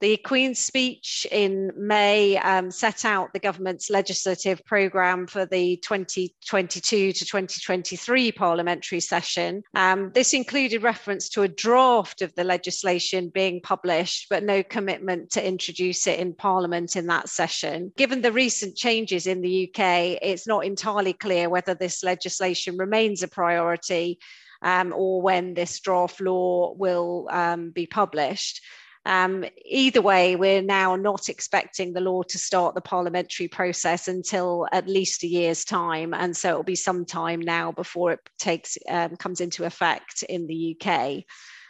The 0.00 0.18
Queen's 0.18 0.58
speech 0.58 1.26
in 1.32 1.72
May 1.74 2.36
um, 2.36 2.70
set 2.70 3.06
out 3.06 3.32
the 3.32 3.38
government's 3.38 3.88
legislative 3.88 4.62
programme 4.66 5.26
for 5.26 5.46
the 5.46 5.78
2022 5.78 7.12
to 7.12 7.24
2023 7.24 8.32
parliamentary 8.32 9.00
session. 9.00 9.62
Um, 9.74 10.10
this 10.12 10.34
included 10.34 10.82
reference 10.82 11.30
to 11.30 11.42
a 11.42 11.48
draft 11.48 12.20
of 12.20 12.34
the 12.34 12.44
legislation 12.44 13.30
being 13.30 13.62
published, 13.62 14.26
but 14.28 14.44
no 14.44 14.62
commitment 14.62 15.30
to 15.30 15.46
introduce 15.46 16.06
it 16.06 16.20
in 16.20 16.34
Parliament 16.34 16.94
in 16.94 17.06
that 17.06 17.30
session. 17.30 17.90
Given 17.96 18.20
the 18.20 18.32
recent 18.32 18.76
changes 18.76 19.26
in 19.26 19.40
the 19.40 19.70
UK, 19.70 20.18
it's 20.20 20.46
not 20.46 20.66
entirely 20.66 21.14
clear 21.14 21.48
whether 21.48 21.74
this 21.74 22.04
legislation 22.04 22.76
remains 22.76 23.22
a 23.22 23.28
priority 23.28 24.18
um, 24.60 24.92
or 24.94 25.22
when 25.22 25.54
this 25.54 25.80
draft 25.80 26.20
law 26.20 26.74
will 26.76 27.28
um, 27.30 27.70
be 27.70 27.86
published. 27.86 28.60
Um, 29.06 29.44
either 29.64 30.02
way, 30.02 30.34
we're 30.34 30.62
now 30.62 30.96
not 30.96 31.28
expecting 31.28 31.92
the 31.92 32.00
law 32.00 32.22
to 32.24 32.38
start 32.38 32.74
the 32.74 32.80
parliamentary 32.80 33.46
process 33.46 34.08
until 34.08 34.66
at 34.72 34.88
least 34.88 35.22
a 35.22 35.28
year's 35.28 35.64
time, 35.64 36.12
and 36.12 36.36
so 36.36 36.50
it'll 36.50 36.62
be 36.64 36.74
some 36.74 37.04
time 37.04 37.40
now 37.40 37.70
before 37.70 38.12
it 38.12 38.20
takes 38.40 38.76
um, 38.90 39.14
comes 39.14 39.40
into 39.40 39.62
effect 39.64 40.24
in 40.24 40.48
the 40.48 40.76
UK. 40.76 41.22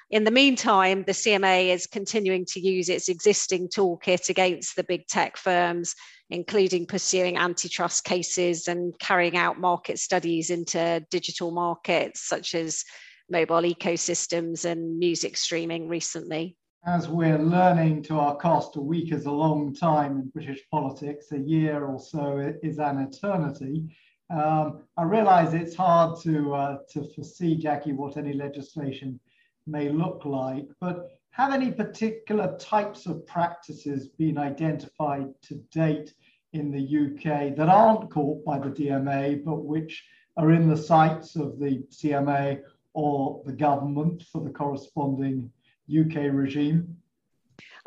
In 0.08 0.24
the 0.24 0.30
meantime, 0.30 1.04
the 1.06 1.12
CMA 1.12 1.74
is 1.74 1.86
continuing 1.86 2.46
to 2.46 2.60
use 2.60 2.88
its 2.88 3.10
existing 3.10 3.68
toolkit 3.68 4.30
against 4.30 4.74
the 4.74 4.84
big 4.84 5.06
tech 5.06 5.36
firms, 5.36 5.94
including 6.30 6.86
pursuing 6.86 7.36
antitrust 7.36 8.04
cases 8.04 8.66
and 8.66 8.98
carrying 8.98 9.36
out 9.36 9.60
market 9.60 9.98
studies 9.98 10.48
into 10.48 11.04
digital 11.10 11.50
markets 11.50 12.26
such 12.26 12.54
as 12.54 12.82
mobile 13.28 13.60
ecosystems 13.60 14.64
and 14.64 14.98
music 14.98 15.36
streaming 15.36 15.86
recently 15.86 16.56
as 16.84 17.08
we're 17.08 17.38
learning 17.38 18.02
to 18.04 18.18
our 18.18 18.36
cost, 18.36 18.76
a 18.76 18.80
week 18.80 19.12
is 19.12 19.26
a 19.26 19.30
long 19.30 19.74
time 19.74 20.18
in 20.18 20.28
British 20.28 20.60
politics. 20.70 21.32
A 21.32 21.38
year 21.38 21.84
or 21.84 21.98
so 21.98 22.54
is 22.62 22.78
an 22.78 22.98
eternity. 22.98 23.96
Um, 24.30 24.82
I 24.96 25.04
realize 25.04 25.54
it's 25.54 25.74
hard 25.74 26.20
to, 26.22 26.54
uh, 26.54 26.78
to 26.90 27.04
foresee, 27.14 27.56
Jackie, 27.56 27.92
what 27.92 28.16
any 28.16 28.32
legislation 28.34 29.18
may 29.66 29.88
look 29.88 30.24
like, 30.24 30.66
but 30.80 31.10
have 31.30 31.52
any 31.52 31.70
particular 31.70 32.56
types 32.58 33.06
of 33.06 33.26
practices 33.26 34.08
been 34.08 34.38
identified 34.38 35.28
to 35.42 35.56
date 35.72 36.14
in 36.52 36.70
the 36.70 36.80
UK 36.80 37.54
that 37.56 37.68
aren't 37.68 38.10
caught 38.10 38.44
by 38.44 38.58
the 38.58 38.70
DMA, 38.70 39.44
but 39.44 39.64
which 39.64 40.04
are 40.36 40.52
in 40.52 40.68
the 40.68 40.76
sights 40.76 41.36
of 41.36 41.58
the 41.58 41.84
CMA 41.90 42.60
or 42.94 43.42
the 43.44 43.52
government 43.52 44.22
for 44.32 44.42
the 44.42 44.50
corresponding 44.50 45.50
UK 45.88 46.32
regime? 46.32 46.96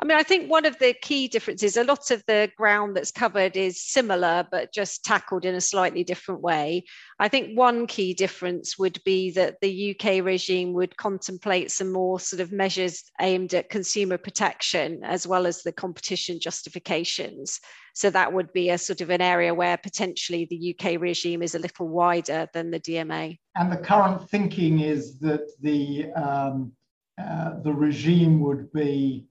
I 0.02 0.06
mean, 0.06 0.18
I 0.18 0.24
think 0.24 0.50
one 0.50 0.66
of 0.66 0.80
the 0.80 0.94
key 0.94 1.28
differences, 1.28 1.76
a 1.76 1.84
lot 1.84 2.10
of 2.10 2.24
the 2.26 2.50
ground 2.56 2.96
that's 2.96 3.12
covered 3.12 3.58
is 3.58 3.82
similar, 3.82 4.48
but 4.50 4.72
just 4.74 5.04
tackled 5.04 5.44
in 5.44 5.56
a 5.56 5.62
slightly 5.62 6.06
different 6.06 6.40
way. 6.40 6.86
I 7.20 7.28
think 7.28 7.58
one 7.58 7.86
key 7.86 8.14
difference 8.14 8.80
would 8.80 9.04
be 9.04 9.32
that 9.32 9.58
the 9.62 9.94
UK 9.94 10.24
regime 10.24 10.72
would 10.72 10.96
contemplate 10.96 11.70
some 11.70 11.92
more 11.92 12.18
sort 12.18 12.40
of 12.40 12.54
measures 12.54 13.04
aimed 13.20 13.54
at 13.54 13.70
consumer 13.70 14.18
protection 14.18 15.02
as 15.04 15.28
well 15.28 15.46
as 15.46 15.64
the 15.64 15.74
competition 15.74 16.40
justifications. 16.40 17.60
So 17.94 18.10
that 18.10 18.32
would 18.32 18.54
be 18.54 18.70
a 18.70 18.78
sort 18.78 19.02
of 19.02 19.10
an 19.10 19.22
area 19.22 19.54
where 19.54 19.76
potentially 19.76 20.48
the 20.50 20.74
UK 20.74 21.02
regime 21.02 21.42
is 21.42 21.56
a 21.56 21.60
little 21.60 21.90
wider 21.90 22.48
than 22.54 22.72
the 22.72 22.80
DMA. 22.80 23.38
And 23.58 23.70
the 23.70 23.78
current 23.78 24.30
thinking 24.30 24.80
is 24.80 25.20
that 25.20 25.42
the 25.60 26.10
um, 26.14 26.72
uh, 27.20 27.60
the 27.62 27.74
regime 27.74 28.40
would 28.40 28.72
be 28.72 29.26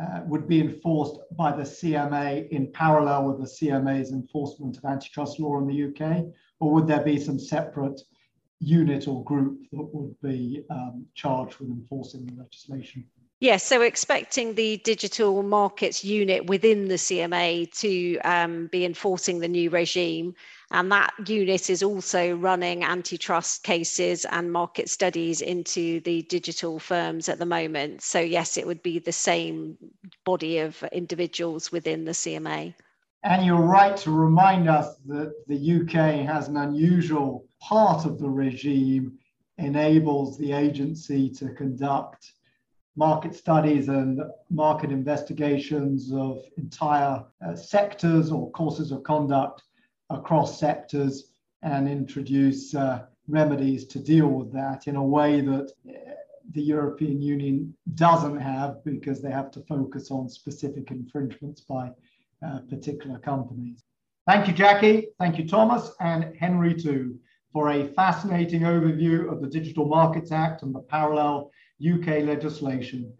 uh, 0.00 0.20
would 0.26 0.46
be 0.46 0.60
enforced 0.60 1.18
by 1.36 1.50
the 1.50 1.64
CMA 1.64 2.48
in 2.50 2.70
parallel 2.72 3.24
with 3.24 3.38
the 3.38 3.66
CMA's 3.66 4.12
enforcement 4.12 4.76
of 4.76 4.84
antitrust 4.84 5.40
law 5.40 5.58
in 5.58 5.66
the 5.66 5.84
UK, 5.88 6.24
or 6.60 6.72
would 6.72 6.86
there 6.86 7.02
be 7.02 7.18
some 7.18 7.38
separate 7.38 8.00
unit 8.60 9.08
or 9.08 9.24
group 9.24 9.60
that 9.72 9.90
would 9.92 10.14
be 10.20 10.62
um, 10.70 11.04
charged 11.14 11.58
with 11.58 11.70
enforcing 11.70 12.26
the 12.26 12.34
legislation? 12.40 13.04
Yes, 13.40 13.62
so 13.62 13.82
expecting 13.82 14.54
the 14.54 14.78
digital 14.78 15.44
markets 15.44 16.02
unit 16.02 16.46
within 16.46 16.88
the 16.88 16.96
CMA 16.96 17.72
to 17.78 18.18
um, 18.24 18.66
be 18.66 18.84
enforcing 18.84 19.38
the 19.38 19.46
new 19.46 19.70
regime. 19.70 20.34
And 20.72 20.90
that 20.90 21.14
unit 21.24 21.70
is 21.70 21.84
also 21.84 22.34
running 22.34 22.82
antitrust 22.82 23.62
cases 23.62 24.24
and 24.24 24.50
market 24.52 24.90
studies 24.90 25.40
into 25.40 26.00
the 26.00 26.22
digital 26.22 26.80
firms 26.80 27.28
at 27.28 27.38
the 27.38 27.46
moment. 27.46 28.02
So, 28.02 28.18
yes, 28.18 28.56
it 28.56 28.66
would 28.66 28.82
be 28.82 28.98
the 28.98 29.12
same 29.12 29.78
body 30.24 30.58
of 30.58 30.82
individuals 30.90 31.70
within 31.70 32.04
the 32.04 32.12
CMA. 32.12 32.74
And 33.22 33.46
you're 33.46 33.62
right 33.62 33.96
to 33.98 34.10
remind 34.10 34.68
us 34.68 34.96
that 35.06 35.32
the 35.46 35.80
UK 35.80 36.26
has 36.26 36.48
an 36.48 36.56
unusual 36.56 37.46
part 37.60 38.04
of 38.04 38.18
the 38.18 38.28
regime 38.28 39.16
enables 39.58 40.38
the 40.38 40.52
agency 40.52 41.30
to 41.30 41.50
conduct 41.50 42.32
market 42.98 43.32
studies 43.32 43.88
and 43.88 44.20
market 44.50 44.90
investigations 44.90 46.12
of 46.12 46.42
entire 46.56 47.24
uh, 47.46 47.54
sectors 47.54 48.32
or 48.32 48.50
courses 48.50 48.90
of 48.90 49.04
conduct 49.04 49.62
across 50.10 50.58
sectors 50.58 51.30
and 51.62 51.88
introduce 51.88 52.74
uh, 52.74 53.04
remedies 53.28 53.84
to 53.86 54.00
deal 54.00 54.26
with 54.26 54.52
that 54.52 54.88
in 54.88 54.96
a 54.96 55.02
way 55.16 55.40
that 55.40 55.70
uh, 55.88 55.92
the 56.50 56.62
European 56.62 57.22
Union 57.22 57.72
doesn't 57.94 58.40
have 58.40 58.82
because 58.84 59.22
they 59.22 59.30
have 59.30 59.52
to 59.52 59.60
focus 59.68 60.10
on 60.10 60.28
specific 60.28 60.90
infringements 60.90 61.60
by 61.60 61.90
uh, 62.44 62.58
particular 62.68 63.18
companies. 63.20 63.84
Thank 64.26 64.48
you, 64.48 64.54
Jackie. 64.54 65.08
Thank 65.20 65.38
you, 65.38 65.46
Thomas, 65.46 65.92
and 66.00 66.34
Henry, 66.36 66.74
too, 66.74 67.16
for 67.52 67.70
a 67.70 67.86
fascinating 67.94 68.62
overview 68.62 69.30
of 69.30 69.40
the 69.40 69.46
Digital 69.46 69.86
Markets 69.86 70.32
Act 70.32 70.62
and 70.62 70.74
the 70.74 70.80
parallel 70.80 71.52
UK 71.80 72.24
legislation. 72.24 73.12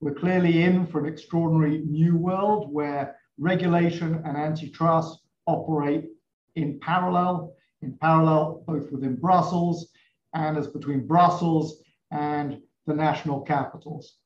We're 0.00 0.14
clearly 0.14 0.62
in 0.62 0.86
for 0.86 1.00
an 1.00 1.12
extraordinary 1.12 1.78
new 1.78 2.16
world 2.16 2.72
where 2.72 3.16
regulation 3.38 4.22
and 4.24 4.36
antitrust 4.36 5.20
operate 5.46 6.10
in 6.56 6.78
parallel, 6.80 7.54
in 7.82 7.96
parallel 8.00 8.62
both 8.66 8.90
within 8.92 9.16
Brussels 9.16 9.88
and 10.34 10.56
as 10.56 10.66
between 10.66 11.06
Brussels 11.06 11.82
and 12.10 12.60
the 12.86 12.94
national 12.94 13.40
capitals. 13.40 14.18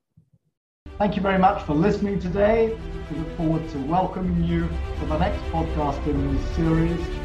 Thank 0.98 1.16
you 1.16 1.22
very 1.22 1.38
much 1.38 1.62
for 1.62 1.74
listening 1.74 2.18
today. 2.18 2.76
We 3.10 3.18
look 3.18 3.36
forward 3.36 3.68
to 3.70 3.78
welcoming 3.78 4.42
you 4.44 4.68
for 4.98 5.06
the 5.06 5.18
next 5.18 5.42
podcast 5.44 6.04
in 6.06 6.36
this 6.36 6.56
series. 6.56 7.17